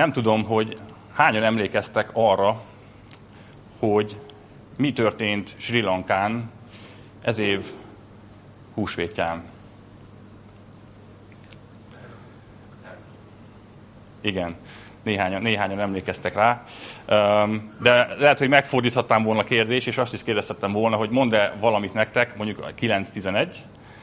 Nem 0.00 0.12
tudom, 0.12 0.44
hogy 0.44 0.76
hányan 1.12 1.42
emlékeztek 1.42 2.10
arra, 2.12 2.60
hogy 3.78 4.20
mi 4.76 4.92
történt 4.92 5.54
Sri 5.58 5.80
Lankán 5.80 6.50
ez 7.22 7.38
év 7.38 7.64
húsvétján. 8.74 9.42
Igen, 14.20 14.56
néhányan, 15.02 15.42
néhányan 15.42 15.80
emlékeztek 15.80 16.34
rá. 16.34 16.62
De 17.80 18.14
lehet, 18.18 18.38
hogy 18.38 18.48
megfordíthattam 18.48 19.22
volna 19.22 19.40
a 19.40 19.44
kérdést, 19.44 19.86
és 19.86 19.98
azt 19.98 20.14
is 20.14 20.22
kérdezhettem 20.22 20.72
volna, 20.72 20.96
hogy 20.96 21.10
mond-e 21.10 21.56
valamit 21.58 21.94
nektek, 21.94 22.36
mondjuk 22.36 22.72
9-11, 22.80 23.54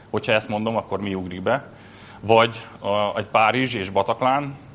hogyha 0.10 0.32
ezt 0.32 0.50
mondom, 0.50 0.76
akkor 0.76 1.02
mi 1.02 1.14
ugrik 1.14 1.42
be. 1.42 1.72
Vagy 2.20 2.68
egy 3.16 3.28
Párizs 3.28 3.74
és 3.74 3.90
Bataklán, 3.90 4.66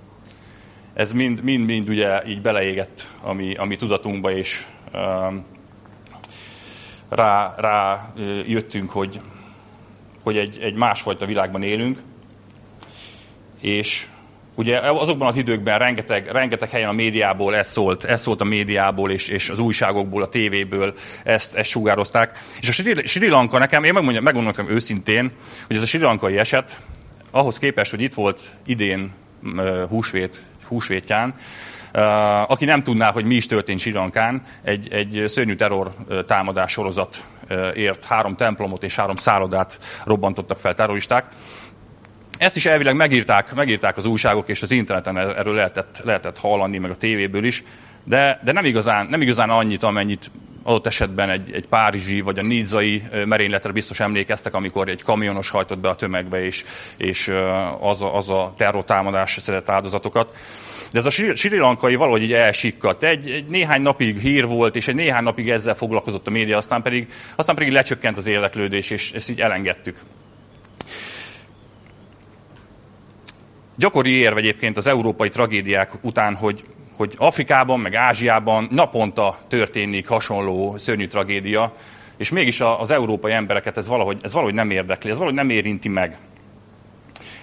ez 0.95 1.13
mind, 1.13 1.43
mind, 1.43 1.65
mind 1.65 1.89
ugye 1.89 2.27
így 2.27 2.41
beleégett 2.41 3.09
a 3.21 3.33
mi, 3.33 3.55
a 3.55 3.65
mi 3.65 3.77
tudatunkba, 3.77 4.33
és 4.33 4.67
um, 4.95 5.45
rá, 7.09 7.55
rá 7.59 8.13
jöttünk, 8.47 8.91
hogy, 8.91 9.21
hogy 10.23 10.37
egy, 10.37 10.59
egy 10.61 10.75
másfajta 10.75 11.27
világban 11.27 11.63
élünk, 11.63 12.03
és 13.61 14.07
Ugye 14.55 14.79
azokban 14.79 15.29
az 15.29 15.37
időkben 15.37 15.79
rengeteg, 15.79 16.29
rengeteg 16.31 16.71
helyen 16.71 16.89
a 16.89 16.93
médiából 16.93 17.57
ez 17.57 17.69
szólt, 17.71 18.05
ez 18.05 18.21
szólt 18.21 18.41
a 18.41 18.45
médiából 18.45 19.11
és, 19.11 19.29
és 19.29 19.49
az 19.49 19.59
újságokból, 19.59 20.23
a 20.23 20.29
tévéből 20.29 20.95
ezt, 21.25 21.55
ezt 21.55 21.71
sugározták. 21.71 22.39
És 22.61 22.69
a 22.69 22.73
Sri, 22.73 23.07
Sri 23.07 23.29
Lanka 23.29 23.59
nekem, 23.59 23.85
én 23.85 23.93
megmondjam, 23.93 24.25
megmondom 24.25 24.53
nekem 24.57 24.75
őszintén, 24.75 25.33
hogy 25.67 25.77
ez 25.77 25.83
a 25.83 25.87
Sri 25.87 25.99
Lankai 25.99 26.39
eset, 26.39 26.81
ahhoz 27.31 27.59
képest, 27.59 27.91
hogy 27.91 28.01
itt 28.01 28.15
volt 28.15 28.41
idén 28.67 29.13
húsvét, 29.89 30.43
húsvétján, 30.73 31.35
aki 32.47 32.65
nem 32.65 32.83
tudná, 32.83 33.11
hogy 33.11 33.25
mi 33.25 33.35
is 33.35 33.47
történt 33.47 33.79
Sri 33.79 33.95
egy, 34.63 34.93
egy 34.93 35.25
szörnyű 35.27 35.55
terror 35.55 35.95
támadás 36.27 36.73
sorozat 36.73 37.25
ért. 37.75 38.05
Három 38.05 38.37
templomot 38.37 38.83
és 38.83 38.97
három 38.97 39.17
szállodát 39.17 39.79
robbantottak 40.05 40.59
fel 40.59 40.75
terroristák. 40.75 41.25
Ezt 42.39 42.57
is 42.57 42.67
elvileg 42.67 42.97
megírták, 42.97 43.55
megírták 43.55 43.97
az 43.97 44.05
újságok, 44.05 44.49
és 44.49 44.63
az 44.63 44.71
interneten 44.71 45.19
erről 45.19 45.55
lehetett, 45.55 46.01
lehetett 46.05 46.39
hallani, 46.39 46.79
meg 46.79 46.91
a 46.91 46.97
tévéből 46.97 47.45
is, 47.45 47.65
de, 48.05 48.41
de 48.45 48.53
nem, 48.53 48.65
igazán, 48.65 49.07
nem 49.07 49.21
igazán 49.21 49.51
annyit, 49.51 49.83
amennyit 49.83 50.31
adott 50.63 50.87
esetben 50.87 51.31
egy, 51.31 51.53
egy 51.53 51.67
párizsi 51.67 52.21
vagy 52.21 52.39
a 52.39 52.43
nízai 52.43 53.03
merényletre 53.27 53.73
biztos 53.73 54.01
emlékeztek, 54.01 54.55
amikor 54.55 54.89
egy 54.89 55.03
kamionos 55.03 55.49
hajtott 55.49 55.79
be 55.79 55.89
a 55.89 55.95
tömegbe, 55.95 56.45
és, 56.45 56.65
és 56.97 57.33
az, 57.81 58.03
a, 58.03 58.17
az 58.17 58.29
a 58.29 58.53
terrortámadás 58.57 59.39
szedett 59.41 59.69
áldozatokat. 59.69 60.37
De 60.93 60.99
ez 60.99 61.07
a 61.07 61.11
Sri 61.11 61.57
Lankai 61.57 61.95
valahogy 61.95 62.23
így 62.23 62.33
elsikkadt. 62.33 63.03
Egy, 63.03 63.31
egy 63.31 63.47
néhány 63.47 63.83
napig 63.83 64.19
hír 64.19 64.47
volt, 64.47 64.77
és 64.77 64.89
egy 64.89 64.95
néhány 64.95 65.23
napig 65.23 65.51
ezzel 65.51 65.75
foglalkozott 65.75 66.27
a 66.27 66.31
média, 66.31 66.57
aztán 66.57 66.83
pedig, 66.83 67.13
aztán 67.37 67.55
pedig 67.55 67.73
lecsökkent 67.73 68.17
az 68.17 68.27
érdeklődés, 68.27 68.91
és 68.91 69.13
ezt 69.13 69.31
így 69.31 69.41
elengedtük. 69.41 69.99
Gyakori 73.77 74.11
érv 74.11 74.37
egyébként 74.37 74.77
az 74.77 74.87
európai 74.87 75.29
tragédiák 75.29 75.91
után, 76.01 76.35
hogy, 76.35 76.65
hogy 76.97 77.15
Afrikában, 77.17 77.81
meg 77.81 77.95
Ázsiában 77.95 78.69
naponta 78.71 79.39
történik 79.49 80.09
hasonló 80.09 80.77
szörnyű 80.77 81.07
tragédia, 81.07 81.73
és 82.17 82.31
mégis 82.31 82.61
az 82.61 82.91
európai 82.91 83.33
embereket 83.33 83.77
ez 83.77 83.89
valahogy, 83.89 84.19
ez 84.23 84.33
valahogy 84.33 84.55
nem 84.55 84.71
érdekli, 84.71 85.11
ez 85.11 85.17
valahogy 85.17 85.39
nem 85.39 85.51
érinti 85.51 85.89
meg. 85.89 86.19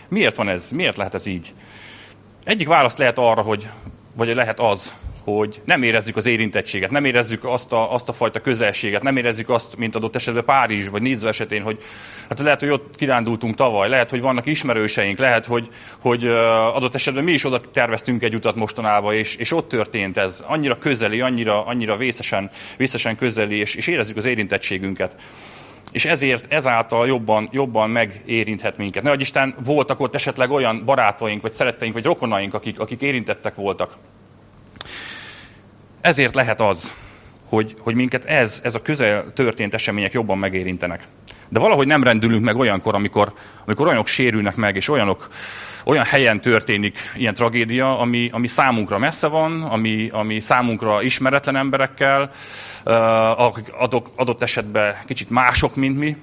Miért 0.07 0.35
van 0.35 0.49
ez? 0.49 0.71
Miért 0.71 0.97
lehet 0.97 1.13
ez 1.13 1.25
így? 1.25 1.53
Egyik 2.43 2.67
válasz 2.67 2.97
lehet 2.97 3.17
arra, 3.17 3.41
hogy, 3.41 3.69
vagy 4.13 4.35
lehet 4.35 4.59
az, 4.59 4.93
hogy 5.37 5.61
nem 5.65 5.83
érezzük 5.83 6.15
az 6.15 6.25
érintettséget, 6.25 6.91
nem 6.91 7.05
érezzük 7.05 7.43
azt 7.43 7.71
a, 7.71 7.93
azt 7.93 8.09
a 8.09 8.13
fajta 8.13 8.39
közelséget, 8.39 9.03
nem 9.03 9.17
érezzük 9.17 9.49
azt, 9.49 9.77
mint 9.77 9.95
adott 9.95 10.15
esetben 10.15 10.45
Párizs 10.45 10.89
vagy 10.89 11.01
Nizza 11.01 11.27
esetén, 11.27 11.61
hogy 11.61 11.77
hát 12.29 12.39
lehet, 12.39 12.59
hogy 12.59 12.69
ott 12.69 12.95
kirándultunk 12.95 13.55
tavaly, 13.55 13.89
lehet, 13.89 14.09
hogy 14.09 14.21
vannak 14.21 14.45
ismerőseink, 14.45 15.17
lehet, 15.17 15.45
hogy, 15.45 15.67
hogy 15.99 16.27
adott 16.73 16.95
esetben 16.95 17.23
mi 17.23 17.31
is 17.31 17.45
oda 17.45 17.59
terveztünk 17.59 18.23
egy 18.23 18.35
utat 18.35 18.55
mostanában, 18.55 19.13
és, 19.13 19.35
és 19.35 19.51
ott 19.51 19.69
történt 19.69 20.17
ez. 20.17 20.43
Annyira 20.47 20.77
közeli, 20.77 21.21
annyira, 21.21 21.65
annyira 21.65 21.97
vészesen, 21.97 22.49
vészesen 22.77 23.15
közeli, 23.15 23.57
és, 23.57 23.75
és 23.75 23.87
érezzük 23.87 24.17
az 24.17 24.25
érintettségünket 24.25 25.15
és 25.91 26.05
ezért 26.05 26.53
ezáltal 26.53 27.07
jobban, 27.07 27.49
jobban 27.51 27.89
megérinthet 27.89 28.77
minket. 28.77 29.03
Ne, 29.03 29.13
Isten 29.13 29.55
voltak 29.63 29.99
ott 29.99 30.15
esetleg 30.15 30.51
olyan 30.51 30.85
barátaink, 30.85 31.41
vagy 31.41 31.53
szeretteink, 31.53 31.93
vagy 31.93 32.03
rokonaink, 32.03 32.53
akik, 32.53 32.79
akik 32.79 33.01
érintettek 33.01 33.55
voltak. 33.55 33.97
Ezért 36.01 36.35
lehet 36.35 36.61
az, 36.61 36.93
hogy, 37.49 37.75
hogy 37.79 37.95
minket 37.95 38.25
ez, 38.25 38.59
ez 38.63 38.75
a 38.75 38.81
közel 38.81 39.33
történt 39.33 39.73
események 39.73 40.11
jobban 40.11 40.37
megérintenek. 40.37 41.07
De 41.49 41.59
valahogy 41.59 41.87
nem 41.87 42.03
rendülünk 42.03 42.43
meg 42.43 42.55
olyankor, 42.55 42.95
amikor, 42.95 43.33
amikor 43.65 43.85
olyanok 43.87 44.07
sérülnek 44.07 44.55
meg, 44.55 44.75
és 44.75 44.89
olyanok, 44.89 45.29
olyan 45.85 46.05
helyen 46.05 46.41
történik 46.41 46.97
ilyen 47.15 47.33
tragédia, 47.33 47.99
ami, 47.99 48.29
ami 48.31 48.47
számunkra 48.47 48.97
messze 48.97 49.27
van, 49.27 49.63
ami, 49.63 50.09
ami 50.11 50.39
számunkra 50.39 51.01
ismeretlen 51.01 51.55
emberekkel, 51.55 52.31
akik 53.37 53.73
adott 54.15 54.41
esetben 54.41 54.95
kicsit 55.05 55.29
mások, 55.29 55.75
mint 55.75 55.97
mi. 55.97 56.15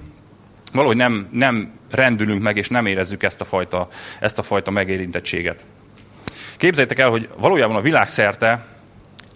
Valahogy 0.73 0.95
nem, 0.95 1.27
nem 1.31 1.71
rendülünk 1.91 2.41
meg, 2.41 2.57
és 2.57 2.69
nem 2.69 2.85
érezzük 2.85 3.23
ezt 3.23 3.41
a 3.41 3.45
fajta, 3.45 3.87
ezt 4.19 4.39
a 4.39 4.43
fajta 4.43 4.71
megérintettséget. 4.71 5.65
Képzeljétek 6.57 6.99
el, 6.99 7.09
hogy 7.09 7.29
valójában 7.37 7.75
a 7.75 7.81
világszerte 7.81 8.65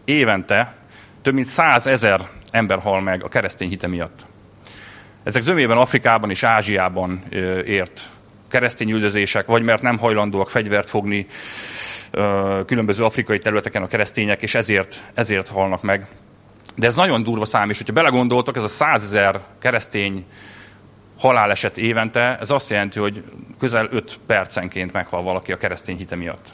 évente 0.05 0.75
több 1.21 1.33
mint 1.33 1.45
százezer 1.45 2.29
ember 2.51 2.79
hal 2.79 3.01
meg 3.01 3.23
a 3.23 3.27
keresztény 3.27 3.69
hite 3.69 3.87
miatt. 3.87 4.19
Ezek 5.23 5.41
zömében 5.41 5.77
Afrikában 5.77 6.29
és 6.29 6.43
Ázsiában 6.43 7.23
ért 7.65 8.09
keresztény 8.47 8.91
üldözések, 8.91 9.45
vagy 9.45 9.63
mert 9.63 9.81
nem 9.81 9.97
hajlandóak 9.97 10.49
fegyvert 10.49 10.89
fogni 10.89 11.27
különböző 12.65 13.03
afrikai 13.03 13.37
területeken 13.37 13.83
a 13.83 13.87
keresztények, 13.87 14.41
és 14.41 14.55
ezért, 14.55 15.03
ezért 15.13 15.47
halnak 15.47 15.81
meg. 15.81 16.07
De 16.75 16.87
ez 16.87 16.95
nagyon 16.95 17.23
durva 17.23 17.45
szám, 17.45 17.69
és 17.69 17.77
hogyha 17.77 17.93
belegondoltok, 17.93 18.55
ez 18.57 18.63
a 18.63 18.67
százezer 18.67 19.39
keresztény 19.59 20.25
haláleset 21.17 21.77
évente, 21.77 22.37
ez 22.39 22.49
azt 22.49 22.69
jelenti, 22.69 22.99
hogy 22.99 23.23
közel 23.59 23.87
5 23.91 24.19
percenként 24.25 24.93
meghal 24.93 25.23
valaki 25.23 25.51
a 25.51 25.57
keresztény 25.57 25.97
hite 25.97 26.15
miatt. 26.15 26.45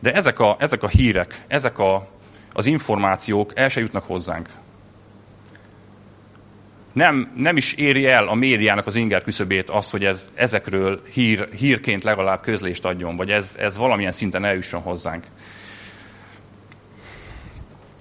De 0.00 0.12
ezek 0.12 0.40
a, 0.40 0.56
ezek 0.58 0.82
a 0.82 0.88
hírek, 0.88 1.44
ezek 1.46 1.78
a, 1.78 2.08
az 2.52 2.66
információk 2.66 3.52
el 3.54 3.68
se 3.68 3.80
jutnak 3.80 4.04
hozzánk. 4.04 4.48
Nem, 6.92 7.32
nem 7.36 7.56
is 7.56 7.72
éri 7.72 8.06
el 8.06 8.28
a 8.28 8.34
médiának 8.34 8.86
az 8.86 8.94
inger 8.94 9.22
küszöbét 9.22 9.70
az, 9.70 9.90
hogy 9.90 10.04
ez, 10.04 10.30
ezekről 10.34 11.02
hír, 11.12 11.48
hírként 11.56 12.04
legalább 12.04 12.40
közlést 12.40 12.84
adjon, 12.84 13.16
vagy 13.16 13.30
ez, 13.30 13.56
ez 13.58 13.76
valamilyen 13.76 14.12
szinten 14.12 14.44
eljusson 14.44 14.80
hozzánk. 14.80 15.24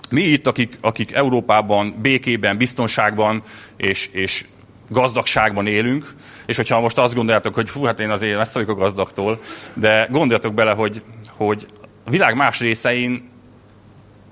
Mi 0.10 0.22
itt, 0.22 0.48
akik, 0.48 0.78
akik 0.82 1.12
Európában 1.12 1.96
békében, 2.02 2.58
biztonságban 2.58 3.42
és, 3.76 4.08
és 4.08 4.46
gazdagságban 4.90 5.68
élünk, 5.68 6.14
és 6.46 6.56
hogyha 6.56 6.80
most 6.80 6.98
azt 6.98 7.16
gondoljátok, 7.16 7.56
hogy 7.56 7.70
fú, 7.70 7.84
hát 7.84 8.00
én 8.00 8.10
azért 8.10 8.38
messze 8.38 8.60
vagyok 8.60 8.78
a 8.78 8.82
gazdagtól, 8.82 9.42
de 9.74 10.08
gondoljatok 10.12 10.54
bele, 10.54 10.72
hogy, 10.72 11.02
hogy 11.30 11.66
a 12.08 12.10
világ 12.10 12.36
más 12.36 12.60
részein 12.60 13.30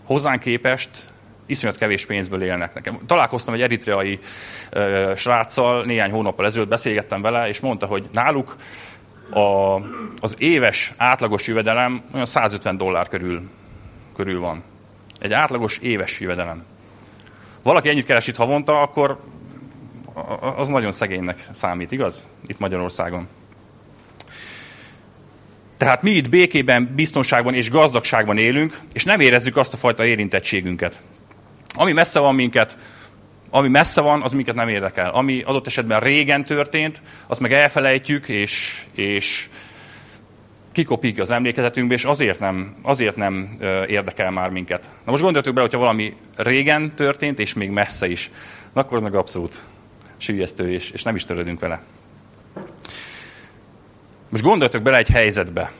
hozzánk 0.03 0.41
képest 0.41 0.89
iszonyat 1.45 1.77
kevés 1.77 2.05
pénzből 2.05 2.43
élnek 2.43 2.73
nekem. 2.73 2.99
Találkoztam 3.05 3.53
egy 3.53 3.61
eritreai 3.61 4.19
ö, 4.69 5.13
sráccal, 5.15 5.85
néhány 5.85 6.11
hónappal 6.11 6.45
ezelőtt 6.45 6.67
beszélgettem 6.67 7.21
vele, 7.21 7.47
és 7.47 7.59
mondta, 7.59 7.85
hogy 7.85 8.09
náluk 8.11 8.55
a, 9.29 9.75
az 10.19 10.35
éves 10.37 10.93
átlagos 10.97 11.47
jövedelem 11.47 12.03
olyan 12.13 12.25
150 12.25 12.77
dollár 12.77 13.07
körül, 13.07 13.49
körül 14.15 14.39
van. 14.39 14.63
Egy 15.19 15.33
átlagos 15.33 15.77
éves 15.77 16.19
jövedelem. 16.19 16.65
Valaki 17.61 17.89
ennyit 17.89 18.05
keres 18.05 18.27
itt 18.27 18.35
havonta, 18.35 18.81
akkor 18.81 19.19
az 20.55 20.67
nagyon 20.67 20.91
szegénynek 20.91 21.47
számít, 21.51 21.91
igaz? 21.91 22.27
Itt 22.45 22.59
Magyarországon. 22.59 23.27
Tehát 25.77 26.01
mi 26.01 26.11
itt 26.11 26.29
békében, 26.29 26.91
biztonságban 26.95 27.53
és 27.53 27.69
gazdagságban 27.69 28.37
élünk, 28.37 28.79
és 28.93 29.03
nem 29.03 29.19
érezzük 29.19 29.57
azt 29.57 29.73
a 29.73 29.77
fajta 29.77 30.05
érintettségünket. 30.05 30.99
Ami 31.73 31.91
messze 31.91 32.19
van 32.19 32.35
minket, 32.35 32.77
ami 33.49 33.67
messze 33.67 34.01
van, 34.01 34.21
az 34.21 34.33
minket 34.33 34.55
nem 34.55 34.67
érdekel. 34.67 35.09
Ami 35.09 35.41
adott 35.41 35.67
esetben 35.67 35.99
régen 35.99 36.45
történt, 36.45 37.01
azt 37.27 37.39
meg 37.39 37.53
elfelejtjük, 37.53 38.29
és, 38.29 38.83
és 38.93 39.49
kikopik 40.71 41.19
az 41.19 41.31
emlékezetünkbe, 41.31 41.93
és 41.93 42.05
azért 42.05 42.39
nem, 42.39 42.75
azért 42.81 43.15
nem 43.15 43.57
érdekel 43.87 44.31
már 44.31 44.49
minket. 44.49 44.89
Na 45.05 45.11
most 45.11 45.23
gondoljatok 45.23 45.53
bele, 45.53 45.65
hogyha 45.65 45.83
valami 45.83 46.15
régen 46.35 46.95
történt, 46.95 47.39
és 47.39 47.53
még 47.53 47.69
messze 47.69 48.07
is, 48.07 48.29
na 48.73 48.81
akkor 48.81 48.99
meg 48.99 49.15
abszolút 49.15 49.61
sülyeztő, 50.17 50.71
és, 50.71 50.89
és 50.89 51.03
nem 51.03 51.15
is 51.15 51.25
törődünk 51.25 51.59
vele. 51.59 51.81
Most 54.35 54.47
gondoljatok 54.47 54.81
bele 54.81 54.97
egy 54.97 55.09
helyzetbe. 55.09 55.71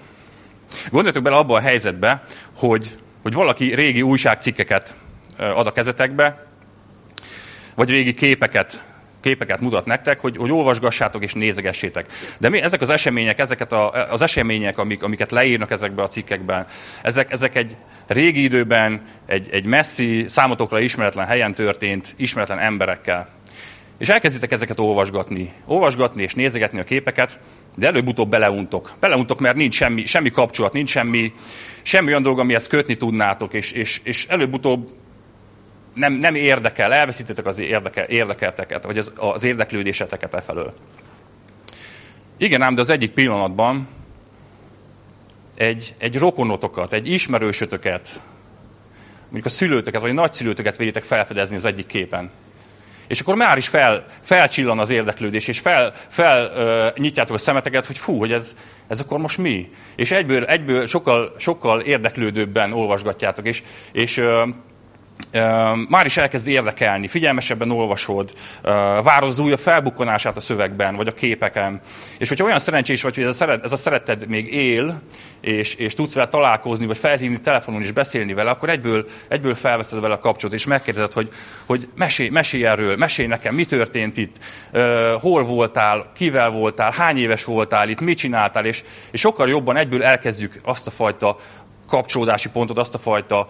Gondoljatok 0.89 1.23
bele 1.23 1.35
abba 1.35 1.55
a 1.55 1.59
helyzetbe, 1.59 2.23
hogy, 2.53 2.95
hogy 3.21 3.33
valaki 3.33 3.73
régi 3.73 4.01
újságcikkeket 4.01 4.95
ad 5.37 5.67
a 5.67 5.71
kezetekbe, 5.71 6.45
vagy 7.73 7.89
régi 7.89 8.13
képeket 8.13 8.85
képeket 9.21 9.59
mutat 9.59 9.85
nektek, 9.85 10.19
hogy, 10.19 10.37
hogy 10.37 10.51
olvasgassátok 10.51 11.23
és 11.23 11.33
nézegessétek. 11.33 12.05
De 12.37 12.49
mi, 12.49 12.61
ezek 12.61 12.81
az 12.81 12.89
események, 12.89 13.39
ezeket 13.39 13.71
a, 13.71 13.91
az 14.11 14.21
események, 14.21 14.77
amik, 14.77 15.03
amiket 15.03 15.31
leírnak 15.31 15.71
ezekbe 15.71 16.01
a 16.01 16.07
cikkekben, 16.07 16.65
ezek, 17.01 17.31
ezek 17.31 17.55
egy 17.55 17.75
régi 18.07 18.43
időben, 18.43 19.01
egy, 19.25 19.49
egy 19.51 19.65
messzi, 19.65 20.25
számotokra 20.27 20.79
ismeretlen 20.79 21.25
helyen 21.25 21.53
történt, 21.53 22.13
ismeretlen 22.17 22.59
emberekkel. 22.59 23.29
És 23.97 24.09
elkezditek 24.09 24.51
ezeket 24.51 24.79
olvasgatni, 24.79 25.53
olvasgatni 25.65 26.23
és 26.23 26.33
nézegetni 26.33 26.79
a 26.79 26.83
képeket, 26.83 27.39
de 27.75 27.87
előbb-utóbb 27.87 28.29
beleuntok. 28.29 28.93
Beleuntok, 28.99 29.39
mert 29.39 29.55
nincs 29.55 29.75
semmi, 29.75 30.05
semmi 30.05 30.31
kapcsolat, 30.31 30.73
nincs 30.73 30.89
semmi, 30.89 31.33
semmi 31.81 32.07
olyan 32.07 32.23
dolog, 32.23 32.39
amihez 32.39 32.67
kötni 32.67 32.97
tudnátok, 32.97 33.53
és, 33.53 33.71
és, 33.71 34.01
és 34.03 34.27
előbb-utóbb 34.27 34.89
nem, 35.93 36.13
nem 36.13 36.35
érdekel, 36.35 36.93
elveszítetek 36.93 37.45
az 37.45 37.57
érdeke, 37.57 38.05
érdekelteket, 38.07 38.83
vagy 38.83 38.97
az, 38.97 39.11
az 39.15 39.43
érdeklődéseteket 39.43 40.33
e 40.33 40.41
felől. 40.41 40.73
Igen 42.37 42.61
ám, 42.61 42.75
de 42.75 42.81
az 42.81 42.89
egyik 42.89 43.11
pillanatban 43.11 43.87
egy, 45.55 45.95
egy 45.97 46.17
rokonotokat, 46.17 46.93
egy 46.93 47.07
ismerősötöket, 47.07 48.19
mondjuk 49.23 49.45
a 49.45 49.49
szülőtöket, 49.49 50.01
vagy 50.01 50.09
a 50.09 50.13
nagyszülőtöket 50.13 50.77
véljetek 50.77 51.03
felfedezni 51.03 51.55
az 51.55 51.65
egyik 51.65 51.87
képen. 51.87 52.31
És 53.07 53.19
akkor 53.19 53.35
már 53.35 53.57
is 53.57 53.67
fel, 53.67 54.05
felcsillan 54.21 54.79
az 54.79 54.89
érdeklődés, 54.89 55.47
és 55.47 55.59
fel, 55.59 55.93
fel 56.07 56.51
uh, 56.93 56.97
nyitjátok 57.01 57.35
a 57.35 57.39
szemeteket, 57.39 57.85
hogy 57.85 57.97
fú, 57.97 58.17
hogy 58.17 58.31
ez, 58.31 58.55
ez 58.87 58.99
akkor 58.99 59.19
most 59.19 59.37
mi? 59.37 59.69
És 59.95 60.11
egyből, 60.11 60.45
egyből 60.45 60.87
sokkal, 60.87 61.35
sokkal 61.37 61.81
érdeklődőbben 61.81 62.73
olvasgatjátok, 62.73 63.47
és, 63.47 63.63
és 63.91 64.17
uh, 64.17 64.49
már 65.89 66.05
is 66.05 66.17
elkezd 66.17 66.47
érdekelni, 66.47 67.07
figyelmesebben 67.07 67.71
olvasod, 67.71 68.31
várod 69.03 69.29
az 69.29 69.39
újabb 69.39 69.59
felbukkanását 69.59 70.37
a 70.37 70.39
szövegben, 70.39 70.95
vagy 70.95 71.07
a 71.07 71.13
képeken. 71.13 71.81
És 72.17 72.29
hogyha 72.29 72.45
olyan 72.45 72.59
szerencsés 72.59 73.01
vagy, 73.01 73.15
hogy 73.15 73.23
ez 73.23 73.29
a, 73.29 73.33
szeret, 73.33 73.63
ez 73.63 73.71
a 73.71 73.77
szereted 73.77 74.27
még 74.27 74.53
él, 74.53 75.01
és, 75.41 75.75
és 75.75 75.93
tudsz 75.93 76.13
vele 76.13 76.27
találkozni, 76.27 76.85
vagy 76.85 76.97
felhívni 76.97 77.39
telefonon 77.39 77.81
és 77.81 77.91
beszélni 77.91 78.33
vele, 78.33 78.49
akkor 78.49 78.69
egyből, 78.69 79.05
egyből 79.27 79.55
felveszed 79.55 79.99
vele 79.99 80.13
a 80.13 80.19
kapcsolatot, 80.19 80.59
és 80.59 80.65
megkérdezed, 80.65 81.11
hogy, 81.11 81.29
hogy 81.65 81.87
mesélj, 81.95 82.29
mesélj 82.29 82.65
erről, 82.65 82.95
mesélj 82.95 83.27
nekem, 83.27 83.55
mi 83.55 83.65
történt 83.65 84.17
itt, 84.17 84.35
hol 85.19 85.43
voltál, 85.43 86.11
kivel 86.15 86.49
voltál, 86.49 86.91
hány 86.91 87.17
éves 87.17 87.43
voltál 87.43 87.89
itt, 87.89 88.01
mit 88.01 88.17
csináltál, 88.17 88.65
és, 88.65 88.83
és 89.11 89.19
sokkal 89.19 89.49
jobban 89.49 89.77
egyből 89.77 90.03
elkezdjük 90.03 90.59
azt 90.63 90.87
a 90.87 90.91
fajta 90.91 91.37
kapcsolódási 91.87 92.49
pontot, 92.49 92.77
azt 92.77 92.93
a 92.93 92.97
fajta 92.97 93.47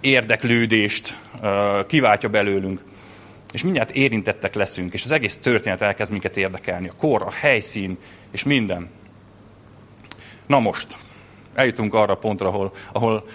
érdeklődést 0.00 1.18
kiváltja 1.86 2.28
belőlünk. 2.28 2.80
És 3.52 3.62
mindjárt 3.62 3.90
érintettek 3.90 4.54
leszünk, 4.54 4.92
és 4.92 5.04
az 5.04 5.10
egész 5.10 5.36
történet 5.36 5.80
elkezd 5.80 6.10
minket 6.10 6.36
érdekelni. 6.36 6.88
A 6.88 6.94
kor, 6.96 7.22
a 7.22 7.30
helyszín, 7.30 7.98
és 8.30 8.44
minden. 8.44 8.90
Na 10.46 10.58
most, 10.58 10.96
eljutunk 11.54 11.94
arra 11.94 12.12
a 12.12 12.16
pontra, 12.16 12.48
ahol, 12.48 12.72
ahol 12.92 13.26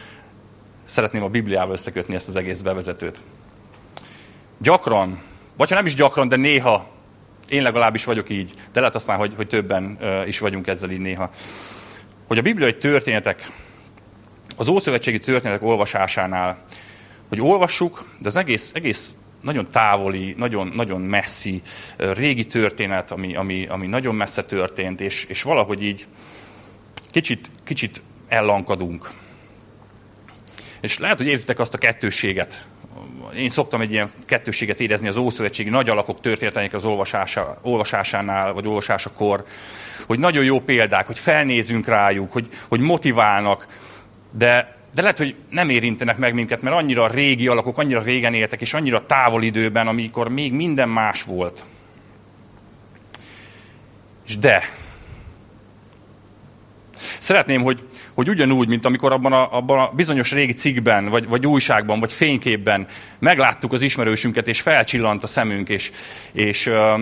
szeretném 0.86 1.24
a 1.24 1.30
Bibliával 1.30 1.74
összekötni 1.74 2.16
ezt 2.16 2.28
az 2.28 2.36
egész 2.36 2.62
bevezetőt. 2.62 3.22
Gyakran, 4.58 5.22
vagy 5.58 5.70
ha 5.70 5.76
nem 5.76 5.86
is 5.86 5.96
gyakran, 5.96 6.28
de 6.28 6.36
néha, 6.36 6.90
én 7.50 7.62
legalábbis 7.62 8.04
vagyok 8.04 8.30
így, 8.30 8.54
de 8.72 8.80
lehet 8.80 8.96
aztán, 8.96 9.18
hogy, 9.18 9.34
hogy 9.36 9.48
többen 9.48 10.00
is 10.26 10.40
vagyunk 10.40 10.68
ezzel 10.68 10.92
így 10.92 11.00
néha, 11.00 11.30
hogy 12.28 12.38
a 12.38 12.42
bibliai 12.42 12.78
történetek 12.78 13.52
az 14.56 14.68
Ószövetségi 14.68 15.20
történetek 15.20 15.64
olvasásánál, 15.64 16.58
hogy 17.30 17.42
olvassuk, 17.42 18.06
de 18.20 18.28
az 18.28 18.36
egész, 18.36 18.72
egész 18.74 19.16
nagyon 19.42 19.68
távoli, 19.72 20.34
nagyon, 20.38 20.68
nagyon 20.68 21.02
messzi, 21.02 21.62
régi 21.98 22.46
történet, 22.46 23.12
ami, 23.12 23.36
ami, 23.36 23.68
ami 23.68 23.88
nagyon 23.88 24.16
messze 24.16 24.44
történt, 24.44 25.02
és, 25.02 25.26
és 25.26 25.42
valahogy 25.42 25.84
így 25.84 26.08
kicsit, 27.12 27.50
kicsit 27.64 28.02
ellankadunk. 28.28 29.12
És 30.82 31.00
lehet, 31.00 31.18
hogy 31.18 31.28
érzitek 31.28 31.60
azt 31.60 31.74
a 31.74 31.78
kettőséget. 31.78 32.66
Én 33.36 33.50
szoktam 33.50 33.82
egy 33.82 33.92
ilyen 33.92 34.12
kettőséget 34.26 34.80
érezni 34.80 35.08
az 35.08 35.18
Ószövetségi 35.18 35.70
nagy 35.70 35.90
alakok 35.90 36.22
történetének 36.22 36.74
az 36.74 36.86
olvasása, 36.86 37.60
olvasásánál, 37.62 38.54
vagy 38.54 38.68
olvasásakor, 38.68 39.46
hogy 40.06 40.20
nagyon 40.20 40.44
jó 40.44 40.60
példák, 40.60 41.08
hogy 41.08 41.20
felnézünk 41.20 41.88
rájuk, 41.88 42.32
hogy, 42.32 42.48
hogy 42.68 42.80
motiválnak, 42.80 43.68
de, 44.38 44.78
de 44.96 45.02
lehet, 45.02 45.18
hogy 45.18 45.36
nem 45.50 45.70
érintenek 45.70 46.18
meg 46.18 46.34
minket, 46.34 46.62
mert 46.62 46.76
annyira 46.76 47.08
régi 47.08 47.48
alakok, 47.48 47.78
annyira 47.78 48.02
régen 48.02 48.34
éltek, 48.34 48.62
és 48.62 48.74
annyira 48.74 49.06
távol 49.06 49.44
időben, 49.44 49.88
amikor 49.88 50.30
még 50.30 50.54
minden 50.54 50.90
más 50.90 51.24
volt. 51.24 51.66
És 54.26 54.38
de, 54.38 54.64
szeretném, 57.20 57.62
hogy, 57.62 57.88
hogy 58.14 58.30
ugyanúgy, 58.30 58.68
mint 58.68 58.86
amikor 58.86 59.12
abban 59.12 59.34
a, 59.34 59.58
abban 59.58 59.80
a 59.80 59.92
bizonyos 59.96 60.32
régi 60.32 60.54
cikkben, 60.54 61.10
vagy, 61.10 61.28
vagy 61.28 61.48
újságban, 61.48 62.00
vagy 62.00 62.14
fényképben 62.14 62.88
megláttuk 63.20 63.74
az 63.74 63.82
ismerősünket, 63.82 64.48
és 64.48 64.62
felcsillant 64.62 65.24
a 65.24 65.28
szemünk, 65.28 65.70
és, 65.70 65.92
és 66.32 66.68
uh, 66.68 67.02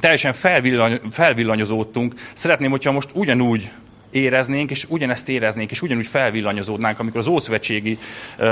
teljesen 0.00 0.32
felvillany, 0.32 1.00
felvillanyozódtunk. 1.10 2.14
Szeretném, 2.34 2.70
hogyha 2.70 2.92
most 2.92 3.10
ugyanúgy 3.12 3.70
éreznénk, 4.12 4.70
és 4.70 4.86
ugyanezt 4.88 5.28
éreznénk, 5.28 5.70
és 5.70 5.82
ugyanúgy 5.82 6.06
felvillanyozódnánk, 6.06 6.98
amikor 6.98 7.20
az 7.20 7.26
Ószövetségi 7.26 7.98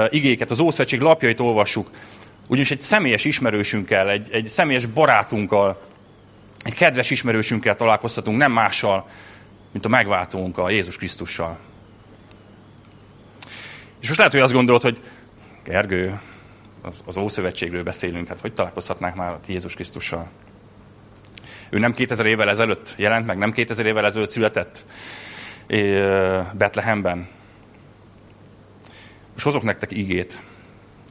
igéket, 0.09 0.51
az 0.51 0.61
Ószövetség 0.61 1.01
lapjait 1.01 1.41
olvassuk. 1.41 1.91
Ugyanis 2.47 2.71
egy 2.71 2.81
személyes 2.81 3.25
ismerősünkkel, 3.25 4.11
egy, 4.11 4.29
egy 4.33 4.49
személyes 4.49 4.87
barátunkkal, 4.87 5.81
egy 6.65 6.75
kedves 6.75 7.11
ismerősünkkel 7.11 7.77
találkoztatunk, 7.77 8.39
nem 8.39 8.53
mással, 8.53 9.09
mint 9.73 9.85
a 9.85 9.89
megváltónk, 9.89 10.59
a 10.59 10.71
Jézus 10.71 10.97
Krisztussal. 10.97 11.59
És 14.01 14.07
most 14.07 14.19
lehet, 14.19 14.33
hogy 14.33 14.43
azt 14.43 14.53
gondolod, 14.53 14.83
hogy 14.83 15.01
Gergő, 15.65 16.21
az, 16.83 17.03
az 17.07 17.17
Ószövetségről 17.17 17.83
beszélünk, 17.83 18.29
hát 18.29 18.41
hogy 18.41 18.53
találkozhatnánk 18.53 19.15
már 19.15 19.39
Jézus 19.47 19.75
Krisztussal? 19.75 20.29
Ő 21.71 21.79
nem 21.79 21.95
2000 21.95 22.27
évvel 22.27 22.49
ezelőtt 22.49 22.95
jelent 22.97 23.27
meg, 23.27 23.39
nem 23.39 23.53
2000 23.53 23.87
évvel 23.87 24.07
ezelőtt 24.07 24.31
született, 24.31 24.85
Betlehemben. 26.53 27.29
És 29.37 29.43
hozok 29.43 29.63
nektek 29.63 29.91
igét. 29.91 30.41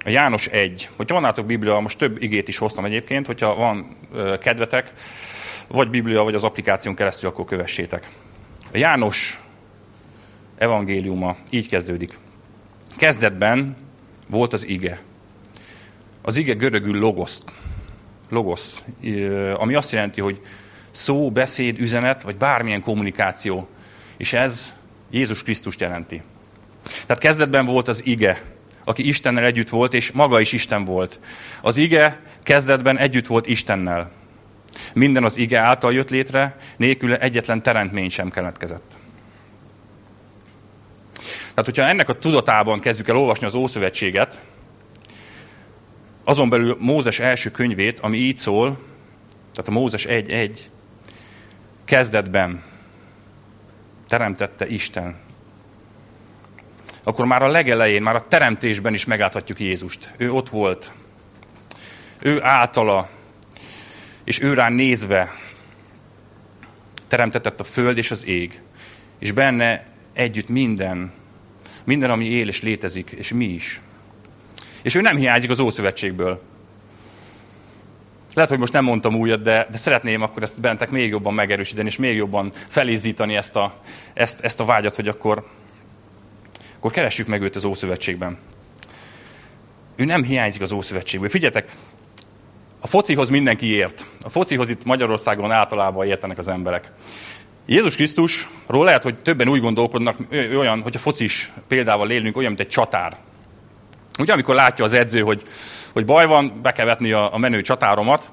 A 0.04 0.10
János 0.10 0.48
1. 0.48 0.89
Hogyha 0.96 1.13
van 1.13 1.24
nálatok 1.24 1.46
Biblia, 1.46 1.80
most 1.80 1.98
több 1.98 2.22
igét 2.22 2.48
is 2.48 2.58
hoztam 2.58 2.86
egyébként, 2.86 3.25
hogyha 3.25 3.56
van 3.56 3.96
kedvetek, 4.42 4.94
vagy 5.68 5.89
Biblia, 5.89 6.24
vagy 6.24 6.36
az 6.36 6.44
applikáción 6.44 6.96
keresztül, 6.96 7.30
akkor 7.30 7.46
kövessétek. 7.46 8.10
A 8.74 8.78
János 8.78 9.42
evangéliuma 10.58 11.36
így 11.50 11.68
kezdődik. 11.68 12.18
Kezdetben 12.98 13.78
volt 14.30 14.54
az 14.54 14.68
ige. 14.68 15.01
Az 16.22 16.36
ige 16.36 16.54
görögül 16.54 17.00
logoszt. 17.00 17.51
Logosz, 18.30 18.84
ami 19.54 19.75
azt 19.75 19.92
jelenti, 19.92 20.22
hogy 20.22 20.42
szó, 20.92 21.32
beszéd, 21.32 21.80
üzenet, 21.80 22.22
vagy 22.22 22.36
bármilyen 22.36 22.82
kommunikáció 22.82 23.68
és 24.20 24.34
ez 24.34 24.74
Jézus 25.10 25.44
Krisztust 25.44 25.80
jelenti. 25.80 26.22
Tehát 27.06 27.22
kezdetben 27.22 27.66
volt 27.66 27.88
az 27.88 28.06
ige, 28.06 28.42
aki 28.84 29.08
Istennel 29.08 29.44
együtt 29.44 29.70
volt, 29.70 29.94
és 29.94 30.12
maga 30.12 30.40
is 30.40 30.52
Isten 30.52 30.86
volt. 30.86 31.20
Az 31.62 31.78
ige 31.78 32.20
kezdetben 32.44 32.98
együtt 32.98 33.28
volt 33.28 33.48
Istennel. 33.48 34.12
Minden 34.94 35.24
az 35.24 35.38
ige 35.38 35.60
által 35.60 35.94
jött 35.94 36.10
létre, 36.10 36.58
nélkül 36.78 37.14
egyetlen 37.14 37.64
teremtmény 37.64 38.10
sem 38.10 38.30
keletkezett. 38.30 38.98
Tehát, 41.40 41.66
hogyha 41.66 41.84
ennek 41.84 42.10
a 42.10 42.20
tudatában 42.20 42.80
kezdjük 42.80 43.08
el 43.08 43.18
olvasni 43.18 43.46
az 43.46 43.56
Ószövetséget, 43.56 44.42
azon 46.24 46.50
belül 46.50 46.78
Mózes 46.80 47.20
első 47.20 47.52
könyvét, 47.52 48.00
ami 48.00 48.18
így 48.18 48.38
szól, 48.38 48.80
tehát 49.52 49.68
a 49.68 49.72
Mózes 49.72 50.06
1.1, 50.06 50.58
kezdetben 51.86 52.64
teremtette 54.10 54.68
Isten. 54.68 55.16
Akkor 57.04 57.25
már 57.25 57.42
a 57.42 57.48
legelején, 57.48 58.01
már 58.01 58.16
a 58.16 58.28
teremtésben 58.28 58.94
is 58.94 59.06
megláthatjuk 59.06 59.60
Jézust. 59.60 60.13
Ő 60.18 60.32
ott 60.32 60.50
volt. 60.50 60.92
Ő 62.20 62.44
általa, 62.44 63.10
és 64.24 64.42
ő 64.42 64.54
rá 64.54 64.70
nézve 64.70 65.32
teremtetett 67.08 67.60
a 67.60 67.63
föld 67.63 67.98
és 67.98 68.12
az 68.12 68.28
ég. 68.28 68.62
És 69.20 69.32
benne 69.32 69.86
együtt 70.13 70.48
minden, 70.48 71.12
minden, 71.84 72.10
ami 72.10 72.25
él 72.25 72.48
és 72.48 72.62
létezik, 72.62 73.12
és 73.12 73.34
mi 73.34 73.46
is. 73.46 73.82
És 74.82 74.96
ő 74.96 75.01
nem 75.01 75.18
hiányzik 75.18 75.50
az 75.50 75.60
Ószövetségből. 75.60 76.42
Lehet, 78.39 78.50
hogy 78.50 78.60
most 78.60 78.74
nem 78.74 78.84
mondtam 78.84 79.15
újat, 79.15 79.41
de, 79.41 79.67
de 79.72 79.77
szeretném 79.77 80.22
akkor 80.22 80.43
ezt 80.43 80.62
bentek 80.62 80.89
még 80.89 81.10
jobban 81.10 81.34
megerősíteni, 81.34 81.88
és 81.88 81.98
még 81.98 82.15
jobban 82.15 82.51
felízítani 82.67 83.36
ezt 83.36 83.55
a, 83.55 83.74
ezt, 84.13 84.39
ezt 84.39 84.60
a 84.60 84.65
vágyat, 84.65 84.96
hogy 84.96 85.08
akkor, 85.08 85.48
akkor 86.77 86.91
keressük 86.91 87.27
meg 87.27 87.41
őt 87.41 87.55
az 87.55 87.63
Ószövetségben. 87.63 88.38
Ő 89.96 90.05
nem 90.05 90.24
hiányzik 90.24 90.62
az 90.62 90.72
Ószövetségből. 90.72 91.29
Figyeljetek, 91.29 91.72
a 92.79 92.88
focihoz 92.88 93.29
mindenki 93.29 93.65
ért. 93.65 94.05
A 94.22 94.29
focihoz 94.29 94.69
itt 94.69 94.84
Magyarországon 94.84 95.51
általában 95.51 96.08
értenek 96.08 96.38
az 96.38 96.48
emberek. 96.48 96.91
Jézus 97.65 97.96
Krisztusról 97.96 98.86
lehet, 98.86 99.03
hogy 99.03 99.15
többen 99.15 99.50
úgy 99.50 99.62
gondolkodnak, 99.62 100.17
olyan, 100.31 100.81
hogy 100.81 100.96
a 100.96 101.00
focis 101.00 101.51
példával 101.67 102.12
élünk, 102.12 102.38
olyan, 102.38 102.50
mint 102.50 102.62
egy 102.62 102.67
csatár. 102.67 103.17
Ugye, 104.19 104.34
amikor 104.34 104.55
látja 104.55 104.86
az 104.86 104.93
edző, 104.93 105.19
hogy, 105.19 105.43
hogy 105.93 106.05
baj 106.05 106.25
van, 106.25 106.60
be 106.62 106.72
kell 106.72 106.86
vetni 106.86 107.12
a, 107.12 107.34
a 107.34 107.38
menő 107.38 107.62
csatáromat, 107.62 108.31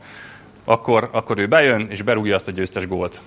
akkor, 0.64 1.08
akkor 1.12 1.38
ő 1.38 1.46
bejön, 1.46 1.86
és 1.90 2.02
berúgja 2.02 2.34
azt 2.34 2.48
a 2.48 2.52
győztes 2.52 2.86
gólt. 2.86 3.20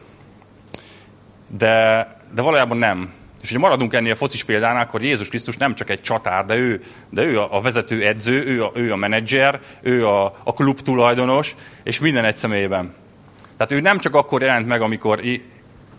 De, 1.48 2.08
de 2.34 2.42
valójában 2.42 2.78
nem. 2.78 3.14
És 3.42 3.50
hogy 3.52 3.60
maradunk 3.60 3.94
ennél 3.94 4.12
a 4.12 4.16
focis 4.16 4.44
példánál, 4.44 4.84
akkor 4.84 5.04
Jézus 5.04 5.28
Krisztus 5.28 5.58
nem 5.58 5.76
csak 5.76 5.90
egy 5.90 6.02
csatár, 6.02 6.46
de 6.46 6.56
ő, 6.56 6.82
de 7.10 7.24
ő 7.24 7.40
a, 7.40 7.62
vezető 7.62 8.06
edző, 8.06 8.46
ő 8.46 8.64
a, 8.64 8.72
ő 8.74 8.92
a 8.92 8.96
menedzser, 8.96 9.60
ő 9.82 10.08
a, 10.08 10.34
a 10.44 10.54
klub 10.54 10.80
tulajdonos, 10.80 11.56
és 11.84 12.00
minden 12.00 12.26
egy 12.26 12.36
személyben. 12.36 12.94
Tehát 13.58 13.72
ő 13.72 13.80
nem 13.80 14.00
csak 14.00 14.16
akkor 14.16 14.42
jelent 14.42 14.68
meg, 14.68 14.82
amikor 14.82 15.22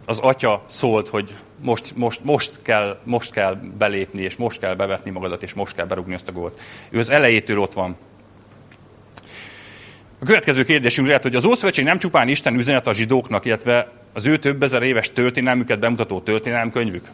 az 0.07 0.19
atya 0.19 0.63
szólt, 0.67 1.09
hogy 1.09 1.35
most, 1.61 1.97
most, 1.97 2.25
most, 2.25 2.63
kell, 2.63 2.99
most 3.05 3.33
kell 3.33 3.59
belépni, 3.79 4.23
és 4.23 4.37
most 4.37 4.61
kell 4.61 4.75
bevetni 4.75 5.11
magadat, 5.11 5.43
és 5.43 5.55
most 5.55 5.75
kell 5.75 5.87
berúgni 5.87 6.15
azt 6.15 6.29
a 6.29 6.33
gólt. 6.33 6.61
Ő 6.91 6.99
az 6.99 7.11
elejétől 7.11 7.59
ott 7.59 7.73
van. 7.73 7.97
A 10.23 10.25
következő 10.25 10.65
kérdésünk 10.65 11.07
lehet, 11.07 11.23
hogy 11.23 11.35
az 11.35 11.45
Ószövetség 11.45 11.85
nem 11.85 11.99
csupán 11.99 12.29
Isten 12.29 12.59
üzenet 12.59 12.87
a 12.87 12.95
zsidóknak, 12.95 13.45
illetve 13.45 13.91
az 14.13 14.27
ő 14.27 14.39
több 14.39 14.63
ezer 14.63 14.83
éves 14.83 15.13
történelmüket 15.13 15.79
bemutató 15.79 16.21
történelmkönyvük? 16.21 17.09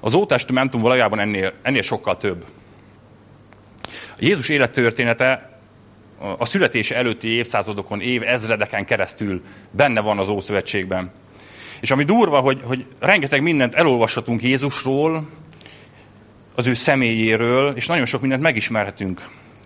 Az 0.00 0.14
Ótestamentum 0.14 0.80
valójában 0.80 1.18
ennél, 1.18 1.52
ennél 1.62 1.82
sokkal 1.82 2.16
több. 2.16 2.44
A 3.88 4.18
Jézus 4.18 4.48
élettörténete 4.48 5.58
a 6.38 6.44
születése 6.44 6.96
előtti 6.96 7.30
évszázadokon, 7.30 8.00
év 8.00 8.22
ezredeken 8.22 8.84
keresztül 8.84 9.42
benne 9.70 10.00
van 10.00 10.18
az 10.18 10.28
Ószövetségben. 10.28 11.12
És 11.80 11.90
ami 11.90 12.04
durva, 12.04 12.40
hogy, 12.40 12.60
hogy 12.64 12.84
rengeteg 13.00 13.42
mindent 13.42 13.74
elolvashatunk 13.74 14.42
Jézusról, 14.42 15.28
az 16.54 16.66
ő 16.66 16.74
személyéről, 16.74 17.76
és 17.76 17.86
nagyon 17.86 18.06
sok 18.06 18.20
mindent 18.20 18.42
megismerhetünk 18.42 19.20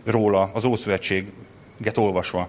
róla 0.06 0.50
az 0.54 0.64
Ószövetséget 0.64 1.96
olvasva. 1.96 2.48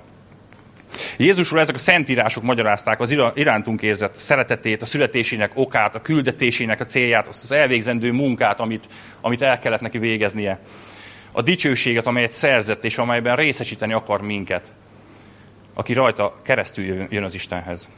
Jézusról 1.17 1.59
ezek 1.59 1.75
a 1.75 1.79
szentírások 1.79 2.43
magyarázták 2.43 2.99
az 2.99 3.15
irántunk 3.33 3.81
érzett 3.81 4.17
szeretetét, 4.17 4.81
a 4.81 4.85
születésének 4.85 5.51
okát, 5.53 5.95
a 5.95 6.01
küldetésének 6.01 6.79
a 6.79 6.83
célját, 6.83 7.27
azt 7.27 7.43
az 7.43 7.51
elvégzendő 7.51 8.11
munkát, 8.11 8.59
amit, 8.59 8.87
amit 9.21 9.41
el 9.41 9.59
kellett 9.59 9.81
neki 9.81 9.97
végeznie. 9.97 10.59
A 11.31 11.41
dicsőséget, 11.41 12.05
amelyet 12.05 12.31
szerzett, 12.31 12.83
és 12.83 12.97
amelyben 12.97 13.35
részesíteni 13.35 13.93
akar 13.93 14.21
minket, 14.21 14.73
aki 15.73 15.93
rajta 15.93 16.35
keresztül 16.43 17.07
jön 17.09 17.23
az 17.23 17.33
Istenhez. 17.33 17.89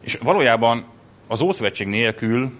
És 0.00 0.14
valójában 0.22 0.84
az 1.26 1.40
Ószövetség 1.40 1.86
nélkül 1.86 2.52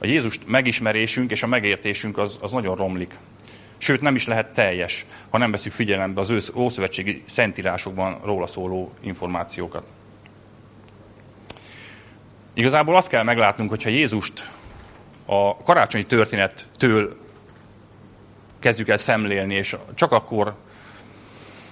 a 0.00 0.06
Jézust 0.06 0.46
megismerésünk 0.46 1.30
és 1.30 1.42
a 1.42 1.46
megértésünk 1.46 2.18
az, 2.18 2.36
az 2.40 2.52
nagyon 2.52 2.76
romlik. 2.76 3.14
Sőt, 3.84 4.00
nem 4.00 4.14
is 4.14 4.26
lehet 4.26 4.52
teljes, 4.52 5.06
ha 5.30 5.38
nem 5.38 5.50
veszük 5.50 5.72
figyelembe 5.72 6.20
az 6.20 6.52
ószövetségi 6.54 7.22
szentírásokban 7.26 8.20
róla 8.22 8.46
szóló 8.46 8.92
információkat. 9.00 9.86
Igazából 12.54 12.96
azt 12.96 13.08
kell 13.08 13.22
meglátnunk, 13.22 13.70
hogyha 13.70 13.88
Jézust 13.88 14.50
a 15.26 15.56
karácsonyi 15.56 16.06
történettől 16.06 17.16
kezdjük 18.58 18.88
el 18.88 18.96
szemlélni, 18.96 19.54
és 19.54 19.76
csak 19.94 20.12
akkor 20.12 20.56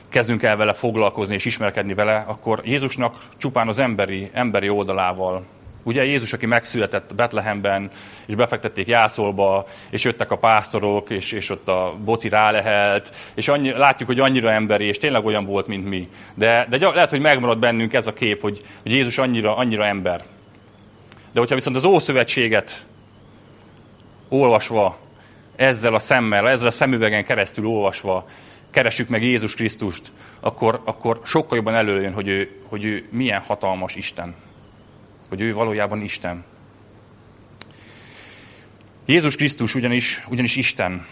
kezdünk 0.09 0.43
el 0.43 0.57
vele 0.57 0.73
foglalkozni 0.73 1.35
és 1.35 1.45
ismerkedni 1.45 1.95
vele, 1.95 2.25
akkor 2.27 2.61
Jézusnak 2.65 3.17
csupán 3.37 3.69
az 3.69 3.79
emberi, 3.79 4.31
emberi 4.33 4.69
oldalával 4.69 5.45
Ugye 5.83 6.05
Jézus, 6.05 6.33
aki 6.33 6.47
megszületett 6.47 7.15
Betlehemben, 7.15 7.91
és 8.27 8.35
befektették 8.35 8.87
Jászolba, 8.87 9.67
és 9.91 10.05
jöttek 10.05 10.31
a 10.31 10.39
pásztorok, 10.39 11.11
és, 11.11 11.33
és 11.33 11.51
ott 11.51 11.69
a 11.69 11.95
boci 12.05 12.29
rálehelt, 12.29 13.17
és 13.35 13.49
annyi, 13.49 13.71
látjuk, 13.71 14.09
hogy 14.09 14.21
annyira 14.21 14.51
emberi, 14.51 14.85
és 14.85 14.99
tényleg 14.99 15.25
olyan 15.25 15.45
volt, 15.45 15.67
mint 15.67 15.89
mi. 15.89 16.09
De, 16.35 16.67
de 16.71 16.91
lehet, 16.91 17.11
hogy 17.11 17.21
megmarad 17.21 17.59
bennünk 17.59 17.93
ez 17.93 18.07
a 18.07 18.13
kép, 18.13 18.41
hogy, 18.41 18.61
hogy 18.83 18.93
Jézus 18.93 19.19
annyira, 19.19 19.57
annyira 19.57 19.87
ember. 19.87 20.25
De 21.33 21.39
hogyha 21.39 21.55
viszont 21.55 21.77
az 21.77 21.85
Ószövetséget 21.85 22.85
olvasva, 24.29 24.99
ezzel 25.57 25.95
a 25.95 25.99
szemmel, 25.99 26.49
ezzel 26.49 26.67
a 26.67 26.71
szemüvegen 26.71 27.25
keresztül 27.25 27.67
olvasva, 27.67 28.29
keressük 28.71 29.09
meg 29.09 29.23
Jézus 29.23 29.55
Krisztust, 29.55 30.03
akkor, 30.41 30.81
akkor 30.85 31.21
sokkal 31.25 31.57
jobban 31.57 31.75
előjön, 31.75 32.13
hogy 32.13 32.29
ő, 32.29 32.61
hogy 32.69 32.85
ő 32.85 33.09
milyen 33.11 33.41
hatalmas 33.41 33.95
Isten 33.95 34.35
hogy 35.33 35.41
ő 35.41 35.55
valójában 35.55 36.03
Isten. 36.03 36.45
Jézus 39.07 39.37
Krisztus 39.37 39.75
ugyanis, 39.75 40.25
ugyanis 40.29 40.57
Isten. 40.57 41.07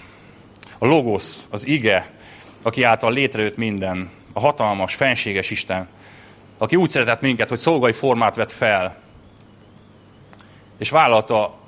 A 0.79 0.87
Logosz, 0.87 1.47
az 1.51 1.67
ige, 1.67 2.11
aki 2.63 2.83
által 2.83 3.13
létrejött 3.13 3.57
minden, 3.57 4.11
a 4.33 4.41
hatalmas, 4.41 4.95
fenséges 4.95 5.51
Isten, 5.51 5.89
aki 6.59 6.77
úgy 6.77 6.91
szeretett 6.91 7.21
minket, 7.21 7.49
hogy 7.49 7.59
szolgai 7.59 7.93
formát 7.93 8.37
vett 8.37 8.53
fel, 8.53 8.97
és 10.79 10.91
vállalta, 10.91 11.59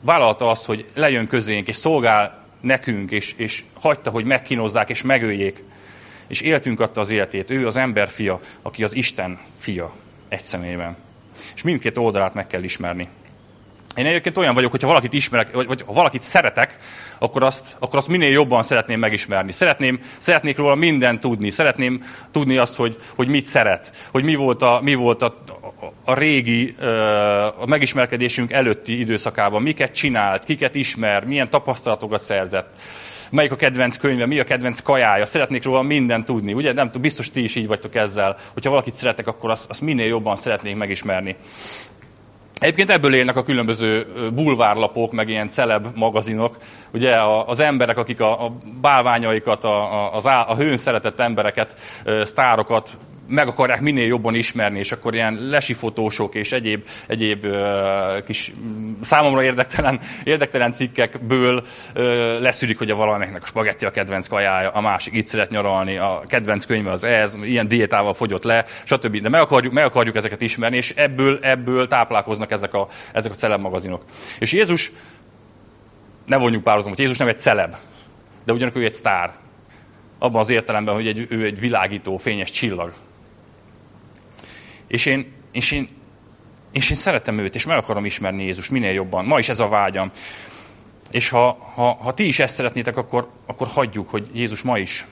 vállalta 0.00 0.50
azt, 0.50 0.64
hogy 0.64 0.84
lejön 0.94 1.26
közénk, 1.26 1.68
és 1.68 1.76
szolgál 1.76 2.46
nekünk, 2.60 3.10
és, 3.10 3.34
és 3.36 3.64
hagyta, 3.80 4.10
hogy 4.10 4.24
megkínozzák, 4.24 4.90
és 4.90 5.02
megöljék, 5.02 5.62
és 6.26 6.40
éltünk 6.40 6.80
adta 6.80 7.00
az 7.00 7.10
életét. 7.10 7.50
Ő 7.50 7.66
az 7.66 7.76
ember 7.76 8.08
fia, 8.08 8.40
aki 8.62 8.84
az 8.84 8.94
Isten 8.94 9.38
fia 9.58 9.92
egy 10.28 10.42
személyben. 10.42 11.08
És 11.54 11.62
mindkét 11.62 11.98
oldalát 11.98 12.34
meg 12.34 12.46
kell 12.46 12.62
ismerni. 12.62 13.08
Én 13.96 14.06
egyébként 14.06 14.38
olyan 14.38 14.54
vagyok, 14.54 14.70
hogyha 14.70 14.86
valakit 14.86 15.12
ismerek, 15.12 15.54
vagy, 15.54 15.66
vagy 15.66 15.82
ha 15.86 15.92
valakit 15.92 16.22
szeretek, 16.22 16.76
akkor 17.18 17.42
azt, 17.42 17.76
akkor 17.78 17.98
azt 17.98 18.08
minél 18.08 18.30
jobban 18.30 18.62
szeretném 18.62 18.98
megismerni. 18.98 19.52
Szeretném, 19.52 20.00
szeretnék 20.18 20.56
róla 20.56 20.74
mindent 20.74 21.20
tudni. 21.20 21.50
Szeretném 21.50 22.04
tudni 22.30 22.56
azt, 22.56 22.76
hogy, 22.76 22.96
hogy 23.14 23.28
mit 23.28 23.46
szeret. 23.46 23.92
Hogy 24.10 24.24
mi 24.24 24.34
volt 24.34 24.62
a, 24.62 24.80
mi 24.82 24.94
volt 24.94 25.22
a, 25.22 25.44
a, 26.04 26.14
régi 26.14 26.74
a 27.58 27.66
megismerkedésünk 27.66 28.52
előtti 28.52 28.98
időszakában. 28.98 29.62
Miket 29.62 29.94
csinált, 29.94 30.44
kiket 30.44 30.74
ismer, 30.74 31.24
milyen 31.24 31.50
tapasztalatokat 31.50 32.22
szerzett 32.22 32.74
melyik 33.30 33.52
a 33.52 33.56
kedvenc 33.56 33.96
könyve, 33.96 34.26
mi 34.26 34.38
a 34.38 34.44
kedvenc 34.44 34.80
kajája, 34.80 35.26
szeretnék 35.26 35.64
róla 35.64 35.82
mindent 35.82 36.24
tudni. 36.24 36.52
Ugye, 36.52 36.72
nem 36.72 36.86
tudom, 36.86 37.02
biztos 37.02 37.30
ti 37.30 37.42
is 37.42 37.54
így 37.54 37.66
vagytok 37.66 37.94
ezzel. 37.94 38.36
Hogyha 38.52 38.70
valakit 38.70 38.94
szeretek, 38.94 39.26
akkor 39.26 39.50
azt, 39.50 39.70
azt 39.70 39.80
minél 39.80 40.06
jobban 40.06 40.36
szeretnék 40.36 40.76
megismerni. 40.76 41.36
Egyébként 42.60 42.90
ebből 42.90 43.14
élnek 43.14 43.36
a 43.36 43.42
különböző 43.42 44.06
bulvárlapok, 44.34 45.12
meg 45.12 45.28
ilyen 45.28 45.48
celeb 45.48 45.86
magazinok. 45.94 46.58
Ugye 46.92 47.16
az 47.46 47.60
emberek, 47.60 47.98
akik 47.98 48.20
a, 48.20 48.44
a 48.44 48.52
bálványaikat, 48.80 49.64
a, 49.64 50.16
a, 50.16 50.48
a 50.48 50.54
hőn 50.56 50.76
szeretett 50.76 51.20
embereket, 51.20 51.76
sztárokat 52.24 52.98
meg 53.30 53.48
akarják 53.48 53.80
minél 53.80 54.06
jobban 54.06 54.34
ismerni, 54.34 54.78
és 54.78 54.92
akkor 54.92 55.14
ilyen 55.14 55.34
lesifotósok 55.34 56.34
és 56.34 56.52
egyéb, 56.52 56.84
egyéb 57.06 57.46
kis 58.26 58.52
számomra 59.00 59.42
érdektelen, 59.42 60.00
érdektelen 60.24 60.72
cikkekből 60.72 61.64
leszűrik, 62.40 62.78
hogy 62.78 62.90
a 62.90 62.94
valamelyiknek 62.94 63.42
a 63.42 63.46
spagetti 63.46 63.84
a 63.84 63.90
kedvenc 63.90 64.26
kajája, 64.26 64.70
a 64.70 64.80
másik 64.80 65.14
itt 65.14 65.26
szeret 65.26 65.50
nyaralni, 65.50 65.96
a 65.96 66.22
kedvenc 66.26 66.64
könyve 66.64 66.90
az 66.90 67.04
ez, 67.04 67.34
ilyen 67.42 67.68
diétával 67.68 68.14
fogyott 68.14 68.44
le, 68.44 68.64
stb. 68.84 69.16
De 69.16 69.28
meg 69.28 69.40
akarjuk, 69.40 69.72
meg 69.72 69.84
akarjuk 69.84 70.16
ezeket 70.16 70.40
ismerni, 70.40 70.76
és 70.76 70.90
ebből, 70.90 71.38
ebből 71.42 71.86
táplálkoznak 71.86 72.50
ezek 72.50 72.74
a, 72.74 72.88
ezek 73.12 73.32
a 73.32 73.34
celeb 73.34 73.60
magazinok. 73.60 74.04
És 74.38 74.52
Jézus, 74.52 74.92
ne 76.26 76.36
vonjuk 76.36 76.62
párhuzamot, 76.62 76.98
Jézus 76.98 77.16
nem 77.16 77.28
egy 77.28 77.40
celeb, 77.40 77.74
de 78.44 78.52
ugyanakkor 78.52 78.82
ő 78.82 78.84
egy 78.84 78.94
sztár. 78.94 79.32
Abban 80.18 80.40
az 80.40 80.48
értelemben, 80.48 80.94
hogy 80.94 81.06
egy, 81.06 81.26
ő 81.28 81.44
egy 81.44 81.60
világító, 81.60 82.16
fényes 82.16 82.50
csillag. 82.50 82.92
És 84.90 85.06
én, 85.06 85.32
és 85.52 85.70
én, 85.70 85.88
és 86.72 86.90
én 86.90 86.96
szeretem 86.96 87.38
őt, 87.38 87.54
és 87.54 87.66
meg 87.66 87.76
akarom 87.76 88.04
ismerni 88.04 88.42
Jézus 88.42 88.68
minél 88.68 88.92
jobban. 88.92 89.24
Ma 89.24 89.38
is 89.38 89.48
ez 89.48 89.60
a 89.60 89.68
vágyam. 89.68 90.10
És 91.10 91.28
ha, 91.28 91.72
ha, 91.74 91.92
ha 91.92 92.14
ti 92.14 92.26
is 92.26 92.38
ezt 92.38 92.54
szeretnétek, 92.54 92.96
akkor, 92.96 93.30
akkor 93.46 93.66
hagyjuk, 93.66 94.10
hogy 94.10 94.28
Jézus 94.32 94.62
ma 94.62 94.78
is 94.78 95.06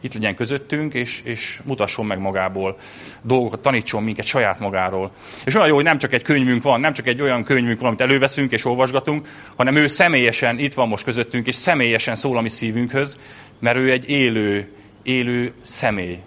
itt 0.00 0.14
legyen 0.14 0.34
közöttünk, 0.34 0.94
és, 0.94 1.20
és 1.24 1.60
mutasson 1.64 2.06
meg 2.06 2.18
magából 2.18 2.78
dolgokat, 3.22 3.60
tanítson 3.60 4.02
minket 4.02 4.24
saját 4.24 4.58
magáról. 4.58 5.10
És 5.44 5.54
olyan 5.54 5.68
jó, 5.68 5.74
hogy 5.74 5.84
nem 5.84 5.98
csak 5.98 6.12
egy 6.12 6.22
könyvünk 6.22 6.62
van, 6.62 6.80
nem 6.80 6.92
csak 6.92 7.06
egy 7.06 7.22
olyan 7.22 7.44
könyvünk 7.44 7.78
van, 7.78 7.88
amit 7.88 8.00
előveszünk 8.00 8.52
és 8.52 8.64
olvasgatunk, 8.64 9.28
hanem 9.56 9.76
ő 9.76 9.86
személyesen 9.86 10.58
itt 10.58 10.74
van 10.74 10.88
most 10.88 11.04
közöttünk, 11.04 11.46
és 11.46 11.54
személyesen 11.54 12.16
szól 12.16 12.38
a 12.38 12.40
mi 12.40 12.48
szívünkhöz, 12.48 13.18
mert 13.58 13.76
ő 13.76 13.90
egy 13.90 14.08
élő 14.08 14.72
élő 15.02 15.52
személy. 15.60 16.18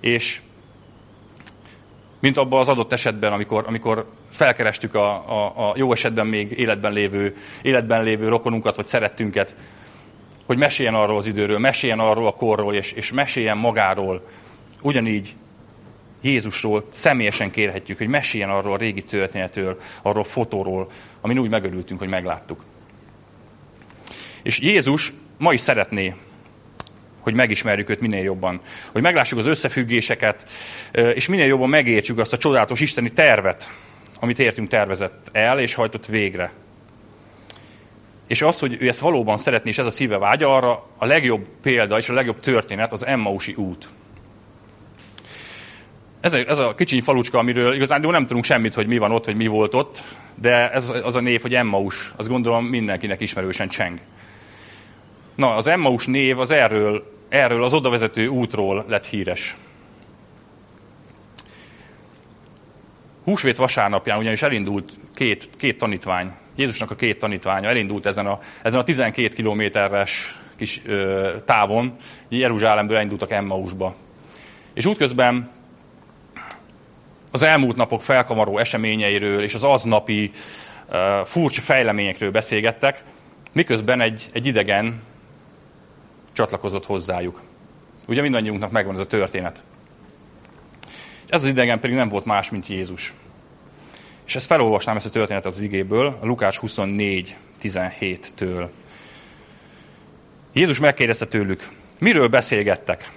És 0.00 0.40
mint 2.24 2.36
abban 2.36 2.60
az 2.60 2.68
adott 2.68 2.92
esetben, 2.92 3.32
amikor, 3.32 3.64
amikor 3.66 4.10
felkerestük 4.30 4.94
a, 4.94 5.08
a, 5.12 5.68
a 5.68 5.72
jó 5.76 5.92
esetben 5.92 6.26
még 6.26 6.58
életben 6.58 6.92
lévő, 6.92 7.36
életben 7.62 8.02
lévő 8.02 8.28
rokonunkat, 8.28 8.76
vagy 8.76 8.86
szerettünket, 8.86 9.54
hogy 10.46 10.56
meséljen 10.56 10.94
arról 10.94 11.16
az 11.16 11.26
időről, 11.26 11.58
meséljen 11.58 11.98
arról 11.98 12.26
a 12.26 12.34
korról, 12.34 12.74
és, 12.74 12.92
és 12.92 13.12
meséljen 13.12 13.56
magáról. 13.56 14.26
Ugyanígy 14.82 15.34
Jézusról 16.22 16.84
személyesen 16.90 17.50
kérhetjük, 17.50 17.98
hogy 17.98 18.08
meséljen 18.08 18.50
arról 18.50 18.72
a 18.72 18.76
régi 18.76 19.02
történetről, 19.02 19.80
arról 20.02 20.22
a 20.22 20.26
fotóról, 20.26 20.90
amin 21.20 21.38
úgy 21.38 21.50
megörültünk, 21.50 22.00
hogy 22.00 22.08
megláttuk. 22.08 22.64
És 24.42 24.58
Jézus 24.60 25.12
ma 25.38 25.52
is 25.52 25.60
szeretné, 25.60 26.14
hogy 27.24 27.34
megismerjük 27.34 27.90
őt 27.90 28.00
minél 28.00 28.22
jobban. 28.22 28.60
Hogy 28.92 29.02
meglássuk 29.02 29.38
az 29.38 29.46
összefüggéseket, 29.46 30.44
és 31.14 31.28
minél 31.28 31.46
jobban 31.46 31.68
megértsük 31.68 32.18
azt 32.18 32.32
a 32.32 32.38
csodálatos 32.38 32.80
isteni 32.80 33.12
tervet, 33.12 33.74
amit 34.20 34.38
értünk 34.38 34.68
tervezett 34.68 35.28
el, 35.32 35.60
és 35.60 35.74
hajtott 35.74 36.06
végre. 36.06 36.52
És 38.26 38.42
az, 38.42 38.58
hogy 38.58 38.76
ő 38.80 38.88
ezt 38.88 39.00
valóban 39.00 39.36
szeretné, 39.36 39.70
és 39.70 39.78
ez 39.78 39.86
a 39.86 39.90
szíve 39.90 40.18
vágya, 40.18 40.54
arra 40.56 40.86
a 40.96 41.06
legjobb 41.06 41.48
példa 41.62 41.98
és 41.98 42.08
a 42.08 42.12
legjobb 42.12 42.40
történet 42.40 42.92
az 42.92 43.06
Emmausi 43.06 43.54
út. 43.54 43.88
Ez 46.20 46.32
a, 46.32 46.38
ez 46.38 46.58
a 46.58 46.74
kicsiny 46.74 47.02
falucska, 47.02 47.38
amiről 47.38 47.74
igazán 47.74 48.00
nem 48.00 48.26
tudunk 48.26 48.44
semmit, 48.44 48.74
hogy 48.74 48.86
mi 48.86 48.98
van 48.98 49.12
ott, 49.12 49.24
hogy 49.24 49.36
mi 49.36 49.46
volt 49.46 49.74
ott, 49.74 50.02
de 50.34 50.70
ez 50.70 50.88
az 51.02 51.16
a 51.16 51.20
név, 51.20 51.40
hogy 51.40 51.54
Emmaus, 51.54 52.12
azt 52.16 52.28
gondolom 52.28 52.64
mindenkinek 52.64 53.20
ismerősen 53.20 53.68
cseng. 53.68 53.98
Na, 55.34 55.54
az 55.54 55.66
Emmaus 55.66 56.06
név 56.06 56.38
az 56.38 56.50
erről, 56.50 57.12
erről 57.28 57.64
az 57.64 57.72
odavezető 57.72 58.26
útról 58.26 58.84
lett 58.88 59.06
híres. 59.06 59.56
Húsvét 63.24 63.56
vasárnapján 63.56 64.18
ugyanis 64.18 64.42
elindult 64.42 64.92
két, 65.14 65.48
két 65.56 65.78
tanítvány, 65.78 66.32
Jézusnak 66.56 66.90
a 66.90 66.94
két 66.94 67.18
tanítványa 67.18 67.68
elindult 67.68 68.06
ezen 68.06 68.26
a, 68.26 68.40
ezen 68.62 68.80
a 68.80 68.84
12 68.84 69.34
kilométeres 69.34 70.38
kis 70.56 70.80
ö, 70.86 71.30
távon, 71.44 71.94
Jeruzsálemből 72.28 72.96
elindultak 72.96 73.30
Emmausba. 73.30 73.94
És 74.74 74.86
útközben 74.86 75.50
az 77.30 77.42
elmúlt 77.42 77.76
napok 77.76 78.02
felkamaró 78.02 78.58
eseményeiről 78.58 79.42
és 79.42 79.54
az 79.54 79.64
aznapi 79.64 80.30
uh, 80.88 81.26
furcsa 81.26 81.60
fejleményekről 81.60 82.30
beszélgettek, 82.30 83.02
miközben 83.52 84.00
egy, 84.00 84.26
egy 84.32 84.46
idegen 84.46 85.02
csatlakozott 86.34 86.86
hozzájuk. 86.86 87.40
Ugye 88.08 88.22
mindannyiunknak 88.22 88.70
megvan 88.70 88.94
ez 88.94 89.00
a 89.00 89.06
történet. 89.06 89.62
Ez 91.28 91.42
az 91.42 91.48
idegen 91.48 91.80
pedig 91.80 91.96
nem 91.96 92.08
volt 92.08 92.24
más, 92.24 92.50
mint 92.50 92.66
Jézus. 92.66 93.12
És 94.26 94.36
ezt 94.36 94.46
felolvasnám 94.46 94.96
ezt 94.96 95.06
a 95.06 95.10
történetet 95.10 95.52
az 95.52 95.60
igéből, 95.60 96.18
a 96.20 96.26
Lukács 96.26 96.58
24, 96.58 97.36
17-től. 97.62 98.68
Jézus 100.52 100.78
megkérdezte 100.78 101.26
tőlük, 101.26 101.68
miről 101.98 102.28
beszélgettek? 102.28 103.10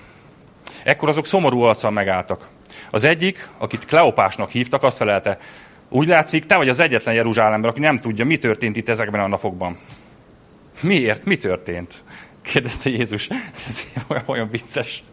Ekkor 0.83 1.09
azok 1.09 1.25
szomorú 1.25 1.61
arccal 1.61 1.91
megálltak. 1.91 2.47
Az 2.89 3.03
egyik, 3.03 3.49
akit 3.57 3.85
Kleopásnak 3.85 4.49
hívtak, 4.49 4.83
azt 4.83 4.97
felelte, 4.97 5.39
úgy 5.89 6.07
látszik, 6.07 6.45
te 6.45 6.55
vagy 6.55 6.69
az 6.69 6.79
egyetlen 6.79 7.13
Jeruzsálemben, 7.13 7.69
aki 7.69 7.79
nem 7.79 7.99
tudja, 7.99 8.25
mi 8.25 8.37
történt 8.37 8.75
itt 8.75 8.89
ezekben 8.89 9.21
a 9.21 9.27
napokban. 9.27 9.79
Miért? 10.81 11.25
Mi 11.25 11.37
történt? 11.37 12.03
Kérdezte 12.47 12.89
Jézus. 12.89 13.29
Ez 13.67 13.81
olyan, 14.25 14.49
vicces. 14.49 15.03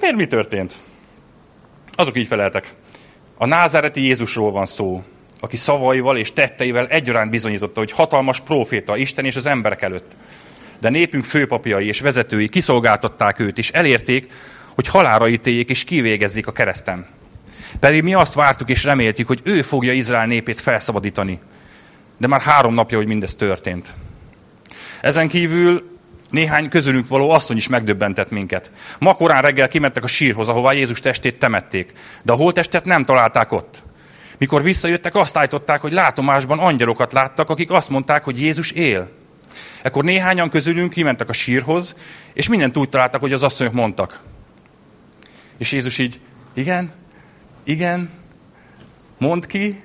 Miért 0.00 0.16
mi 0.16 0.26
történt? 0.26 0.74
Azok 1.94 2.18
így 2.18 2.26
feleltek. 2.26 2.74
A 3.36 3.46
názáreti 3.46 4.02
Jézusról 4.02 4.50
van 4.50 4.66
szó, 4.66 5.02
aki 5.40 5.56
szavaival 5.56 6.16
és 6.16 6.32
tetteivel 6.32 6.86
egyaránt 6.86 7.30
bizonyította, 7.30 7.80
hogy 7.80 7.92
hatalmas 7.92 8.40
proféta 8.40 8.96
Isten 8.96 9.24
és 9.24 9.36
az 9.36 9.46
emberek 9.46 9.82
előtt. 9.82 10.12
De 10.80 10.88
népünk 10.88 11.24
főpapjai 11.24 11.86
és 11.86 12.00
vezetői 12.00 12.48
kiszolgáltatták 12.48 13.38
őt, 13.38 13.58
és 13.58 13.70
elérték, 13.70 14.32
hogy 14.74 14.88
halára 14.88 15.28
ítéljék 15.28 15.70
és 15.70 15.84
kivégezzék 15.84 16.46
a 16.46 16.52
kereszten. 16.52 17.06
Pedig 17.80 18.02
mi 18.02 18.14
azt 18.14 18.34
vártuk 18.34 18.68
és 18.68 18.84
reméltük, 18.84 19.26
hogy 19.26 19.40
ő 19.42 19.62
fogja 19.62 19.92
Izrael 19.92 20.26
népét 20.26 20.60
felszabadítani. 20.60 21.38
De 22.16 22.26
már 22.26 22.40
három 22.40 22.74
napja, 22.74 22.96
hogy 22.96 23.06
mindez 23.06 23.34
történt. 23.34 23.88
Ezen 25.00 25.28
kívül 25.28 25.87
néhány 26.30 26.68
közülünk 26.68 27.08
való 27.08 27.30
asszony 27.30 27.56
is 27.56 27.68
megdöbbentett 27.68 28.30
minket. 28.30 28.70
Ma 28.98 29.14
korán 29.14 29.42
reggel 29.42 29.68
kimentek 29.68 30.04
a 30.04 30.06
sírhoz, 30.06 30.48
ahová 30.48 30.72
Jézus 30.72 31.00
testét 31.00 31.38
temették, 31.38 31.92
de 32.22 32.32
a 32.32 32.36
holttestet 32.36 32.84
nem 32.84 33.04
találták 33.04 33.52
ott. 33.52 33.82
Mikor 34.38 34.62
visszajöttek, 34.62 35.14
azt 35.14 35.36
állították, 35.36 35.80
hogy 35.80 35.92
látomásban 35.92 36.58
angyalokat 36.58 37.12
láttak, 37.12 37.50
akik 37.50 37.70
azt 37.70 37.88
mondták, 37.88 38.24
hogy 38.24 38.40
Jézus 38.40 38.70
él. 38.70 39.10
Ekkor 39.82 40.04
néhányan 40.04 40.50
közülünk 40.50 40.90
kimentek 40.90 41.28
a 41.28 41.32
sírhoz, 41.32 41.94
és 42.32 42.48
mindent 42.48 42.76
úgy 42.76 42.88
találtak, 42.88 43.20
hogy 43.20 43.32
az 43.32 43.42
asszonyok 43.42 43.72
mondtak. 43.72 44.20
És 45.56 45.72
Jézus 45.72 45.98
így, 45.98 46.20
igen, 46.54 46.92
igen, 47.64 48.10
mond 49.18 49.46
ki, 49.46 49.82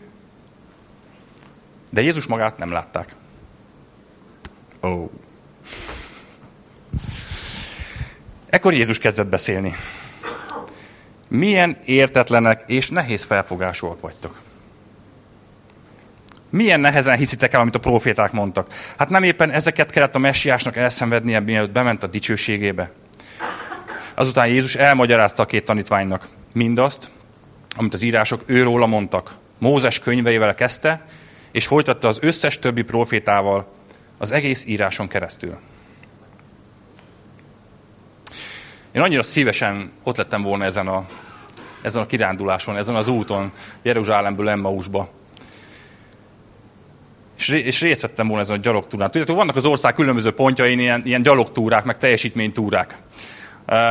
de 1.89 2.01
Jézus 2.01 2.25
magát 2.27 2.57
nem 2.57 2.71
látták. 2.71 3.15
Oh. 4.79 5.09
Ekkor 8.53 8.73
Jézus 8.73 8.99
kezdett 8.99 9.27
beszélni. 9.27 9.75
Milyen 11.27 11.77
értetlenek 11.85 12.63
és 12.67 12.89
nehéz 12.89 13.23
felfogásúak 13.23 14.01
vagytok. 14.01 14.39
Milyen 16.49 16.79
nehezen 16.79 17.17
hiszitek 17.17 17.53
el, 17.53 17.59
amit 17.59 17.75
a 17.75 17.79
proféták 17.79 18.31
mondtak. 18.31 18.73
Hát 18.97 19.09
nem 19.09 19.23
éppen 19.23 19.51
ezeket 19.51 19.91
kellett 19.91 20.15
a 20.15 20.19
messiásnak 20.19 20.75
elszenvednie, 20.75 21.39
mielőtt 21.39 21.71
bement 21.71 22.03
a 22.03 22.07
dicsőségébe. 22.07 22.91
Azután 24.13 24.47
Jézus 24.47 24.75
elmagyarázta 24.75 25.43
a 25.43 25.45
két 25.45 25.65
tanítványnak 25.65 26.27
mindazt, 26.51 27.11
amit 27.75 27.93
az 27.93 28.01
írások 28.01 28.43
őróla 28.45 28.85
mondtak. 28.85 29.35
Mózes 29.57 29.99
könyveivel 29.99 30.55
kezdte, 30.55 31.05
és 31.51 31.67
folytatta 31.67 32.07
az 32.07 32.17
összes 32.21 32.59
többi 32.59 32.81
profétával 32.81 33.73
az 34.17 34.31
egész 34.31 34.65
íráson 34.65 35.07
keresztül. 35.07 35.57
Én 38.93 39.01
annyira 39.01 39.23
szívesen 39.23 39.91
ott 40.03 40.17
lettem 40.17 40.41
volna 40.41 40.65
ezen 40.65 40.87
a, 40.87 41.05
ezen 41.81 42.01
a 42.01 42.05
kiránduláson, 42.05 42.77
ezen 42.77 42.95
az 42.95 43.07
úton, 43.07 43.51
Jeruzsálemből 43.81 44.49
Emmausba. 44.49 45.09
És, 47.37 47.47
és 47.47 47.81
részt 47.81 48.01
vettem 48.01 48.27
volna 48.27 48.43
ezen 48.43 48.57
a 48.57 48.59
gyalogtúrán. 48.59 49.11
Tudjátok, 49.11 49.35
vannak 49.35 49.55
az 49.55 49.65
ország 49.65 49.93
különböző 49.93 50.31
pontjain 50.31 50.79
ilyen, 50.79 51.01
ilyen 51.05 51.21
gyalogtúrák, 51.21 51.83
meg 51.83 51.97
teljesítménytúrák. 51.97 52.97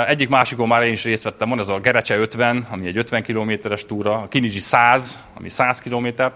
Egyik 0.06 0.28
másikon 0.28 0.68
már 0.68 0.82
én 0.82 0.92
is 0.92 1.04
részt 1.04 1.22
vettem, 1.22 1.48
van 1.48 1.58
ez 1.58 1.68
a 1.68 1.80
Gerecse 1.80 2.16
50, 2.16 2.66
ami 2.70 2.86
egy 2.86 2.96
50 2.96 3.22
kilométeres 3.22 3.86
túra, 3.86 4.14
a 4.14 4.28
Kinizsi 4.28 4.60
100, 4.60 5.20
ami 5.34 5.48
100 5.48 5.80
kilométer. 5.80 6.32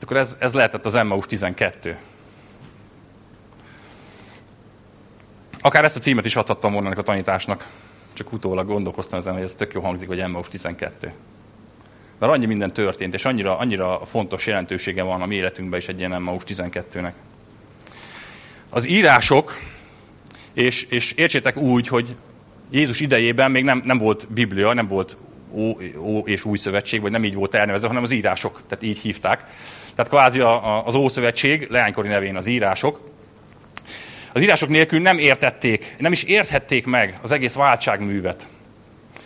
Akkor 0.00 0.16
ez, 0.16 0.36
ez 0.38 0.54
lehetett 0.54 0.86
az 0.86 0.94
Emmaus 0.94 1.26
12. 1.26 1.98
Akár 5.64 5.84
ezt 5.84 5.96
a 5.96 6.00
címet 6.00 6.24
is 6.24 6.36
adhattam 6.36 6.72
volna 6.72 6.86
ennek 6.86 6.98
a 6.98 7.02
tanításnak. 7.02 7.66
Csak 8.12 8.32
utólag 8.32 8.66
gondolkoztam 8.66 9.18
ezen, 9.18 9.32
hogy 9.32 9.42
ez 9.42 9.54
tök 9.54 9.72
jó 9.72 9.80
hangzik, 9.80 10.08
hogy 10.08 10.20
Emmaus 10.20 10.48
12. 10.48 11.12
Mert 12.18 12.32
annyi 12.32 12.46
minden 12.46 12.72
történt, 12.72 13.14
és 13.14 13.24
annyira, 13.24 13.58
annyira 13.58 14.00
fontos 14.04 14.46
jelentősége 14.46 15.02
van 15.02 15.22
a 15.22 15.26
mi 15.26 15.34
életünkben 15.34 15.78
is 15.78 15.88
egy 15.88 15.98
ilyen 15.98 16.12
Emmaus 16.12 16.42
12-nek. 16.46 17.12
Az 18.70 18.88
írások, 18.88 19.58
és, 20.52 20.82
és 20.82 21.12
értsétek 21.12 21.56
úgy, 21.56 21.88
hogy 21.88 22.16
Jézus 22.70 23.00
idejében 23.00 23.50
még 23.50 23.64
nem, 23.64 23.82
nem 23.84 23.98
volt 23.98 24.26
Biblia, 24.32 24.72
nem 24.72 24.88
volt 24.88 25.16
Ó, 25.52 25.72
Ó 25.98 26.18
és 26.18 26.44
Új 26.44 26.58
Szövetség, 26.58 27.00
vagy 27.00 27.10
nem 27.10 27.24
így 27.24 27.34
volt 27.34 27.54
elnevezve, 27.54 27.88
hanem 27.88 28.02
az 28.02 28.10
írások, 28.10 28.60
tehát 28.68 28.84
így 28.84 28.98
hívták. 28.98 29.44
Tehát 29.94 30.10
kvázi 30.10 30.40
a, 30.40 30.76
a, 30.76 30.86
az 30.86 30.94
Ószövetség, 30.94 31.66
leánykori 31.70 32.08
nevén 32.08 32.36
az 32.36 32.46
írások, 32.46 33.12
az 34.34 34.42
írások 34.42 34.68
nélkül 34.68 35.00
nem 35.00 35.18
értették, 35.18 35.94
nem 35.98 36.12
is 36.12 36.22
érthették 36.22 36.86
meg 36.86 37.18
az 37.22 37.30
egész 37.30 37.54
váltságművet. 37.54 38.48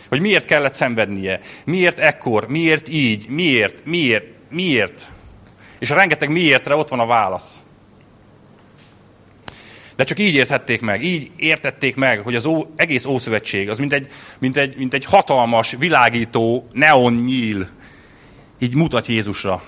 Hogy 0.09 0.19
miért 0.19 0.45
kellett 0.45 0.73
szenvednie, 0.73 1.41
miért 1.65 1.99
ekkor, 1.99 2.47
miért 2.47 2.89
így, 2.89 3.27
miért, 3.27 3.85
miért, 3.85 4.25
miért. 4.49 5.07
És 5.79 5.91
a 5.91 5.95
rengeteg 5.95 6.29
miértre 6.29 6.75
ott 6.75 6.89
van 6.89 6.99
a 6.99 7.05
válasz. 7.05 7.61
De 9.95 10.03
csak 10.03 10.19
így 10.19 10.35
érthették 10.35 10.81
meg, 10.81 11.03
így 11.03 11.29
értették 11.35 11.95
meg, 11.95 12.19
hogy 12.19 12.35
az 12.35 12.45
ó, 12.45 12.65
egész 12.75 13.05
Ószövetség 13.05 13.69
az 13.69 13.79
mint 13.79 13.93
egy, 13.93 14.11
mint, 14.39 14.57
egy, 14.57 14.77
mint 14.77 14.93
egy 14.93 15.05
hatalmas, 15.05 15.75
világító 15.79 16.65
neon 16.73 17.13
nyíl, 17.13 17.69
így 18.59 18.75
mutat 18.75 19.07
Jézusra. 19.07 19.63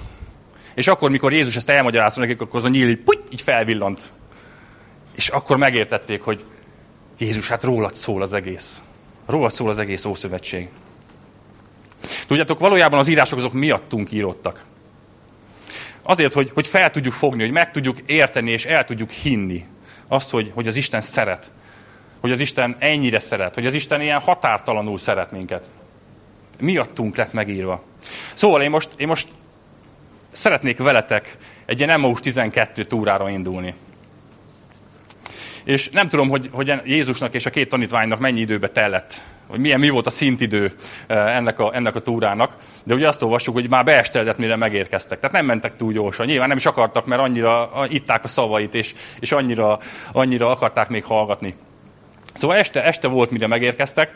És 0.73 0.87
akkor, 0.87 1.09
mikor 1.09 1.33
Jézus 1.33 1.55
ezt 1.55 1.69
elmagyarázta 1.69 2.19
nekik, 2.19 2.41
akkor 2.41 2.59
az 2.59 2.65
a 2.65 2.69
nyíl 2.69 2.89
így, 2.89 2.97
puty, 2.97 3.23
így 3.31 3.41
felvillant. 3.41 4.11
És 5.21 5.27
akkor 5.27 5.57
megértették, 5.57 6.21
hogy 6.21 6.45
Jézus, 7.17 7.47
hát 7.47 7.63
rólad 7.63 7.95
szól 7.95 8.21
az 8.21 8.33
egész. 8.33 8.81
Rólad 9.25 9.51
szól 9.51 9.69
az 9.69 9.79
egész 9.79 10.05
Ószövetség. 10.05 10.69
Tudjátok, 12.27 12.59
valójában 12.59 12.99
az 12.99 13.07
írások 13.07 13.37
azok 13.37 13.53
miattunk 13.53 14.11
írottak. 14.11 14.65
Azért, 16.01 16.33
hogy, 16.33 16.51
hogy 16.53 16.67
fel 16.67 16.91
tudjuk 16.91 17.13
fogni, 17.13 17.41
hogy 17.41 17.51
meg 17.51 17.71
tudjuk 17.71 17.97
érteni 18.05 18.51
és 18.51 18.65
el 18.65 18.85
tudjuk 18.85 19.09
hinni 19.11 19.65
azt, 20.07 20.29
hogy, 20.29 20.51
hogy 20.53 20.67
az 20.67 20.75
Isten 20.75 21.01
szeret. 21.01 21.51
Hogy 22.19 22.31
az 22.31 22.39
Isten 22.39 22.75
ennyire 22.79 23.19
szeret. 23.19 23.55
Hogy 23.55 23.65
az 23.65 23.73
Isten 23.73 24.01
ilyen 24.01 24.19
határtalanul 24.19 24.97
szeret 24.97 25.31
minket. 25.31 25.69
Miattunk 26.59 27.15
lett 27.15 27.33
megírva. 27.33 27.83
Szóval 28.33 28.61
én 28.61 28.69
most, 28.69 28.89
én 28.97 29.07
most 29.07 29.27
szeretnék 30.31 30.77
veletek 30.77 31.37
egy 31.65 31.77
ilyen 31.77 31.89
Emmaus 31.89 32.19
12 32.19 32.83
túrára 32.83 33.29
indulni. 33.29 33.75
És 35.63 35.89
nem 35.89 36.09
tudom, 36.09 36.29
hogy, 36.29 36.49
hogy 36.51 36.73
Jézusnak 36.85 37.33
és 37.33 37.45
a 37.45 37.49
két 37.49 37.69
tanítványnak 37.69 38.19
mennyi 38.19 38.39
időbe 38.39 38.67
tellett, 38.67 39.21
hogy 39.47 39.59
milyen, 39.59 39.79
mi 39.79 39.89
volt 39.89 40.05
a 40.05 40.09
szintidő 40.09 40.73
eh, 41.07 41.35
ennek 41.35 41.59
a, 41.59 41.75
ennek 41.75 41.95
a 41.95 41.99
túrának, 41.99 42.55
de 42.83 42.93
ugye 42.93 43.07
azt 43.07 43.21
olvassuk, 43.21 43.53
hogy 43.53 43.69
már 43.69 43.83
beesteledett, 43.83 44.37
mire 44.37 44.55
megérkeztek. 44.55 45.19
Tehát 45.19 45.35
nem 45.35 45.45
mentek 45.45 45.75
túl 45.75 45.93
gyorsan. 45.93 46.25
Nyilván 46.25 46.47
nem 46.47 46.57
is 46.57 46.65
akartak, 46.65 47.05
mert 47.05 47.21
annyira 47.21 47.71
itták 47.89 48.23
a 48.23 48.27
szavait, 48.27 48.75
és, 48.75 48.93
és 49.19 49.31
annyira, 49.31 49.79
annyira 50.11 50.49
akarták 50.49 50.89
még 50.89 51.03
hallgatni. 51.03 51.55
Szóval 52.33 52.57
este, 52.57 52.83
este 52.83 53.07
volt, 53.07 53.31
mire 53.31 53.47
megérkeztek. 53.47 54.13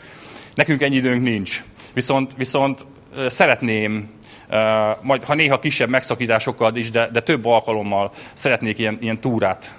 Nekünk 0.54 0.82
ennyi 0.82 0.96
időnk 0.96 1.22
nincs. 1.22 1.62
Viszont, 1.92 2.32
viszont 2.36 2.86
eh, 3.16 3.28
szeretném 3.28 4.14
majd 5.00 5.24
ha 5.24 5.34
néha 5.34 5.58
kisebb 5.58 5.88
megszakításokkal 5.88 6.76
is, 6.76 6.90
de, 6.90 7.08
de 7.12 7.20
több 7.20 7.44
alkalommal 7.44 8.10
szeretnék 8.32 8.78
ilyen, 8.78 8.98
ilyen 9.00 9.20
túrát, 9.20 9.74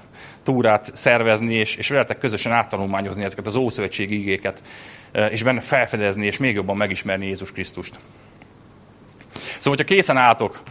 túrát 0.47 0.91
szervezni, 0.93 1.53
és, 1.53 1.75
és 1.75 1.89
veletek 1.89 2.17
közösen 2.17 2.51
áttanulmányozni 2.51 3.23
ezeket 3.23 3.45
az 3.45 3.55
Ószövetségi 3.55 4.17
igéket, 4.17 4.61
és 5.29 5.43
benne 5.43 5.59
felfedezni, 5.59 6.25
és 6.25 6.37
még 6.37 6.55
jobban 6.55 6.77
megismerni 6.77 7.25
Jézus 7.25 7.51
Krisztust. 7.51 7.95
Szóval, 9.33 9.77
hogyha 9.77 9.83
készen 9.83 10.17
álltok, 10.17 10.61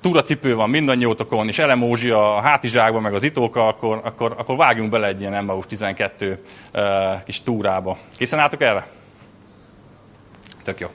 túracipő 0.00 0.54
van 0.54 0.70
mindannyiótokon, 0.70 1.48
és 1.48 1.58
elemózsi 1.58 2.10
a 2.10 2.40
hátizsákban, 2.40 3.02
meg 3.02 3.14
az 3.14 3.22
itóka, 3.22 3.68
akkor, 3.68 4.00
akkor, 4.04 4.34
akkor 4.38 4.56
vágjunk 4.56 4.90
bele 4.90 5.06
egy 5.06 5.20
ilyen 5.20 5.34
Emmaus 5.34 5.66
12 5.66 6.40
uh, 6.72 6.82
kis 7.24 7.42
túrába. 7.42 7.98
Készen 8.16 8.38
álltok 8.38 8.62
erre? 8.62 8.86
Tök 10.64 10.80
jó. 10.80 10.88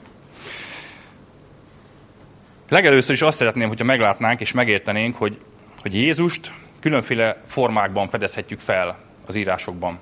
Legelőször 2.68 3.14
is 3.14 3.22
azt 3.22 3.38
szeretném, 3.38 3.68
hogyha 3.68 3.84
meglátnánk 3.84 4.40
és 4.40 4.52
megértenénk, 4.52 5.16
hogy, 5.16 5.38
hogy 5.82 5.94
Jézust 5.94 6.52
különféle 6.80 7.42
formákban 7.46 8.08
fedezhetjük 8.08 8.60
fel 8.60 8.98
az 9.26 9.34
írásokban. 9.34 9.98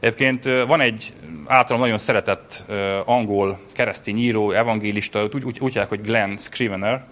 Egyébként 0.00 0.44
van 0.44 0.80
egy 0.80 1.12
általam 1.46 1.82
nagyon 1.82 1.98
szeretett 1.98 2.64
angol 3.04 3.60
keresztény 3.72 4.18
író, 4.18 4.50
evangélista, 4.50 5.28
úgy, 5.32 5.44
úgy, 5.44 5.58
úgy 5.60 5.76
hogy 5.88 6.00
Glenn 6.00 6.36
Scrivener. 6.36 7.04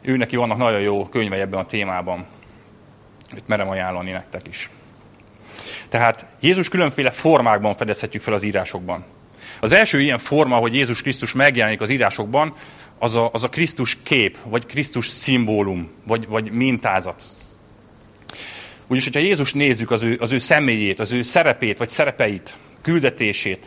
Ő 0.00 0.16
neki 0.16 0.36
vannak 0.36 0.58
nagyon 0.58 0.80
jó 0.80 1.08
könyvei 1.08 1.40
ebben 1.40 1.60
a 1.60 1.66
témában. 1.66 2.26
Őt 3.34 3.48
merem 3.48 3.68
ajánlani 3.68 4.10
nektek 4.10 4.48
is. 4.48 4.70
Tehát 5.88 6.26
Jézus 6.40 6.68
különféle 6.68 7.10
formákban 7.10 7.74
fedezhetjük 7.74 8.22
fel 8.22 8.34
az 8.34 8.42
írásokban. 8.42 9.04
Az 9.60 9.72
első 9.72 10.00
ilyen 10.00 10.18
forma, 10.18 10.56
hogy 10.56 10.74
Jézus 10.74 11.02
Krisztus 11.02 11.32
megjelenik 11.32 11.80
az 11.80 11.88
írásokban, 11.88 12.54
az 12.98 13.14
a, 13.14 13.30
az 13.32 13.44
a 13.44 13.48
Krisztus 13.48 13.96
kép, 14.02 14.38
vagy 14.44 14.66
Krisztus 14.66 15.06
szimbólum, 15.06 15.90
vagy, 16.04 16.28
vagy 16.28 16.50
mintázat. 16.50 17.24
Úgyis, 18.90 19.04
hogyha 19.04 19.20
Jézus 19.20 19.52
nézzük 19.52 19.90
az 19.90 20.02
ő, 20.02 20.16
az 20.20 20.32
ő 20.32 20.38
személyét, 20.38 20.98
az 20.98 21.12
ő 21.12 21.22
szerepét, 21.22 21.78
vagy 21.78 21.88
szerepeit, 21.88 22.54
küldetését, 22.82 23.66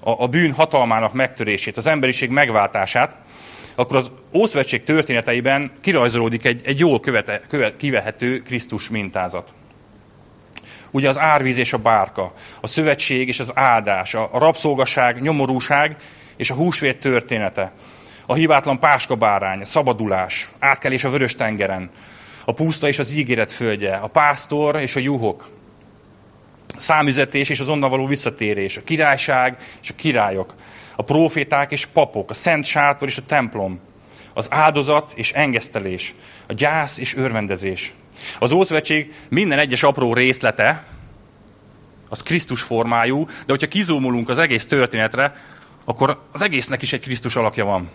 a, 0.00 0.22
a 0.22 0.26
bűn 0.26 0.52
hatalmának 0.52 1.12
megtörését, 1.12 1.76
az 1.76 1.86
emberiség 1.86 2.30
megváltását, 2.30 3.16
akkor 3.74 3.96
az 3.96 4.10
Ószövetség 4.32 4.84
történeteiben 4.84 5.72
kirajzolódik 5.80 6.44
egy, 6.44 6.60
egy 6.64 6.78
jól 6.78 7.00
követe, 7.00 7.40
követ, 7.48 7.76
kivehető 7.76 8.42
Krisztus 8.42 8.88
mintázat. 8.88 9.52
Ugye 10.90 11.08
az 11.08 11.18
árvíz 11.18 11.58
és 11.58 11.72
a 11.72 11.78
bárka, 11.78 12.32
a 12.60 12.66
szövetség 12.66 13.28
és 13.28 13.40
az 13.40 13.52
áldás, 13.54 14.14
a 14.14 14.30
rabszolgaság, 14.32 15.20
nyomorúság 15.20 15.96
és 16.36 16.50
a 16.50 16.54
húsvét 16.54 17.00
története, 17.00 17.72
a 18.26 18.34
hibátlan 18.34 18.78
páskabárány, 18.78 19.60
a 19.60 19.64
szabadulás, 19.64 20.48
átkelés 20.58 21.04
a 21.04 21.10
vörös 21.10 21.34
tengeren, 21.34 21.90
a 22.48 22.52
puszta 22.52 22.88
és 22.88 22.98
az 22.98 23.10
ígéret 23.10 23.52
földje, 23.52 23.96
a 23.96 24.06
pásztor 24.06 24.80
és 24.80 24.96
a 24.96 25.00
juhok, 25.00 25.50
számüzetés 26.76 27.48
és 27.48 27.60
az 27.60 27.68
onnan 27.68 27.90
való 27.90 28.06
visszatérés, 28.06 28.76
a 28.76 28.82
királyság 28.84 29.56
és 29.82 29.90
a 29.90 29.94
királyok, 29.96 30.54
a 30.96 31.02
proféták 31.02 31.72
és 31.72 31.86
papok, 31.86 32.30
a 32.30 32.34
szent 32.34 32.64
sátor 32.64 33.08
és 33.08 33.16
a 33.16 33.22
templom, 33.22 33.80
az 34.34 34.46
áldozat 34.50 35.12
és 35.14 35.32
engesztelés, 35.32 36.14
a 36.46 36.52
gyász 36.52 36.98
és 36.98 37.16
örvendezés. 37.16 37.92
Az 38.38 38.52
Ószövetség 38.52 39.14
minden 39.28 39.58
egyes 39.58 39.82
apró 39.82 40.14
részlete, 40.14 40.84
az 42.08 42.22
Krisztus 42.22 42.62
formájú, 42.62 43.26
de 43.26 43.46
hogyha 43.46 43.66
kizúmulunk 43.66 44.28
az 44.28 44.38
egész 44.38 44.66
történetre, 44.66 45.36
akkor 45.84 46.22
az 46.32 46.42
egésznek 46.42 46.82
is 46.82 46.92
egy 46.92 47.00
Krisztus 47.00 47.36
alakja 47.36 47.64
van. 47.64 47.90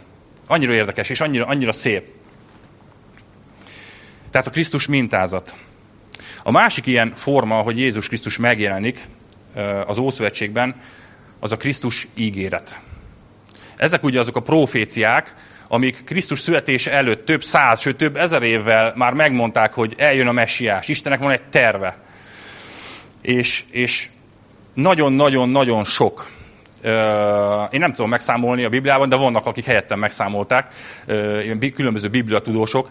Annyira 0.48 0.74
érdekes, 0.74 1.10
és 1.10 1.22
annyira, 1.22 1.46
annyira 1.46 1.72
szép. 1.72 2.22
Tehát 4.34 4.48
a 4.48 4.52
Krisztus 4.52 4.88
mintázat. 4.88 5.56
A 6.44 6.52
másik 6.52 6.86
ilyen 6.86 7.14
forma, 7.16 7.56
hogy 7.56 7.78
Jézus 7.78 8.08
Krisztus 8.08 8.38
megjelenik 8.38 9.08
az 9.86 9.98
Ószövetségben, 9.98 10.76
az 11.40 11.52
a 11.52 11.58
Krisztus 11.58 12.08
ígéret. 12.16 12.80
Ezek 13.76 14.04
ugye 14.04 14.20
azok 14.20 14.36
a 14.36 14.42
proféciák, 14.42 15.36
amik 15.68 16.04
Krisztus 16.04 16.40
születése 16.40 16.92
előtt 16.92 17.26
több 17.26 17.44
száz, 17.44 17.80
sőt 17.80 17.98
több 17.98 18.18
ezer 18.18 18.44
évvel 18.44 18.94
már 18.96 19.14
megmondták, 19.14 19.74
hogy 19.74 19.94
eljön 19.98 20.28
a 20.28 20.32
messiás. 20.32 20.88
Istennek 20.88 21.20
van 21.20 21.32
egy 21.32 21.44
terve. 21.50 21.98
És, 23.22 23.64
és 23.72 24.10
nagyon-nagyon-nagyon 24.74 25.84
sok 25.84 26.32
én 27.72 27.80
nem 27.80 27.92
tudom 27.92 28.10
megszámolni 28.10 28.64
a 28.64 28.70
Bibliában, 28.70 29.10
de 29.10 29.16
vannak, 29.16 29.46
akik 29.46 29.66
helyettem 29.66 30.00
megszámolták, 30.00 30.68
különböző 31.76 32.08
bibliatudósok. 32.08 32.90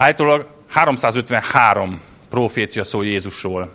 Állítólag 0.00 0.46
353 0.68 2.00
profécia 2.30 2.84
szól 2.84 3.06
Jézusról. 3.06 3.70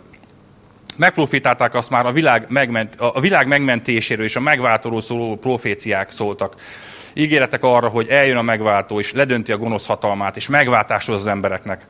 Megprofitálták 0.96 1.74
azt 1.74 1.90
már 1.90 2.06
a 2.06 2.12
világ, 2.12 2.46
megment, 2.48 2.94
a 2.98 3.20
világ 3.20 3.46
megmentéséről 3.46 4.24
és 4.24 4.36
a 4.36 4.40
megváltóról 4.40 5.00
szóló 5.00 5.36
proféciák 5.36 6.10
szóltak. 6.10 6.54
Ígéretek 7.14 7.62
arra, 7.62 7.88
hogy 7.88 8.08
eljön 8.08 8.36
a 8.36 8.42
megváltó, 8.42 8.98
és 8.98 9.12
ledönti 9.12 9.52
a 9.52 9.56
gonosz 9.56 9.86
hatalmát, 9.86 10.36
és 10.36 10.48
megváltásról 10.48 11.16
az 11.16 11.26
embereknek. 11.26 11.86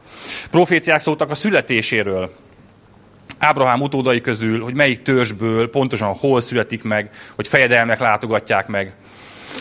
Proféciák 0.50 1.00
szóltak 1.00 1.30
a 1.30 1.34
születéséről, 1.34 2.34
Ábrahám 3.38 3.80
utódai 3.80 4.20
közül, 4.20 4.62
hogy 4.62 4.74
melyik 4.74 5.02
törzsből 5.02 5.70
pontosan 5.70 6.14
hol 6.14 6.40
születik 6.40 6.82
meg, 6.82 7.10
hogy 7.34 7.48
fejedelmek 7.48 8.00
látogatják 8.00 8.66
meg. 8.66 8.92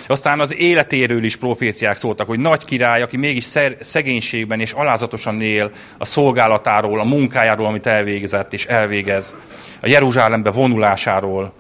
Aztán 0.08 0.40
az 0.40 0.56
életéről 0.56 1.24
is 1.24 1.36
proféciák 1.36 1.98
szóltak, 1.98 2.28
hogy 2.28 2.40
nagy 2.40 2.66
király, 2.66 3.02
aki 3.02 3.18
mégis 3.18 3.46
szegénységben 3.80 4.60
és 4.60 4.72
alázatosan 4.72 5.42
él 5.42 5.72
a 5.98 6.06
szolgálatáról, 6.06 7.00
a 7.00 7.04
munkájáról, 7.04 7.66
amit 7.66 7.86
elvégzett 7.86 8.54
és 8.54 8.66
elvégez, 8.66 9.36
a 9.82 9.88
Jeruzsálembe 9.88 10.52
vonulásáról, 10.52 11.54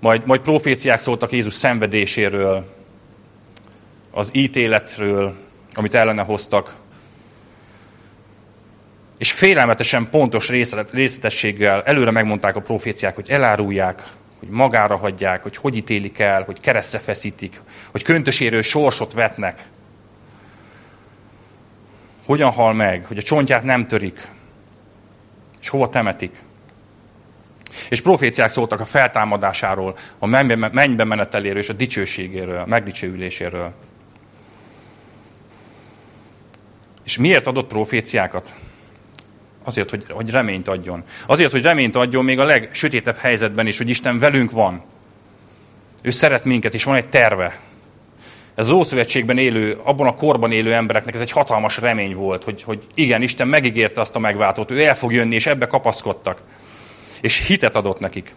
majd, 0.00 0.26
majd 0.26 0.40
proféciák 0.40 1.00
szóltak 1.00 1.32
Jézus 1.32 1.52
szenvedéséről, 1.52 2.76
az 4.10 4.30
ítéletről, 4.32 5.34
amit 5.74 5.94
ellene 5.94 6.22
hoztak, 6.22 6.74
és 9.18 9.32
félelmetesen 9.32 10.10
pontos 10.10 10.48
részletességgel 10.92 11.82
előre 11.82 12.10
megmondták 12.10 12.56
a 12.56 12.60
proféciák, 12.60 13.14
hogy 13.14 13.30
elárulják, 13.30 14.02
hogy 14.38 14.48
magára 14.48 14.96
hagyják, 14.96 15.42
hogy 15.42 15.56
hogy 15.56 15.76
ítélik 15.76 16.18
el, 16.18 16.42
hogy 16.42 16.60
keresztre 16.60 16.98
feszítik, 16.98 17.60
hogy 17.90 18.02
köntöséről 18.02 18.62
sorsot 18.62 19.12
vetnek. 19.12 19.64
Hogyan 22.26 22.50
hal 22.50 22.72
meg, 22.72 23.04
hogy 23.06 23.18
a 23.18 23.22
csontját 23.22 23.62
nem 23.62 23.86
törik, 23.86 24.28
és 25.60 25.68
hova 25.68 25.88
temetik. 25.88 26.36
És 27.88 28.00
proféciák 28.00 28.50
szóltak 28.50 28.80
a 28.80 28.84
feltámadásáról, 28.84 29.96
a 30.18 30.26
mennybe 30.26 31.04
meneteléről 31.04 31.58
és 31.58 31.68
a 31.68 31.72
dicsőségéről, 31.72 32.58
a 32.58 32.66
megdicsőüléséről. 32.66 33.72
És 37.04 37.18
miért 37.18 37.46
adott 37.46 37.68
proféciákat? 37.68 38.54
Azért, 39.68 39.90
hogy, 39.90 40.04
hogy 40.08 40.30
reményt 40.30 40.68
adjon. 40.68 41.02
Azért, 41.26 41.52
hogy 41.52 41.62
reményt 41.62 41.96
adjon 41.96 42.24
még 42.24 42.38
a 42.38 42.44
legsötétebb 42.44 43.16
helyzetben 43.16 43.66
is, 43.66 43.78
hogy 43.78 43.88
Isten 43.88 44.18
velünk 44.18 44.50
van. 44.50 44.82
Ő 46.02 46.10
szeret 46.10 46.44
minket, 46.44 46.74
és 46.74 46.84
van 46.84 46.94
egy 46.94 47.08
terve. 47.08 47.58
Ez 48.54 48.66
az 48.66 48.70
Ószövetségben 48.70 49.38
élő, 49.38 49.78
abban 49.82 50.06
a 50.06 50.14
korban 50.14 50.52
élő 50.52 50.74
embereknek 50.74 51.14
ez 51.14 51.20
egy 51.20 51.30
hatalmas 51.30 51.78
remény 51.78 52.14
volt, 52.14 52.44
hogy, 52.44 52.62
hogy 52.62 52.82
igen, 52.94 53.22
Isten 53.22 53.48
megígérte 53.48 54.00
azt 54.00 54.16
a 54.16 54.18
megváltót, 54.18 54.70
ő 54.70 54.84
el 54.84 54.96
fog 54.96 55.12
jönni, 55.12 55.34
és 55.34 55.46
ebbe 55.46 55.66
kapaszkodtak. 55.66 56.40
és 57.20 57.46
hitet 57.46 57.76
adott 57.76 57.98
nekik. 57.98 58.34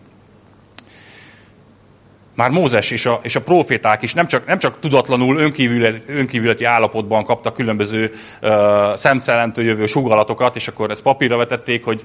Már 2.42 2.50
Mózes 2.50 2.92
és 2.92 3.06
a, 3.06 3.20
és 3.24 3.36
a 3.36 3.42
proféták 3.42 4.02
is 4.02 4.14
nem 4.14 4.28
csak, 4.28 4.46
nem 4.46 4.58
csak 4.58 4.80
tudatlanul 4.80 5.38
önkívületi, 5.38 6.12
önkívületi 6.12 6.64
állapotban 6.64 7.24
kaptak 7.24 7.54
különböző 7.54 8.12
uh, 8.42 8.52
szemcelentől 8.96 9.66
jövő 9.66 9.86
sugalatokat, 9.86 10.56
és 10.56 10.68
akkor 10.68 10.92
ezt 10.92 11.02
papírra 11.02 11.38
vetették, 11.38 11.84
hogy 11.84 12.04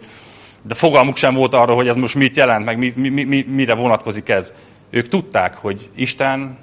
de 0.63 0.75
fogalmuk 0.75 1.17
sem 1.17 1.35
volt 1.35 1.55
arra, 1.55 1.75
hogy 1.75 1.89
ez 1.89 1.97
most 1.97 2.15
mit 2.15 2.37
jelent, 2.37 2.65
meg 2.65 2.79
mi, 2.79 2.93
mi, 2.97 3.25
mi, 3.25 3.47
mire 3.49 3.75
vonatkozik 3.75 4.29
ez. 4.29 4.53
Ők 4.91 5.09
tudták, 5.09 5.57
hogy 5.57 5.89
Isten 5.95 6.59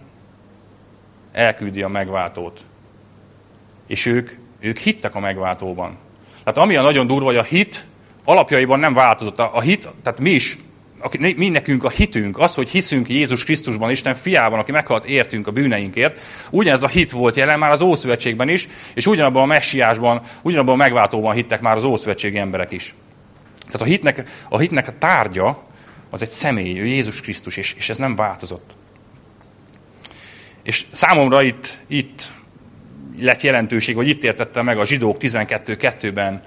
elküldi 1.32 1.82
a 1.82 1.88
megváltót. 1.88 2.60
És 3.88 4.06
ők, 4.06 4.32
ők 4.60 4.78
hittek 4.78 5.16
a 5.16 5.20
megváltóban. 5.20 5.98
Tehát 6.44 6.58
ami 6.58 6.76
a 6.76 6.82
nagyon 6.82 7.08
durva, 7.08 7.26
hogy 7.26 7.38
a 7.38 7.44
hit 7.44 7.86
alapjaiban 8.24 8.80
nem 8.80 8.94
változott. 8.94 9.40
A 9.40 9.62
hit, 9.62 9.90
tehát 10.04 10.20
mi 10.20 10.30
is, 10.30 10.58
mi 11.20 11.50
nekünk 11.50 11.84
a 11.84 11.89
hitünk, 11.89 12.39
az, 12.39 12.56
hogy 12.56 12.70
hiszünk 12.70 13.10
Jézus 13.10 13.44
Krisztusban, 13.44 13.92
Isten 13.92 14.16
fiában, 14.16 14.60
aki 14.60 14.72
meghalt 14.72 15.06
értünk 15.06 15.48
a 15.48 15.52
bűneinkért, 15.52 16.20
ugyanez 16.50 16.84
a 16.84 16.88
hit 16.88 17.12
volt 17.12 17.36
jelen 17.36 17.60
már 17.60 17.72
az 17.72 17.82
Ószövetségben 17.82 18.50
is, 18.50 18.68
és 18.94 19.08
ugyanabban 19.08 19.44
a 19.44 19.46
messiásban, 19.46 20.22
ugyanabban 20.42 20.74
a 20.74 20.78
megváltóban 20.78 21.36
hittek 21.36 21.62
már 21.62 21.76
az 21.76 21.84
Ószövetségi 21.84 22.38
emberek 22.38 22.72
is. 22.72 22.96
Tehát 23.66 23.82
a 23.82 23.86
hitnek, 23.86 24.46
a 24.50 24.58
hitnek 24.58 24.88
a 24.88 24.94
tárgya 25.00 25.63
az 26.10 26.22
egy 26.22 26.30
személy, 26.30 26.80
ő 26.80 26.86
Jézus 26.86 27.22
Krisztus, 27.22 27.58
és, 27.58 27.74
és 27.78 27.89
ez 27.89 27.98
nem 27.98 28.16
változott. 28.16 28.72
És 30.63 30.86
számomra 30.92 31.42
itt, 31.42 31.78
itt 31.88 32.32
lett 33.20 33.42
jelentőség, 33.42 33.96
vagy 33.96 34.08
itt 34.08 34.24
értette 34.24 34.62
meg 34.62 34.80
a 34.80 34.86
zsidók 34.86 35.18
12.2-ben 35.20 36.34
uh, 36.34 36.42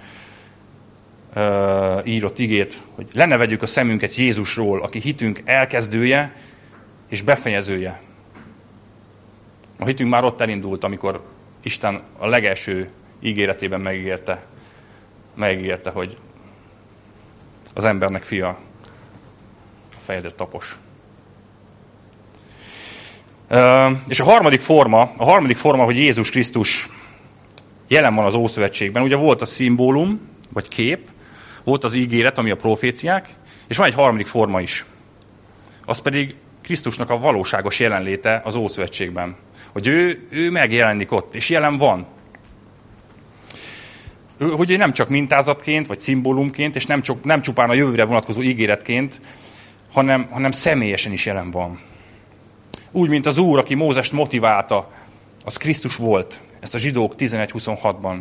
írott 2.05 2.39
igét, 2.39 2.83
hogy 2.95 3.07
lenevegyük 3.13 3.63
a 3.63 3.67
szemünket 3.67 4.15
Jézusról, 4.15 4.83
aki 4.83 5.01
hitünk 5.01 5.43
elkezdője 5.45 6.37
és 7.09 7.23
befejezője. 7.23 8.01
A 9.79 9.85
hitünk 9.85 10.11
már 10.11 10.25
ott 10.25 10.41
elindult, 10.41 10.85
amikor 10.85 11.25
Isten 11.63 12.01
a 12.19 12.27
legelső 12.27 12.91
ígéretében 13.21 13.81
megígérte, 13.81 14.45
megígérte, 15.35 15.91
hogy 15.91 16.17
az 17.75 17.85
embernek 17.85 18.23
fia 18.23 18.49
a 19.97 20.01
fejedet 20.01 20.35
tapos. 20.35 20.79
És 24.09 24.21
a 24.21 24.25
harmadik 24.25 24.61
forma, 24.61 25.13
a 25.17 25.25
harmadik 25.25 25.57
forma, 25.57 25.85
hogy 25.85 25.97
Jézus 25.97 26.31
Krisztus 26.31 26.89
jelen 27.89 28.15
van 28.15 28.25
az 28.25 28.35
Ószövetségben. 28.35 29.03
Ugye 29.03 29.17
volt 29.17 29.43
a 29.43 29.47
szimbólum, 29.47 30.21
vagy 30.49 30.69
kép, 30.69 31.09
volt 31.67 31.85
az 31.85 31.95
ígéret, 31.95 32.39
ami 32.39 32.51
a 32.51 32.57
proféciák, 32.57 33.29
és 33.69 33.77
van 33.77 33.87
egy 33.87 33.95
harmadik 33.95 34.27
forma 34.27 34.61
is. 34.61 34.85
Az 35.87 35.99
pedig 35.99 36.35
Krisztusnak 36.63 37.11
a 37.11 37.19
valóságos 37.19 37.81
jelenléte 37.81 38.41
az 38.45 38.55
Ószövetségben. 38.55 39.37
Hogy 39.73 39.87
ő, 39.87 40.27
ő 40.31 40.51
megjelenik 40.51 41.13
ott, 41.13 41.35
és 41.35 41.49
jelen 41.49 41.77
van. 41.77 42.07
Ő, 44.39 44.49
hogy 44.49 44.71
ő 44.71 44.77
nem 44.77 44.93
csak 44.93 45.09
mintázatként, 45.09 45.87
vagy 45.87 46.01
szimbólumként, 46.01 46.77
és 46.77 46.87
nem, 46.87 47.03
csak, 47.03 47.25
nem 47.25 47.43
csupán 47.43 47.71
a 47.71 47.75
jövőre 47.75 48.05
vonatkozó 48.05 48.43
ígéretként, 48.43 49.21
hanem, 49.93 50.29
hanem 50.31 50.51
személyesen 50.51 51.13
is 51.13 51.27
jelen 51.27 51.51
van. 51.51 51.81
Úgy, 52.91 53.09
mint 53.09 53.27
az 53.27 53.39
Úr, 53.39 53.59
aki 53.59 53.75
Mózest 53.75 54.13
motiválta, 54.13 54.93
az 55.45 55.57
Krisztus 55.57 55.97
volt. 55.97 56.41
Ezt 56.61 56.75
a 56.75 56.79
zsidók 56.79 57.15
11.26-ban 57.19 58.17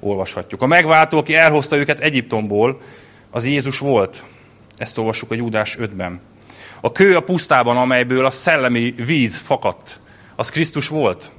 olvashatjuk. 0.00 0.62
A 0.62 0.66
megváltó, 0.66 1.18
aki 1.18 1.34
elhozta 1.34 1.76
őket 1.76 1.98
Egyiptomból, 1.98 2.80
az 3.30 3.46
Jézus 3.46 3.78
volt. 3.78 4.24
Ezt 4.76 4.98
olvassuk 4.98 5.30
a 5.30 5.34
Júdás 5.34 5.76
5-ben. 5.80 6.20
A 6.80 6.92
kő 6.92 7.16
a 7.16 7.22
pusztában, 7.22 7.76
amelyből 7.76 8.24
a 8.24 8.30
szellemi 8.30 8.90
víz 8.90 9.36
fakadt, 9.36 10.00
az 10.36 10.50
Krisztus 10.50 10.88
volt. 10.88 11.30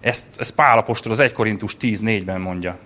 Ezt, 0.00 0.24
ezt 0.38 0.54
Pál 0.54 0.78
apostol 0.78 1.12
az 1.12 1.18
1 1.20 1.32
Korintus 1.32 1.76
10.4-ben 1.80 2.40
mondja. 2.40 2.78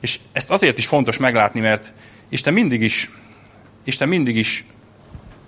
És 0.00 0.18
ezt 0.32 0.50
azért 0.50 0.78
is 0.78 0.86
fontos 0.86 1.18
meglátni, 1.18 1.60
mert 1.60 1.92
Isten 2.28 2.52
mindig 2.52 2.82
is, 2.82 3.10
Isten 3.84 4.08
mindig 4.08 4.36
is 4.36 4.64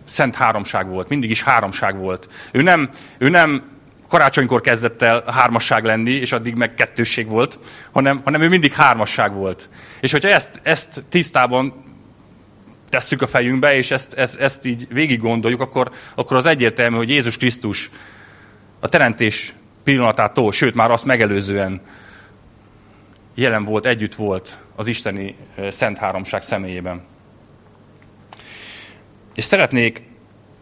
szent 0.04 0.34
háromság 0.34 0.88
volt, 0.88 1.08
mindig 1.08 1.30
is 1.30 1.42
háromság 1.42 1.96
volt. 1.96 2.28
Ő 2.52 2.62
nem, 2.62 2.90
ő 3.18 3.28
nem 3.28 3.71
karácsonykor 4.12 4.60
kezdett 4.60 5.02
el 5.02 5.24
hármasság 5.26 5.84
lenni, 5.84 6.10
és 6.10 6.32
addig 6.32 6.54
meg 6.54 6.74
kettősség 6.74 7.26
volt, 7.26 7.58
hanem, 7.92 8.20
hanem 8.24 8.40
ő 8.40 8.48
mindig 8.48 8.72
hármasság 8.72 9.32
volt. 9.32 9.68
És 10.00 10.12
hogyha 10.12 10.28
ezt, 10.28 10.60
ezt 10.62 11.02
tisztában 11.08 11.84
tesszük 12.90 13.22
a 13.22 13.26
fejünkbe, 13.26 13.74
és 13.74 13.90
ezt, 13.90 14.12
ezt, 14.12 14.40
ezt 14.40 14.64
így 14.64 14.86
végig 14.90 15.20
gondoljuk, 15.20 15.60
akkor, 15.60 15.90
akkor 16.14 16.36
az 16.36 16.46
egyértelmű, 16.46 16.96
hogy 16.96 17.08
Jézus 17.08 17.36
Krisztus 17.36 17.90
a 18.80 18.88
teremtés 18.88 19.54
pillanatától, 19.84 20.52
sőt 20.52 20.74
már 20.74 20.90
azt 20.90 21.04
megelőzően 21.04 21.80
jelen 23.34 23.64
volt, 23.64 23.86
együtt 23.86 24.14
volt 24.14 24.56
az 24.76 24.86
isteni 24.86 25.36
eh, 25.54 25.70
szent 25.70 25.98
háromság 25.98 26.42
személyében. 26.42 27.02
És 29.34 29.44
szeretnék, 29.44 30.02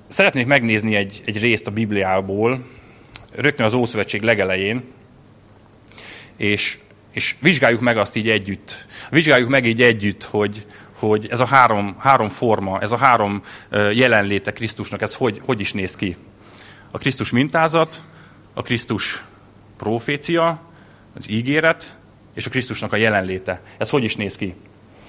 szeretnék 0.09 0.47
megnézni 0.47 0.95
egy, 0.95 1.21
egy 1.25 1.41
részt 1.41 1.67
a 1.67 1.71
Bibliából, 1.71 2.79
rögtön 3.35 3.66
az 3.66 3.73
Ószövetség 3.73 4.23
legelején, 4.23 4.83
és, 6.37 6.79
és 7.11 7.37
vizsgáljuk 7.40 7.81
meg 7.81 7.97
azt 7.97 8.16
így 8.16 8.31
együtt. 8.31 8.87
Vizsgáljuk 9.11 9.49
meg 9.49 9.66
így 9.66 9.83
együtt, 9.83 10.25
hogy, 10.25 10.66
hogy 10.93 11.29
ez 11.31 11.40
a 11.40 11.45
három, 11.45 11.97
három 11.99 12.29
forma, 12.29 12.79
ez 12.79 12.93
a 12.93 12.97
három 12.97 13.43
jelenléte 13.93 14.53
Krisztusnak, 14.53 15.03
ez 15.03 15.14
hogy, 15.14 15.40
hogy 15.45 15.61
is 15.61 15.73
néz 15.73 15.97
ki. 15.97 16.16
A 16.90 16.99
Krisztus 16.99 17.31
mintázat, 17.31 18.03
a 18.55 18.62
Krisztus 18.62 19.25
profécia, 19.77 20.61
az 21.16 21.31
ígéret, 21.31 21.95
és 22.35 22.47
a 22.47 22.51
Krisztusnak 22.51 22.93
a 22.93 22.97
jelenléte. 22.97 23.62
Ez 23.79 23.90
hogy 23.90 24.05
is 24.05 24.16
néz 24.16 24.37
ki? 24.37 24.55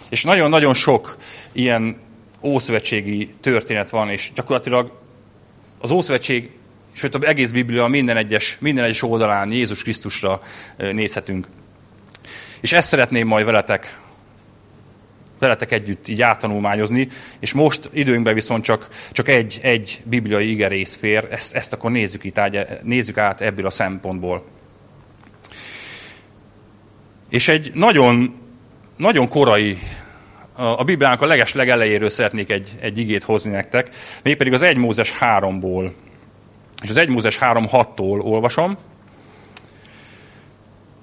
És 0.09 0.23
nagyon-nagyon 0.23 0.73
sok 0.73 1.17
ilyen 1.51 1.97
ószövetségi 2.41 3.33
történet 3.41 3.89
van, 3.89 4.09
és 4.09 4.31
gyakorlatilag 4.35 4.99
az 5.79 5.91
Ószövetség, 5.91 6.51
sőt 6.93 7.15
az 7.15 7.25
egész 7.25 7.51
Biblia 7.51 7.87
minden 7.87 8.17
egyes, 8.17 8.57
minden 8.59 8.83
egyes 8.83 9.01
oldalán 9.01 9.51
Jézus 9.51 9.83
Krisztusra 9.83 10.41
nézhetünk. 10.77 11.47
És 12.61 12.71
ezt 12.71 12.87
szeretném 12.87 13.27
majd 13.27 13.45
veletek, 13.45 13.97
veletek 15.39 15.71
együtt 15.71 16.07
így 16.07 16.21
áttanulmányozni, 16.21 17.09
és 17.39 17.53
most 17.53 17.89
időnkben 17.93 18.33
viszont 18.33 18.63
csak, 18.63 18.87
csak 19.11 19.27
egy, 19.27 19.59
egy 19.61 20.01
bibliai 20.03 20.49
igerész 20.49 20.95
fér, 20.95 21.27
ezt, 21.31 21.55
ezt 21.55 21.73
akkor 21.73 21.91
nézzük, 21.91 22.23
itt, 22.23 22.39
nézzük 22.83 23.17
át 23.17 23.41
ebből 23.41 23.65
a 23.65 23.69
szempontból. 23.69 24.45
És 27.29 27.47
egy 27.47 27.71
nagyon, 27.73 28.35
nagyon 28.97 29.27
korai 29.27 29.79
a 30.55 30.83
Bibliának 30.83 31.21
a 31.21 31.25
leges 31.25 31.53
legelejéről 31.53 32.09
szeretnék 32.09 32.51
egy, 32.51 32.69
egy 32.79 32.97
igét 32.97 33.23
hozni 33.23 33.51
nektek, 33.51 33.89
mégpedig 34.23 34.53
az 34.53 34.61
1 34.61 34.77
Mózes 34.77 35.17
3-ból. 35.19 35.91
És 36.81 36.89
az 36.89 36.97
1 36.97 37.09
Mózes 37.09 37.37
3.6-tól 37.41 38.23
olvasom. 38.23 38.77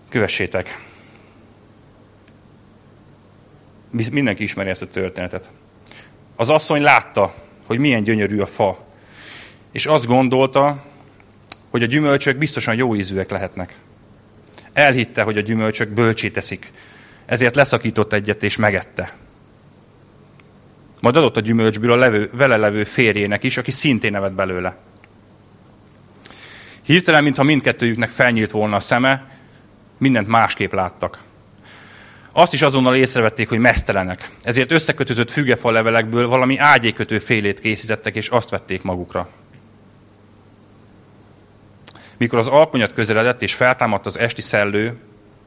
Kövessétek. 0.09 0.87
Mindenki 3.91 4.43
ismeri 4.43 4.69
ezt 4.69 4.83
a 4.83 4.89
történetet. 4.89 5.51
Az 6.37 6.49
asszony 6.49 6.83
látta, 6.83 7.35
hogy 7.67 7.79
milyen 7.79 8.03
gyönyörű 8.03 8.41
a 8.41 8.47
fa, 8.47 8.79
és 9.73 9.87
azt 9.87 10.07
gondolta, 10.07 10.85
hogy 11.71 11.83
a 11.83 11.87
gyümölcsök 11.87 12.37
biztosan 12.37 12.75
jó 12.75 12.95
ízűek 12.95 13.31
lehetnek. 13.31 13.77
Elhitte, 14.73 15.23
hogy 15.23 15.39
a 15.39 15.41
gyümölcsök 15.41 15.89
bölcsé 15.89 16.31
teszik, 16.31 16.73
ezért 17.27 17.55
leszakított 17.55 18.13
egyet 18.13 18.43
és 18.43 18.57
megette. 18.57 19.17
Majd 21.01 21.17
adott 21.17 21.37
a 21.37 21.41
gyümölcsből 21.41 21.93
a 21.93 21.97
levő, 21.97 22.31
vele 22.33 22.57
levő 22.57 22.85
férjének 22.85 23.43
is, 23.43 23.57
aki 23.57 23.71
szintén 23.71 24.11
nevet 24.11 24.33
belőle. 24.33 24.77
Hirtelen, 26.89 27.23
mintha 27.23 27.43
mindkettőjüknek 27.43 28.11
felnyílt 28.11 28.51
volna 28.51 28.77
a 28.77 28.81
szeme, 28.81 29.31
mindent 29.99 30.29
másképp 30.29 30.73
láttak. 30.73 31.23
Azt 32.33 32.53
is 32.53 32.63
azonnal 32.63 32.97
észrevették, 32.97 33.49
hogy 33.49 33.59
mesztelenek. 33.59 34.31
Ezért 34.43 34.71
összekötözött 34.71 35.31
fügefa 35.31 35.71
levelekből 35.71 36.29
valami 36.29 36.59
ágyékötő 36.59 37.19
félét 37.19 37.61
készítettek, 37.61 38.17
és 38.17 38.29
azt 38.29 38.51
vették 38.51 38.83
magukra. 38.83 39.29
Mikor 42.17 42.39
az 42.39 42.47
alkonyat 42.47 42.93
közeledett, 42.93 43.43
és 43.43 43.55
feltámadt 43.55 44.07
az 44.07 44.19
esti 44.19 44.43
szellő, 44.43 44.99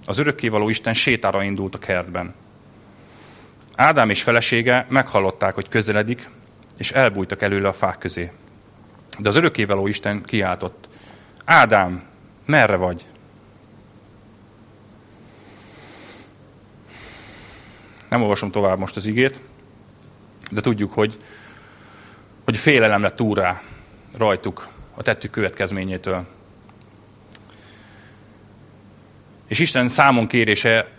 az 0.06 0.18
örökkévaló 0.18 0.70
Isten 0.70 0.94
sétára 0.94 1.44
indult 1.44 1.76
a 1.76 1.80
kertben. 1.80 2.34
Ádám 3.76 4.10
és 4.10 4.24
felesége 4.24 4.86
meghallották, 4.90 5.54
hogy 5.54 5.70
közeledik, 5.70 6.30
és 6.78 6.92
elbújtak 6.92 7.42
előle 7.42 7.68
a 7.68 7.74
fák 7.74 7.98
közé. 7.98 8.32
De 9.18 9.30
az 9.30 9.36
örökkévaló 9.36 9.88
Isten 9.88 10.24
kiáltott. 10.24 10.90
Ádám, 11.46 12.04
merre 12.46 12.76
vagy? 12.76 13.06
Nem 18.10 18.22
olvasom 18.22 18.52
tovább 18.52 18.80
most 18.80 18.96
az 18.96 19.06
igét. 19.06 19.42
de 20.52 20.62
tudjuk, 20.62 20.94
hogy, 20.94 21.18
hogy 22.44 22.58
félelem 22.58 23.02
lett 23.02 23.16
túrá 23.16 23.62
rajtuk 24.18 24.68
a 24.94 25.02
tettük 25.02 25.32
következményétől. 25.32 26.26
És 29.48 29.60
Isten 29.60 29.88
számon 29.88 30.28
kérése 30.28 30.92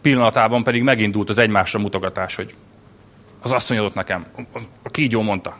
pillanatában 0.00 0.62
pedig 0.62 0.82
megindult 0.82 1.28
az 1.28 1.38
egymásra 1.38 1.78
mutogatás, 1.78 2.34
hogy 2.34 2.54
az 3.40 3.52
asszony 3.52 3.78
adott 3.78 3.94
nekem, 3.94 4.26
a 4.82 4.88
kígyó 4.88 5.22
mondta. 5.22 5.56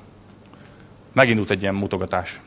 Megindult 1.12 1.50
egy 1.50 1.62
ilyen 1.62 1.74
mutogatás. 1.74 2.40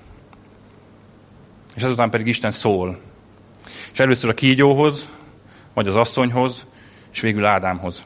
És 1.76 1.84
azután 1.84 2.10
pedig 2.10 2.28
Isten 2.28 2.52
szól. 2.52 3.00
És 3.94 4.00
először 4.00 4.30
a 4.30 4.34
kígyóhoz, 4.34 5.10
majd 5.74 5.88
az 5.88 5.96
asszonyhoz, 5.96 6.66
és 7.14 7.22
végül 7.22 7.46
Ádámhoz. 7.46 8.04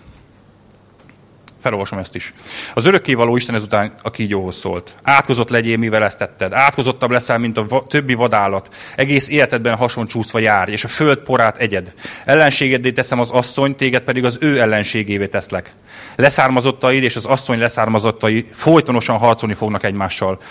Felolvasom 1.62 2.00
ezt 2.00 2.16
is. 2.16 2.34
Az 2.74 2.86
örökkévaló 2.86 3.36
Isten 3.36 3.56
ezután 3.56 3.94
a 4.02 4.12
kígyóhoz 4.12 4.56
szólt. 4.56 4.96
Átkozott 5.02 5.50
legyél, 5.50 5.78
mivel 5.78 6.04
ezt 6.04 6.18
tetted. 6.18 6.54
Átkozottabb 6.54 7.12
leszel, 7.12 7.38
mint 7.38 7.58
a 7.58 7.68
va- 7.68 7.88
többi 7.88 8.14
vadállat. 8.14 8.76
Egész 8.96 9.28
életedben 9.28 9.76
hason 9.76 10.08
csúszva 10.08 10.40
jár, 10.40 10.70
és 10.70 10.84
a 10.84 10.88
föld 10.88 11.18
porát 11.18 11.58
egyed. 11.58 11.94
Ellenségeddé 12.26 12.92
teszem 12.92 13.20
az 13.20 13.30
asszony, 13.30 13.76
téged 13.76 14.04
pedig 14.04 14.26
az 14.26 14.38
ő 14.42 14.60
ellenségévé 14.60 15.28
teszlek. 15.28 15.74
Leszármazottaid 16.16 17.04
és 17.04 17.16
az 17.16 17.26
asszony 17.26 17.60
leszármazottai 17.60 18.48
folytonosan 18.52 19.18
harcolni 19.18 19.54
fognak 19.54 19.84
egymással. 19.84 20.42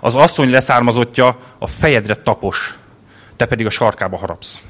Az 0.00 0.14
asszony 0.14 0.50
leszármazottja 0.50 1.36
a 1.58 1.66
fejedre 1.66 2.14
tapos, 2.14 2.78
te 3.36 3.46
pedig 3.46 3.66
a 3.66 3.70
sarkába 3.70 4.16
harapsz. 4.16 4.60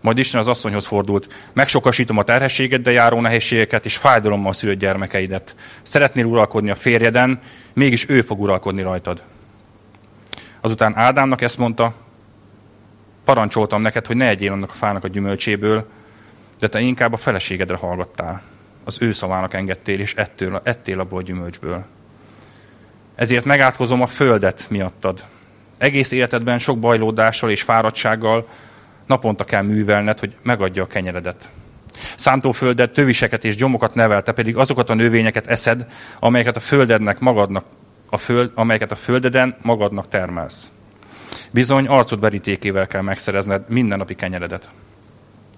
Majd 0.00 0.18
Isten 0.18 0.40
az 0.40 0.48
asszonyhoz 0.48 0.86
fordult. 0.86 1.34
Megsokasítom 1.52 2.18
a 2.18 2.22
terhességeddel 2.22 2.92
járó 2.92 3.20
nehézségeket, 3.20 3.84
és 3.84 3.96
fájdalommal 3.96 4.52
szülött 4.52 4.78
gyermekeidet. 4.78 5.56
Szeretnél 5.82 6.24
uralkodni 6.24 6.70
a 6.70 6.74
férjeden, 6.74 7.40
mégis 7.72 8.08
ő 8.08 8.22
fog 8.22 8.40
uralkodni 8.40 8.82
rajtad. 8.82 9.22
Azután 10.60 10.96
Ádámnak 10.96 11.40
ezt 11.40 11.58
mondta, 11.58 11.94
parancsoltam 13.24 13.82
neked, 13.82 14.06
hogy 14.06 14.16
ne 14.16 14.28
egyél 14.28 14.52
annak 14.52 14.70
a 14.70 14.74
fának 14.74 15.04
a 15.04 15.08
gyümölcséből, 15.08 15.86
de 16.58 16.68
te 16.68 16.80
inkább 16.80 17.12
a 17.12 17.16
feleségedre 17.16 17.76
hallgattál. 17.76 18.42
Az 18.84 18.96
ő 19.00 19.12
szavának 19.12 19.54
engedtél, 19.54 20.00
és 20.00 20.14
ettől, 20.14 20.60
ettél 20.64 21.00
abból 21.00 21.18
a 21.18 21.22
gyümölcsből. 21.22 21.84
Ezért 23.14 23.44
megátkozom 23.44 24.02
a 24.02 24.06
földet 24.06 24.66
miattad. 24.68 25.24
Egész 25.78 26.10
életedben 26.10 26.58
sok 26.58 26.78
bajlódással 26.78 27.50
és 27.50 27.62
fáradtsággal 27.62 28.48
naponta 29.06 29.44
kell 29.44 29.62
művelned, 29.62 30.18
hogy 30.18 30.34
megadja 30.42 30.82
a 30.82 30.86
kenyeredet. 30.86 31.50
Szántóföldet, 32.16 32.92
töviseket 32.92 33.44
és 33.44 33.56
gyomokat 33.56 33.94
nevelte, 33.94 34.32
pedig 34.32 34.56
azokat 34.56 34.90
a 34.90 34.94
növényeket 34.94 35.46
eszed, 35.46 35.86
amelyeket 36.18 36.56
a 36.56 36.60
földednek 36.60 37.18
magadnak, 37.18 37.64
a 38.10 38.16
föld, 38.16 38.50
amelyeket 38.54 38.92
a 38.92 38.96
földeden 38.96 39.56
magadnak 39.62 40.08
termelsz. 40.08 40.70
Bizony 41.50 41.86
arcod 41.86 42.20
verítékével 42.20 42.86
kell 42.86 43.00
megszerezned 43.00 43.68
mindennapi 43.68 44.14
kenyeredet. 44.14 44.70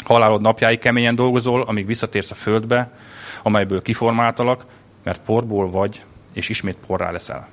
Halálod 0.04 0.40
napjáig 0.40 0.78
keményen 0.78 1.14
dolgozol, 1.14 1.62
amíg 1.62 1.86
visszatérsz 1.86 2.30
a 2.30 2.34
földbe, 2.34 2.90
amelyből 3.42 3.82
kiformáltalak, 3.82 4.64
mert 5.02 5.20
porból 5.24 5.70
vagy, 5.70 6.04
és 6.32 6.48
ismét 6.48 6.76
porrá 6.86 7.10
leszel. 7.10 7.48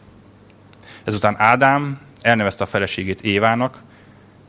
Ezután 1.03 1.35
Ádám 1.37 1.99
elnevezte 2.21 2.63
a 2.63 2.67
feleségét 2.67 3.21
Évának, 3.21 3.81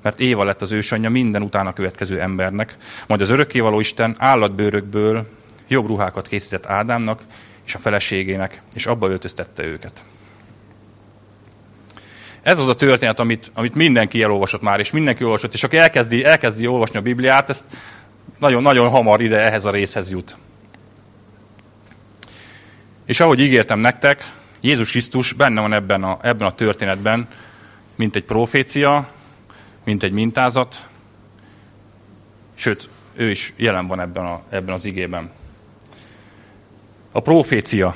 mert 0.03 0.21
Éva 0.21 0.45
lett 0.45 0.63
az 0.63 0.73
ősanyja 0.73 1.11
minden 1.11 1.43
utána 1.43 1.73
következő 1.73 2.21
embernek. 2.21 2.77
Majd 3.07 3.21
az 3.21 3.31
örökkévaló 3.31 3.81
Isten 3.81 4.15
állatbőrökből 4.19 5.29
jobb 5.69 5.87
ruhákat 5.87 6.29
készített 6.29 6.67
Ádámnak 6.67 7.23
és 7.67 7.75
a 7.75 7.79
feleségének, 7.79 8.63
és 8.75 8.87
abba 8.87 9.09
öltöztette 9.09 9.65
őket. 9.65 10.05
Ez 12.43 12.59
az 12.59 12.69
a 12.69 12.75
történet, 12.75 13.19
amit, 13.19 13.51
amit 13.55 13.75
mindenki 13.75 14.23
elolvasott 14.23 14.63
már, 14.63 14.81
és 14.81 14.91
mindenki 14.91 15.25
olvasott, 15.25 15.55
és 15.55 15.65
aki 15.65 15.77
elkezdi, 15.77 16.25
elkezdi 16.25 16.67
olvasni 16.67 16.99
a 16.99 17.03
Bibliát, 17.03 17.49
ezt 17.49 17.65
nagyon-nagyon 18.39 18.89
hamar 18.89 19.21
ide 19.21 19.37
ehhez 19.39 19.65
a 19.65 19.71
részhez 19.71 20.11
jut. 20.11 20.37
És 23.07 23.21
ahogy 23.21 23.41
ígértem 23.41 23.79
nektek, 23.79 24.33
Jézus 24.61 24.91
Krisztus 24.91 25.33
benne 25.33 25.61
van 25.61 25.73
ebben 25.73 26.03
a, 26.03 26.19
ebben 26.23 26.47
a 26.47 26.55
történetben, 26.55 27.29
mint 27.97 28.17
egy 28.17 28.25
profécia, 28.25 29.09
mint 29.85 30.03
egy 30.03 30.13
mintázat, 30.13 30.89
sőt, 32.55 32.89
ő 33.15 33.31
is 33.31 33.53
jelen 33.57 33.87
van 33.87 34.01
ebben, 34.01 34.25
a, 34.25 34.43
ebben 34.49 34.75
az 34.75 34.85
igében. 34.85 35.31
A 37.13 37.21
profécia. 37.21 37.95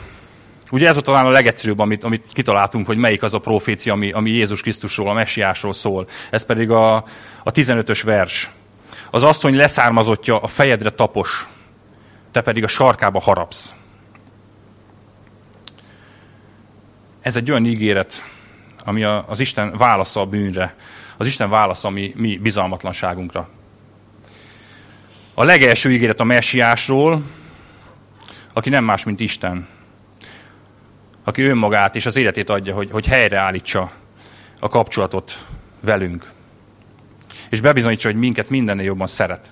Ugye 0.71 0.87
ez 0.87 0.93
volt 0.93 1.05
talán 1.05 1.27
a 1.27 1.31
legegyszerűbb, 1.31 1.79
amit, 1.79 2.05
amit 2.05 2.25
kitaláltunk, 2.33 2.87
hogy 2.87 2.97
melyik 2.97 3.23
az 3.23 3.35
a 3.35 3.39
profécia, 3.39 3.93
ami, 3.93 4.11
ami 4.11 4.31
Jézus 4.31 4.61
Krisztusról, 4.61 5.09
a 5.09 5.13
messiásról 5.13 5.73
szól. 5.73 6.09
Ez 6.31 6.45
pedig 6.45 6.71
a, 6.71 6.95
a 7.43 7.51
15-ös 7.53 8.01
vers. 8.05 8.51
Az 9.11 9.23
asszony 9.23 9.57
leszármazottja 9.57 10.39
a 10.39 10.47
fejedre 10.47 10.91
tapos, 10.91 11.49
te 12.33 12.41
pedig 12.41 12.65
a 12.65 12.69
sarkába 12.69 13.21
harapsz. 13.21 13.75
Ez 17.21 17.37
egy 17.37 17.51
olyan 17.51 17.67
ígéret, 17.67 18.31
ami 18.85 19.05
a, 19.05 19.25
az 19.29 19.41
Isten 19.41 19.77
válasza 19.77 20.21
a 20.21 20.27
bűnre, 20.27 20.75
az 21.17 21.27
Isten 21.27 21.51
válasza 21.51 21.89
a 21.89 21.91
mi, 21.91 22.13
mi 22.17 22.39
bizalmatlanságunkra. 22.39 23.49
A 25.35 25.45
legelső 25.45 25.93
ígéret 25.93 26.21
a 26.21 26.25
messiásról, 26.25 27.23
aki 28.53 28.69
nem 28.69 28.85
más, 28.85 29.05
mint 29.05 29.21
Isten. 29.21 29.69
Aki 31.29 31.43
önmagát 31.43 31.95
és 31.95 32.07
az 32.07 32.17
életét 32.17 32.51
adja, 32.51 32.75
hogy, 32.75 32.89
hogy 32.91 33.07
helyreállítsa 33.07 33.91
a 34.61 34.69
kapcsolatot 34.69 35.47
velünk. 35.81 36.33
És 37.51 37.61
bebizonyítsa, 37.61 38.09
hogy 38.09 38.19
minket 38.19 38.51
mindennél 38.51 38.85
jobban 38.85 39.07
szeret. 39.07 39.51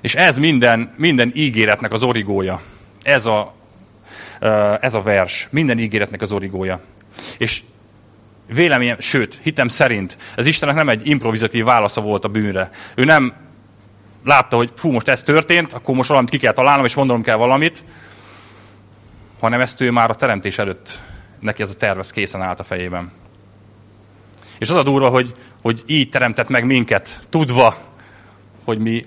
És 0.00 0.14
ez 0.14 0.38
minden, 0.38 0.94
minden 0.96 1.30
ígéretnek 1.34 1.92
az 1.92 2.02
origója. 2.02 2.60
Ez 3.02 3.26
a, 3.26 3.54
ez 4.80 4.94
a 4.94 5.02
vers. 5.02 5.48
Minden 5.50 5.78
ígéretnek 5.78 6.20
az 6.20 6.32
origója. 6.32 6.80
És 7.38 7.62
véleményem, 8.46 9.00
sőt, 9.00 9.38
hitem 9.42 9.68
szerint, 9.68 10.16
ez 10.36 10.46
Istennek 10.46 10.74
nem 10.74 10.88
egy 10.88 11.06
improvizatív 11.06 11.64
válasza 11.64 12.00
volt 12.00 12.24
a 12.24 12.28
bűnre. 12.28 12.70
Ő 12.94 13.04
nem 13.04 13.32
látta, 14.24 14.56
hogy 14.56 14.70
fú, 14.74 14.90
most 14.90 15.08
ez 15.08 15.22
történt, 15.22 15.72
akkor 15.72 15.94
most 15.94 16.08
valamit 16.08 16.30
ki 16.30 16.38
kell 16.38 16.52
találnom, 16.52 16.84
és 16.84 16.94
mondanom 16.94 17.22
kell 17.22 17.36
valamit, 17.36 17.84
hanem 19.40 19.60
ezt 19.60 19.80
ő 19.80 19.90
már 19.90 20.10
a 20.10 20.14
teremtés 20.14 20.58
előtt 20.58 20.98
neki 21.38 21.62
ez 21.62 21.70
a 21.70 21.74
tervez 21.74 22.10
készen 22.10 22.42
állt 22.42 22.60
a 22.60 22.64
fejében. 22.64 23.12
És 24.58 24.70
az 24.70 24.76
a 24.76 24.82
durva, 24.82 25.08
hogy, 25.08 25.32
hogy 25.62 25.82
így 25.86 26.08
teremtett 26.08 26.48
meg 26.48 26.64
minket, 26.64 27.20
tudva, 27.28 27.76
hogy 28.64 28.78
mi 28.78 29.06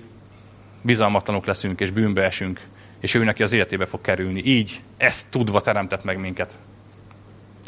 bizalmatlanok 0.82 1.46
leszünk, 1.46 1.80
és 1.80 1.90
bűnbe 1.90 2.22
esünk, 2.24 2.60
és 3.00 3.14
ő 3.14 3.24
neki 3.24 3.42
az 3.42 3.52
életébe 3.52 3.86
fog 3.86 4.00
kerülni. 4.00 4.42
Így, 4.44 4.80
ezt 4.96 5.30
tudva 5.30 5.60
teremtett 5.60 6.04
meg 6.04 6.18
minket. 6.18 6.52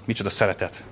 Micsoda 0.04 0.30
szeretet. 0.30 0.84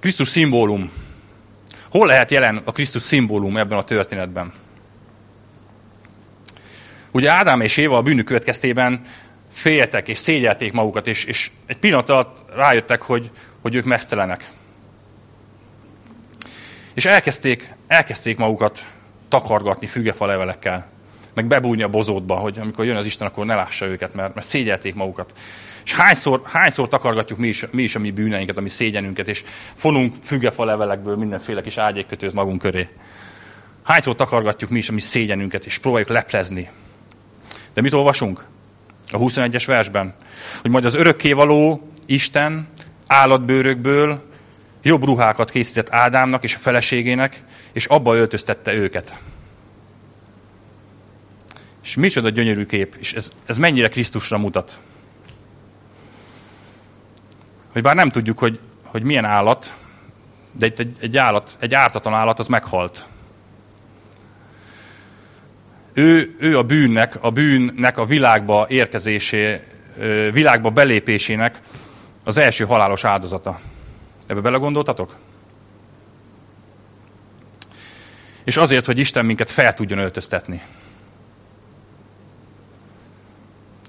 Krisztus 0.00 0.28
szimbólum. 0.28 0.90
Hol 1.92 2.06
lehet 2.06 2.30
jelen 2.30 2.60
a 2.64 2.72
Krisztus 2.72 3.02
szimbólum 3.02 3.56
ebben 3.56 3.78
a 3.78 3.84
történetben? 3.84 4.52
Ugye 7.10 7.30
Ádám 7.30 7.60
és 7.60 7.76
Éva 7.76 7.96
a 7.96 8.02
bűnük 8.02 8.24
következtében 8.24 9.04
féltek 9.52 10.08
és 10.08 10.18
szégyelték 10.18 10.72
magukat, 10.72 11.06
és, 11.06 11.24
és 11.24 11.50
egy 11.66 11.76
pillanat 11.76 12.08
alatt 12.08 12.42
rájöttek, 12.54 13.02
hogy, 13.02 13.30
hogy 13.60 13.74
ők 13.74 13.84
mesztelenek. 13.84 14.50
És 16.94 17.04
elkezdték, 17.04 17.74
elkezdték 17.86 18.36
magukat 18.36 18.86
takargatni 19.28 19.86
fügefa 19.86 20.26
levelekkel, 20.26 20.86
meg 21.34 21.46
bebújni 21.46 21.82
a 21.82 21.88
bozótba, 21.88 22.34
hogy 22.34 22.58
amikor 22.58 22.84
jön 22.84 22.96
az 22.96 23.06
Isten, 23.06 23.26
akkor 23.26 23.46
ne 23.46 23.54
lássa 23.54 23.86
őket, 23.86 24.14
mert, 24.14 24.34
mert 24.34 24.46
szégyelték 24.46 24.94
magukat. 24.94 25.32
És 25.84 25.94
hányszor, 25.94 26.42
hányszor 26.44 26.88
takargatjuk 26.88 27.38
mi 27.38 27.48
is, 27.48 27.66
mi 27.70 27.82
is 27.82 27.94
a 27.94 27.98
mi 27.98 28.10
bűneinket, 28.10 28.56
a 28.56 28.60
mi 28.60 28.68
szégyenünket, 28.68 29.28
és 29.28 29.44
fonunk 29.74 30.14
fügefa 30.22 30.64
levelekből 30.64 31.16
mindenféle 31.16 31.62
kis 31.62 31.76
ágyékkötőt 31.76 32.32
magunk 32.32 32.60
köré. 32.60 32.88
Hányszor 33.82 34.14
takargatjuk 34.14 34.70
mi 34.70 34.78
is 34.78 34.88
a 34.88 34.92
mi 34.92 35.00
szégyenünket, 35.00 35.66
és 35.66 35.78
próbáljuk 35.78 36.08
leplezni. 36.08 36.70
De 37.74 37.80
mit 37.80 37.92
olvasunk? 37.92 38.44
A 39.10 39.18
21-es 39.18 39.64
versben. 39.66 40.14
Hogy 40.60 40.70
majd 40.70 40.84
az 40.84 40.94
örökkévaló 40.94 41.90
Isten 42.06 42.68
állatbőrökből 43.06 44.22
jobb 44.82 45.04
ruhákat 45.04 45.50
készített 45.50 45.90
Ádámnak 45.90 46.44
és 46.44 46.54
a 46.54 46.58
feleségének, 46.58 47.42
és 47.72 47.86
abba 47.86 48.14
öltöztette 48.14 48.74
őket. 48.74 49.20
És 51.82 51.96
micsoda 51.96 52.28
gyönyörű 52.28 52.66
kép, 52.66 52.96
és 52.98 53.14
ez, 53.14 53.30
ez 53.46 53.58
mennyire 53.58 53.88
Krisztusra 53.88 54.38
mutat 54.38 54.78
hogy 57.72 57.82
bár 57.82 57.94
nem 57.94 58.10
tudjuk, 58.10 58.38
hogy, 58.38 58.58
hogy 58.84 59.02
milyen 59.02 59.24
állat, 59.24 59.78
De 60.52 60.66
itt 60.66 60.78
egy, 60.78 60.96
egy, 61.00 61.16
állat, 61.16 61.56
egy 61.58 61.74
ártatlan 61.74 62.14
állat 62.14 62.38
az 62.38 62.46
meghalt. 62.46 63.06
Ő, 65.92 66.36
ő 66.38 66.58
a 66.58 66.62
bűnnek, 66.62 67.18
a 67.20 67.30
bűnnek 67.30 67.98
a 67.98 68.04
világba 68.04 68.66
érkezésé, 68.68 69.60
világba 70.32 70.70
belépésének 70.70 71.60
az 72.24 72.36
első 72.36 72.64
halálos 72.64 73.04
áldozata. 73.04 73.60
Ebbe 74.26 74.40
belegondoltatok? 74.40 75.16
És 78.44 78.56
azért, 78.56 78.86
hogy 78.86 78.98
Isten 78.98 79.24
minket 79.24 79.50
fel 79.50 79.74
tudjon 79.74 79.98
öltöztetni. 79.98 80.62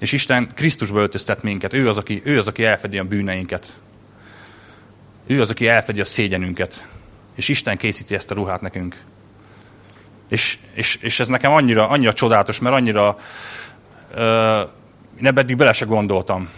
És 0.04 0.12
Isten 0.12 0.48
Krisztusba 0.56 1.00
öltöztet 1.00 1.44
minket. 1.44 1.74
Ő 1.74 1.90
az, 1.90 1.98
aki, 1.98 2.22
ő 2.26 2.38
az, 2.38 2.48
aki 2.48 2.64
elfedi 2.64 2.98
a 2.98 3.04
bűneinket. 3.04 3.68
Ő 5.28 5.42
az, 5.42 5.50
aki 5.50 5.68
elfedi 5.68 6.00
a 6.00 6.06
szégyenünket. 6.06 6.88
És 7.36 7.48
Isten 7.48 7.78
készíti 7.78 8.16
ezt 8.16 8.32
a 8.32 8.34
ruhát 8.34 8.62
nekünk. 8.62 8.96
És, 10.30 10.58
és, 10.74 10.96
és 10.96 11.20
ez 11.20 11.28
nekem 11.28 11.52
annyira, 11.52 11.90
annyira 11.90 12.14
csodálatos, 12.14 12.60
mert 12.60 12.76
annyira 12.76 13.18
uh, 14.12 14.20
nem 15.20 15.38
eddig 15.38 15.58
bele 15.58 15.74
se 15.74 15.86
gondoltam. 15.86 16.50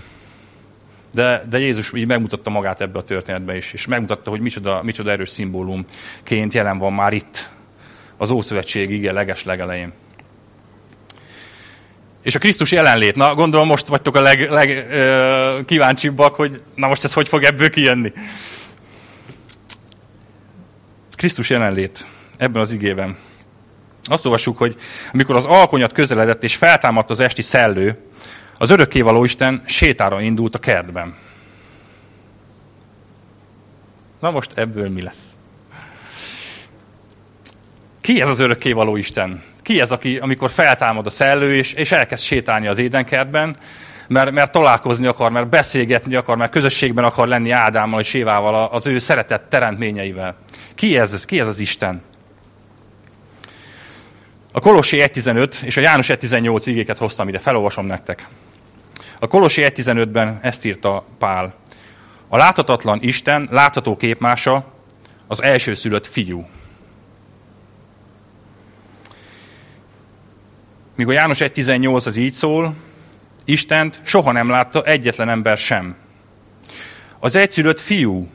De, 1.12 1.44
de 1.50 1.60
Jézus 1.60 1.94
így 1.94 2.08
megmutatta 2.08 2.50
magát 2.50 2.82
ebbe 2.82 3.00
a 3.00 3.04
történetbe 3.04 3.56
is, 3.56 3.74
és 3.74 3.88
megmutatta, 3.88 4.30
hogy 4.30 4.40
micsoda, 4.40 4.84
micsoda 4.84 5.12
erős 5.12 5.30
szimbólumként 5.30 6.54
jelen 6.54 6.78
van 6.78 6.94
már 6.94 7.14
itt, 7.14 7.50
az 8.18 8.30
Ószövetség 8.32 8.90
ige 8.90 9.12
leges 9.12 9.44
legelején. 9.44 9.94
És 12.26 12.36
a 12.36 12.40
Krisztus 12.40 12.72
jelenlét, 12.72 13.16
na 13.16 13.36
gondolom 13.36 13.68
most 13.68 13.88
vagytok 13.88 14.16
a 14.16 14.22
legkíváncsibbak, 14.22 16.38
leg, 16.38 16.50
hogy 16.50 16.62
na 16.76 16.88
most 16.88 17.04
ez 17.04 17.14
hogy 17.14 17.28
fog 17.28 17.44
ebből 17.44 17.70
kijönni. 17.70 18.14
Krisztus 21.16 21.50
jelenlét 21.50 22.06
ebben 22.38 22.62
az 22.62 22.72
igében. 22.72 23.18
Azt 24.04 24.26
olvassuk, 24.26 24.58
hogy 24.58 24.76
amikor 25.14 25.36
az 25.36 25.46
alkonyat 25.46 25.92
közeledett 25.92 26.44
és 26.44 26.56
feltámadt 26.56 27.10
az 27.10 27.20
esti 27.20 27.42
szellő, 27.42 27.98
az 28.58 28.70
örökkévaló 28.70 29.24
Isten 29.24 29.64
sétára 29.66 30.22
indult 30.22 30.56
a 30.56 30.60
kertben. 30.60 31.16
Na 34.20 34.32
most 34.32 34.52
ebből 34.56 34.90
mi 34.90 35.02
lesz? 35.02 35.26
Ki 38.06 38.22
ez 38.22 38.30
az 38.30 38.40
örökkévaló 38.40 38.96
Isten? 38.96 39.44
Ki 39.62 39.80
ez, 39.80 39.92
aki, 39.92 40.18
amikor 40.18 40.50
feltámad 40.50 41.06
a 41.06 41.10
szellő, 41.10 41.56
és, 41.56 41.74
és 41.74 41.92
elkezd 41.92 42.24
sétálni 42.24 42.68
az 42.68 42.78
édenkertben, 42.78 43.58
mert, 44.08 44.32
mert 44.32 44.52
találkozni 44.52 45.08
akar, 45.08 45.32
mert 45.32 45.48
beszélgetni 45.48 46.16
akar, 46.16 46.38
mert 46.38 46.52
közösségben 46.52 47.04
akar 47.04 47.28
lenni 47.28 47.52
Ádámmal 47.52 48.00
és 48.00 48.14
Évával, 48.14 48.70
az 48.72 48.88
ő 48.88 49.00
szeretett 49.00 49.50
teremtményeivel. 49.50 50.36
Ki 50.76 50.98
ez? 50.98 51.26
Ki 51.26 51.40
ez 51.40 51.48
az 51.48 51.60
Isten? 51.60 52.02
A 54.52 54.60
Kolossi 54.60 54.98
1.15 54.98 55.62
és 55.62 55.78
a 55.78 55.82
János 55.82 56.08
1.18 56.08 56.62
igéket 56.66 56.98
hoztam 56.98 57.28
ide, 57.28 57.40
felolvasom 57.40 57.86
nektek. 57.86 58.28
A 59.20 59.28
Kolossi 59.28 59.62
1.15-ben 59.62 60.40
ezt 60.42 60.66
írta 60.66 61.04
Pál. 61.20 61.54
A 62.28 62.38
láthatatlan 62.38 63.00
Isten 63.02 63.48
látható 63.52 63.96
képmása 63.96 64.66
az 65.28 65.44
elsőszülött 65.44 66.06
fiú. 66.06 66.48
Míg 70.96 71.08
a 71.08 71.12
János 71.12 71.38
1.18 71.40 72.06
az 72.06 72.16
így 72.16 72.34
szól, 72.34 72.76
Istent 73.46 74.00
soha 74.04 74.32
nem 74.32 74.50
látta 74.50 74.84
egyetlen 74.84 75.30
ember 75.30 75.58
sem. 75.58 75.96
Az 77.20 77.36
egyszülött 77.36 77.80
fiú, 77.80 78.30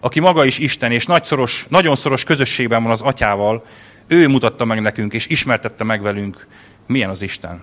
aki 0.00 0.20
maga 0.20 0.44
is 0.44 0.58
Isten, 0.58 0.92
és 0.92 1.06
nagyszoros, 1.06 1.66
nagyon 1.68 1.96
szoros 1.96 2.24
közösségben 2.24 2.82
van 2.82 2.92
az 2.92 3.00
atyával, 3.00 3.66
ő 4.06 4.28
mutatta 4.28 4.64
meg 4.64 4.80
nekünk, 4.80 5.12
és 5.12 5.26
ismertette 5.26 5.84
meg 5.84 6.02
velünk, 6.02 6.46
milyen 6.86 7.10
az 7.10 7.22
Isten. 7.22 7.62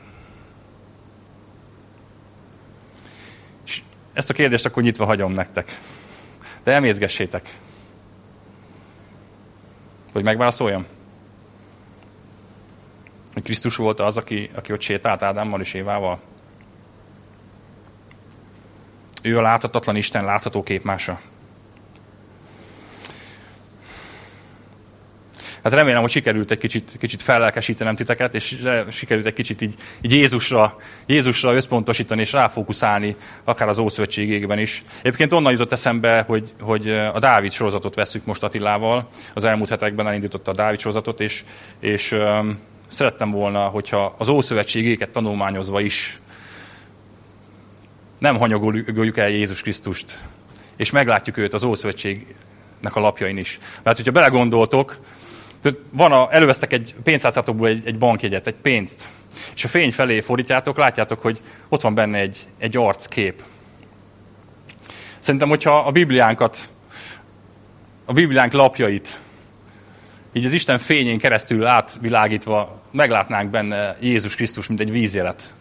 És 3.66 3.82
ezt 4.14 4.30
a 4.30 4.34
kérdést 4.34 4.66
akkor 4.66 4.84
nyitva 4.84 5.06
hagyom 5.06 5.32
nektek. 5.32 5.80
De 6.64 6.72
emészgessétek. 6.72 7.58
Hogy 10.12 10.24
megválaszoljam? 10.24 10.86
Krisztus 13.34 13.76
volt 13.76 14.00
az, 14.00 14.18
aki, 14.18 14.50
aki 14.56 14.72
ott 14.72 14.82
sétált 14.82 15.22
Ádámmal 15.22 15.62
és 15.62 15.74
Évával? 15.74 16.20
Ő 19.22 19.38
a 19.38 19.42
láthatatlan 19.42 19.96
Isten 19.96 20.26
látható 20.26 20.64
képmása. 20.64 21.20
Hát 25.64 25.74
remélem, 25.74 26.02
hogy 26.02 26.10
sikerült 26.10 26.52
egy 26.52 26.58
kicsit, 26.58 26.96
kicsit 27.00 27.22
fellelkesítenem 27.22 27.96
titeket, 27.96 28.36
és 28.36 28.64
sikerült 28.90 29.26
egy 29.26 29.34
kicsit 29.34 29.62
így, 29.62 29.76
így 30.02 30.12
Jézusra, 30.12 30.78
Jézusra 31.06 31.54
összpontosítani 31.54 32.22
és 32.22 32.32
ráfókuszálni, 32.32 33.16
akár 33.44 33.68
az 33.68 33.78
Ószövetségében 33.78 34.60
is. 34.60 34.84
Egyébként 35.00 35.34
onnan 35.34 35.52
jutott 35.52 35.72
eszembe, 35.72 36.24
hogy, 36.28 36.54
hogy 36.62 36.90
a 36.90 37.20
Dávid 37.20 37.52
sorozatot 37.52 37.96
veszük 37.96 38.26
most 38.26 38.44
Attilával. 38.44 39.10
Az 39.34 39.44
elmúlt 39.44 39.70
hetekben 39.70 40.08
elindította 40.08 40.52
a 40.52 40.54
Dávid 40.54 40.80
sorozatot, 40.80 41.20
és, 41.20 41.44
és 41.80 42.12
um, 42.12 42.60
szerettem 42.92 43.32
volna, 43.32 43.60
hogyha 43.60 44.16
az 44.18 44.28
Ószövetségéket 44.28 45.10
tanulmányozva 45.10 45.80
is 45.80 46.20
nem 48.20 48.38
hanyagoljuk 48.38 49.18
el 49.18 49.30
Jézus 49.30 49.62
Krisztust, 49.62 50.24
és 50.76 50.92
meglátjuk 50.92 51.38
őt 51.38 51.54
az 51.54 51.64
Ószövetségnek 51.64 52.96
a 52.96 53.00
lapjain 53.00 53.38
is. 53.38 53.60
Mert 53.84 53.98
hogyha 53.98 54.12
belegondoltok, 54.12 55.00
van 55.90 56.12
a, 56.12 56.28
elővesztek 56.32 56.74
egy 56.74 56.96
pénztárcátokból 57.04 57.68
egy, 57.68 57.86
egy 57.86 57.98
bankjegyet, 57.98 58.48
egy 58.48 58.56
pénzt, 58.56 59.08
és 59.56 59.64
a 59.64 59.68
fény 59.68 59.92
felé 59.92 60.22
fordítjátok, 60.22 60.78
látjátok, 60.78 61.22
hogy 61.22 61.42
ott 61.70 61.82
van 61.82 61.94
benne 61.94 62.18
egy, 62.18 62.38
egy 62.58 62.78
arckép. 62.78 63.44
Szerintem, 65.20 65.50
hogyha 65.50 65.78
a 65.78 65.92
Bibliánkat, 65.92 66.70
a 68.06 68.14
Bibliánk 68.14 68.52
lapjait, 68.52 69.20
így 70.34 70.46
az 70.46 70.54
Isten 70.54 70.78
fényén 70.78 71.20
keresztül 71.20 71.66
átvilágítva 71.66 72.82
meglátnánk 72.92 73.50
benne 73.50 73.98
Jézus 74.00 74.36
Krisztus, 74.36 74.68
mint 74.68 74.80
egy 74.80 74.92
vízjelet. 74.92 75.54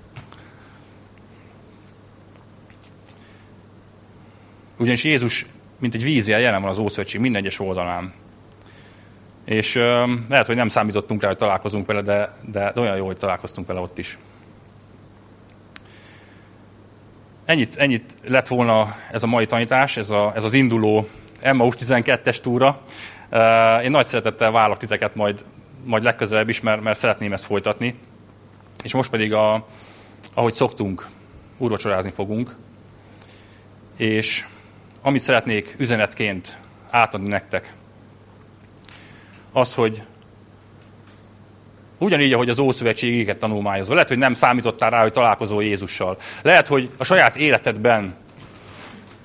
Ugyanis 4.77 5.05
Jézus, 5.05 5.47
mint 5.79 5.95
egy 5.95 6.03
vízjel 6.03 6.41
jelen 6.41 6.63
van 6.63 6.71
az 6.71 6.79
Ószövetség 6.79 7.21
minden 7.21 7.41
egyes 7.41 7.59
oldalán. 7.59 8.13
És 9.45 9.75
ö, 9.75 10.13
lehet, 10.29 10.47
hogy 10.47 10.57
nem 10.57 10.69
számítottunk 10.69 11.23
rá, 11.23 11.29
hogy 11.29 11.37
találkozunk 11.37 11.87
vele, 11.87 12.03
de, 12.03 12.35
de, 12.51 12.73
olyan 12.77 12.97
jó, 12.97 13.07
hogy 13.07 13.17
találkoztunk 13.17 13.67
vele 13.67 13.81
ott 13.81 13.99
is. 13.99 14.19
Ennyit, 17.45 17.77
ennyit 17.77 18.15
lett 18.27 18.49
volna 18.49 18.97
ez 19.11 19.23
a 19.23 19.27
mai 19.27 19.47
tanítás, 19.47 19.97
ez, 19.97 20.11
a, 20.11 20.33
ez 20.35 20.45
az 20.45 20.53
induló 20.53 21.09
Emmaus 21.41 21.75
12-es 21.79 22.39
túra. 22.39 22.81
Én 23.83 23.91
nagy 23.91 24.07
szeretettel 24.07 24.51
várlak 24.51 24.79
titeket 24.79 25.15
majd, 25.15 25.45
majd 25.85 26.03
legközelebb 26.03 26.49
is, 26.49 26.61
mert, 26.61 26.83
mert 26.83 26.99
szeretném 26.99 27.33
ezt 27.33 27.45
folytatni. 27.45 27.95
És 28.83 28.95
most 28.95 29.11
pedig, 29.11 29.33
a, 29.33 29.67
ahogy 30.35 30.55
szoktunk, 30.55 31.07
úrvacsorázni 31.59 32.11
fogunk. 32.11 32.57
És 33.97 34.47
amit 35.03 35.21
szeretnék 35.21 35.75
üzenetként 35.79 36.59
átadni 36.91 37.29
nektek, 37.29 37.73
az, 39.53 39.75
hogy 39.75 40.03
ugyanígy, 41.99 42.33
ahogy 42.33 42.49
az 42.49 42.59
Ószövetségéket 42.59 43.39
tanulmányozva, 43.39 43.95
lehet, 43.95 44.09
hogy 44.09 44.19
nem 44.19 44.35
számítottál 44.35 44.91
rá, 44.91 45.03
hogy 45.03 45.13
találkozol 45.13 45.65
Jézussal. 45.65 46.17
Lehet, 46.43 46.67
hogy 46.67 46.91
a 46.97 47.05
saját 47.05 47.37
életedben 47.37 48.15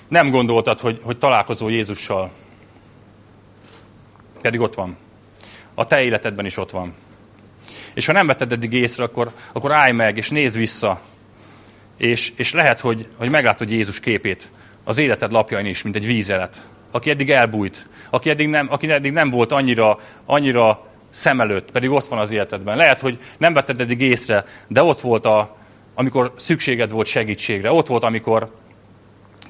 nem 0.07 0.29
gondoltad, 0.29 0.79
hogy, 0.79 0.99
hogy 1.03 1.17
találkozol 1.17 1.71
Jézussal. 1.71 2.31
Pedig 4.45 4.59
ott 4.59 4.75
van. 4.75 4.97
A 5.73 5.87
te 5.87 6.03
életedben 6.03 6.45
is 6.45 6.57
ott 6.57 6.71
van. 6.71 6.93
És 7.93 8.05
ha 8.05 8.11
nem 8.11 8.27
vetted 8.27 8.51
eddig 8.51 8.73
észre, 8.73 9.03
akkor, 9.03 9.31
akkor 9.53 9.71
állj 9.71 9.91
meg, 9.91 10.17
és 10.17 10.29
nézz 10.29 10.55
vissza. 10.55 11.01
És, 11.97 12.33
és 12.35 12.53
lehet, 12.53 12.79
hogy, 12.79 13.07
hogy 13.17 13.29
meglátod 13.29 13.69
Jézus 13.69 13.99
képét 13.99 14.51
az 14.83 14.97
életed 14.97 15.31
lapjain 15.31 15.65
is, 15.65 15.83
mint 15.83 15.95
egy 15.95 16.05
vízelet 16.05 16.67
aki 16.91 17.09
eddig 17.09 17.29
elbújt, 17.29 17.87
aki 18.09 18.29
eddig 18.29 18.47
nem, 18.47 18.67
aki 18.69 18.91
eddig 18.91 19.11
nem 19.11 19.29
volt 19.29 19.51
annyira, 19.51 19.99
annyira 20.25 20.85
szem 21.09 21.41
előtt, 21.41 21.71
pedig 21.71 21.89
ott 21.89 22.05
van 22.07 22.19
az 22.19 22.31
életedben. 22.31 22.77
Lehet, 22.77 22.99
hogy 22.99 23.19
nem 23.37 23.53
vetted 23.53 23.81
eddig 23.81 24.01
észre, 24.01 24.45
de 24.67 24.83
ott 24.83 25.01
volt, 25.01 25.25
a, 25.25 25.55
amikor 25.95 26.33
szükséged 26.35 26.91
volt 26.91 27.07
segítségre. 27.07 27.71
Ott 27.71 27.87
volt, 27.87 28.03
amikor 28.03 28.55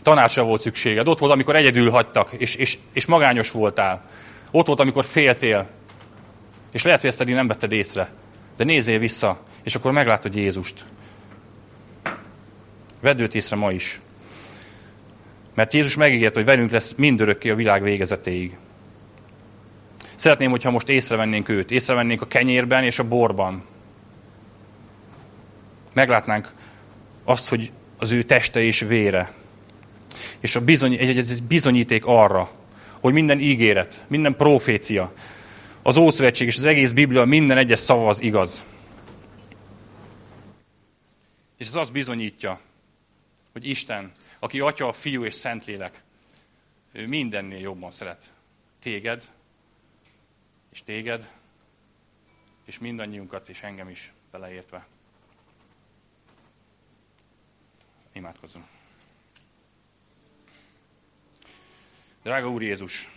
tanácsra 0.02 0.44
volt 0.44 0.62
szükséged. 0.62 1.08
Ott 1.08 1.20
volt, 1.20 1.32
amikor 1.32 1.56
egyedül 1.56 1.90
hagytak, 1.90 2.32
és, 2.38 2.56
és, 2.56 2.78
és 2.94 3.06
magányos 3.06 3.52
voltál. 3.52 4.04
Ott 4.52 4.68
volt, 4.68 4.80
amikor 4.80 5.06
féltél. 5.06 5.68
És 6.72 6.84
lehet, 6.84 7.00
hogy 7.00 7.10
ezt 7.10 7.22
eddig 7.22 7.34
nem 7.34 7.48
vetted 7.48 7.72
észre. 7.72 8.10
De 8.58 8.64
nézzél 8.64 9.00
vissza, 9.00 9.40
és 9.64 9.76
akkor 9.76 9.92
meglátod 9.92 10.36
Jézust. 10.36 10.86
Vedd 13.02 13.20
őt 13.20 13.36
észre 13.36 13.56
ma 13.56 13.72
is. 13.72 14.00
Mert 15.54 15.74
Jézus 15.74 15.96
megígért, 15.96 16.36
hogy 16.36 16.46
velünk 16.46 16.72
lesz 16.72 16.94
mindörökké 16.98 17.50
a 17.50 17.56
világ 17.56 17.82
végezetéig. 17.82 18.58
Szeretném, 20.16 20.50
hogyha 20.50 20.72
most 20.72 20.90
észrevennénk 20.90 21.50
őt, 21.50 21.72
észrevennénk 21.72 22.22
a 22.22 22.28
kenyérben 22.28 22.84
és 22.84 23.00
a 23.00 23.08
borban. 23.08 23.64
Meglátnánk 25.94 26.54
azt, 27.24 27.50
hogy 27.50 27.72
az 27.98 28.12
ő 28.12 28.24
teste 28.24 28.62
és 28.62 28.80
vére. 28.80 29.32
És 30.40 30.56
a 30.56 30.62
bizony, 30.62 30.94
egy, 30.94 31.18
egy 31.18 31.44
bizonyíték 31.44 32.06
arra, 32.06 32.52
hogy 33.06 33.14
minden 33.14 33.40
ígéret, 33.40 34.04
minden 34.08 34.36
profécia, 34.36 35.14
az 35.82 35.98
Ószövetség 35.98 36.48
és 36.48 36.58
az 36.58 36.64
egész 36.64 36.92
Biblia 36.92 37.26
minden 37.26 37.58
egyes 37.58 37.80
szava 37.80 38.10
az 38.10 38.22
igaz. 38.22 38.66
És 41.58 41.68
ez 41.68 41.76
azt 41.76 41.92
bizonyítja, 41.92 42.60
hogy 43.52 43.68
Isten, 43.68 44.14
aki 44.40 44.60
Atya, 44.60 44.92
Fiú 44.92 45.26
és 45.26 45.34
Szentlélek, 45.34 46.02
ő 46.92 47.08
mindennél 47.08 47.60
jobban 47.60 47.92
szeret 47.92 48.24
téged, 48.82 49.24
és 50.72 50.84
téged, 50.84 51.30
és 52.66 52.80
mindannyiunkat, 52.80 53.50
és 53.50 53.62
engem 53.64 53.90
is 53.90 54.14
beleértve. 54.32 54.88
Imádkozzunk. 58.14 58.66
Drága 62.26 62.50
Úr 62.50 62.62
Jézus, 62.62 63.10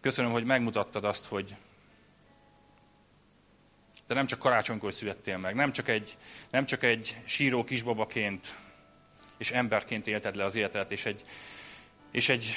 köszönöm, 0.00 0.30
hogy 0.30 0.44
megmutattad 0.44 1.04
azt, 1.04 1.24
hogy 1.24 1.56
te 4.06 4.14
nem 4.14 4.26
csak 4.26 4.38
karácsonykor 4.38 4.92
születtél 4.92 5.38
meg, 5.38 5.54
nem 5.54 5.72
csak 5.72 5.88
egy, 5.88 6.16
nem 6.50 6.66
csak 6.66 6.82
egy 6.82 7.16
síró 7.24 7.64
kisbabaként 7.64 8.56
és 9.38 9.50
emberként 9.50 10.06
élted 10.06 10.36
le 10.36 10.44
az 10.44 10.54
életet, 10.54 10.90
és 10.90 11.06
egy, 11.06 11.22
és 12.10 12.28
egy 12.28 12.54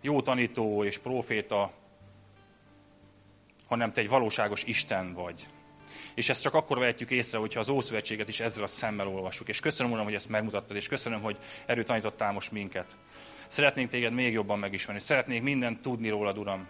jó 0.00 0.22
tanító 0.22 0.84
és 0.84 0.98
proféta, 0.98 1.72
hanem 3.66 3.92
te 3.92 4.00
egy 4.00 4.08
valóságos 4.08 4.64
Isten 4.64 5.14
vagy. 5.14 5.46
És 6.14 6.28
ezt 6.28 6.42
csak 6.42 6.54
akkor 6.54 6.78
vehetjük 6.78 7.10
észre, 7.10 7.38
hogyha 7.38 7.60
az 7.60 7.68
Ószövetséget 7.68 8.28
is 8.28 8.40
ezzel 8.40 8.62
a 8.62 8.66
szemmel 8.66 9.08
olvassuk. 9.08 9.48
És 9.48 9.60
köszönöm, 9.60 9.92
Uram, 9.92 10.04
hogy 10.04 10.14
ezt 10.14 10.28
megmutattad, 10.28 10.76
és 10.76 10.88
köszönöm, 10.88 11.20
hogy 11.20 11.36
erőt 11.66 11.86
tanítottál 11.86 12.32
most 12.32 12.52
minket. 12.52 12.98
Szeretnénk 13.48 13.90
téged 13.90 14.12
még 14.12 14.32
jobban 14.32 14.58
megismerni. 14.58 15.00
Szeretnénk 15.00 15.42
mindent 15.42 15.80
tudni 15.80 16.08
rólad, 16.08 16.38
Uram. 16.38 16.68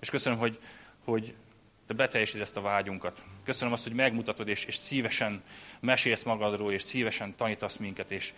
És 0.00 0.10
köszönöm, 0.10 0.38
hogy, 0.38 0.58
hogy 1.04 1.34
te 1.86 1.94
beteljesíted 1.94 2.40
ezt 2.40 2.56
a 2.56 2.60
vágyunkat. 2.60 3.22
Köszönöm 3.44 3.72
azt, 3.72 3.82
hogy 3.82 3.92
megmutatod, 3.92 4.48
és, 4.48 4.64
és 4.64 4.76
szívesen 4.76 5.42
mesélsz 5.80 6.22
magadról, 6.22 6.72
és 6.72 6.82
szívesen 6.82 7.36
tanítasz 7.36 7.76
minket, 7.76 8.10
és, 8.10 8.32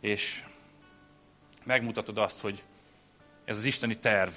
és 0.00 0.44
megmutatod 1.64 2.18
azt, 2.18 2.40
hogy 2.40 2.62
ez 3.44 3.56
az 3.56 3.64
isteni 3.64 3.98
terv, 3.98 4.32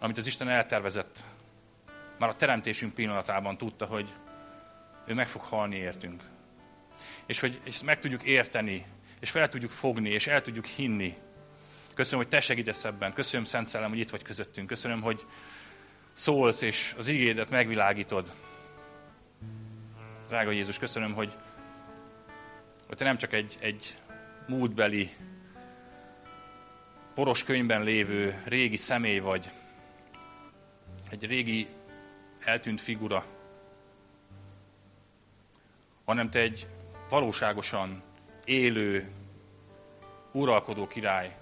amit 0.00 0.16
az 0.16 0.26
Isten 0.26 0.48
eltervezett, 0.48 1.24
már 2.18 2.28
a 2.28 2.36
teremtésünk 2.36 2.94
pillanatában 2.94 3.56
tudta, 3.56 3.86
hogy 3.86 4.08
ő 5.06 5.14
meg 5.14 5.28
fog 5.28 5.42
halni 5.42 5.76
értünk. 5.76 6.22
És 7.26 7.40
hogy 7.40 7.60
ezt 7.66 7.82
meg 7.82 8.00
tudjuk 8.00 8.22
érteni, 8.22 8.86
és 9.20 9.30
fel 9.30 9.48
tudjuk 9.48 9.70
fogni, 9.70 10.10
és 10.10 10.26
el 10.26 10.42
tudjuk 10.42 10.66
hinni. 10.66 11.14
Köszönöm, 11.94 12.18
hogy 12.18 12.28
te 12.28 12.40
segítesz 12.40 12.84
ebben. 12.84 13.12
Köszönöm, 13.12 13.46
Szent 13.46 13.66
Szellem, 13.66 13.90
hogy 13.90 13.98
itt 13.98 14.10
vagy 14.10 14.22
közöttünk. 14.22 14.66
Köszönöm, 14.66 15.00
hogy 15.00 15.26
szólsz, 16.12 16.60
és 16.60 16.94
az 16.98 17.08
igédet 17.08 17.50
megvilágítod. 17.50 18.32
Drága 20.28 20.50
Jézus, 20.50 20.78
köszönöm, 20.78 21.12
hogy, 21.12 21.32
hogy 22.86 22.96
te 22.96 23.04
nem 23.04 23.16
csak 23.16 23.32
egy, 23.32 23.56
egy 23.60 23.98
múltbeli, 24.46 25.10
poros 27.14 27.44
könyvben 27.44 27.82
lévő 27.82 28.42
régi 28.44 28.76
személy 28.76 29.18
vagy, 29.18 29.50
egy 31.10 31.26
régi 31.26 31.68
eltűnt 32.40 32.80
figura, 32.80 33.24
hanem 36.04 36.30
te 36.30 36.40
egy 36.40 36.66
valóságosan 37.08 38.02
élő, 38.44 39.10
uralkodó 40.32 40.86
király. 40.86 41.36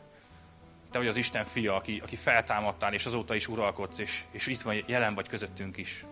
Te 0.91 0.99
vagy 0.99 1.07
az 1.07 1.17
Isten 1.17 1.45
fia, 1.45 1.75
aki, 1.75 2.01
aki 2.03 2.17
feltámadtál, 2.17 2.93
és 2.93 3.07
azóta 3.07 3.35
is 3.35 3.49
uralkodsz, 3.49 3.99
és, 3.99 4.23
és 4.31 4.47
itt 4.47 4.63
van, 4.63 4.83
jelen 4.87 5.15
vagy 5.15 5.29
közöttünk 5.29 5.77
is. 5.77 6.05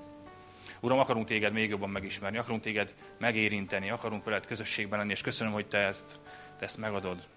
Uram, 0.81 0.99
akarunk 0.99 1.27
téged 1.27 1.53
még 1.53 1.71
jobban 1.71 1.91
megismerni, 1.91 2.39
akarunk 2.39 2.63
téged 2.63 2.95
megérinteni, 3.19 3.91
akarunk 3.91 4.25
veled 4.25 4.47
közösségben 4.47 4.99
lenni, 4.99 5.11
és 5.11 5.21
köszönöm, 5.21 5.53
hogy 5.53 5.67
te 5.67 5.79
ezt, 5.79 6.21
te 6.59 6.65
ezt 6.65 6.79
megadod. 6.79 7.29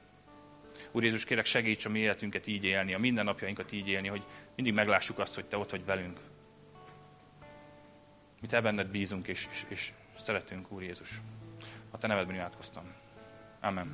Úr 0.91 1.04
Jézus, 1.04 1.26
kérek 1.26 1.45
segíts 1.45 1.86
a 1.86 1.89
mi 1.89 1.99
életünket 1.99 2.47
így 2.47 2.64
élni, 2.64 2.93
a 2.93 2.99
mindennapjainkat 2.99 3.72
így 3.72 3.88
élni, 3.88 4.08
hogy 4.08 4.24
mindig 4.56 4.74
meglássuk 4.74 5.20
azt, 5.20 5.36
hogy 5.36 5.45
Te 5.45 5.58
ott 5.58 5.72
vagy 5.72 5.86
velünk. 5.86 6.20
Mi 8.41 8.47
Te 8.47 8.62
benned 8.62 8.88
bízunk, 8.88 9.28
és, 9.28 9.47
és, 9.51 9.66
és 9.68 9.91
szeretünk, 10.18 10.72
Úr 10.72 10.84
Jézus. 10.84 11.22
A 11.91 11.97
Te 11.97 12.08
nevedben 12.08 12.36
imádkoztam. 12.36 13.03
Amen. 13.64 13.89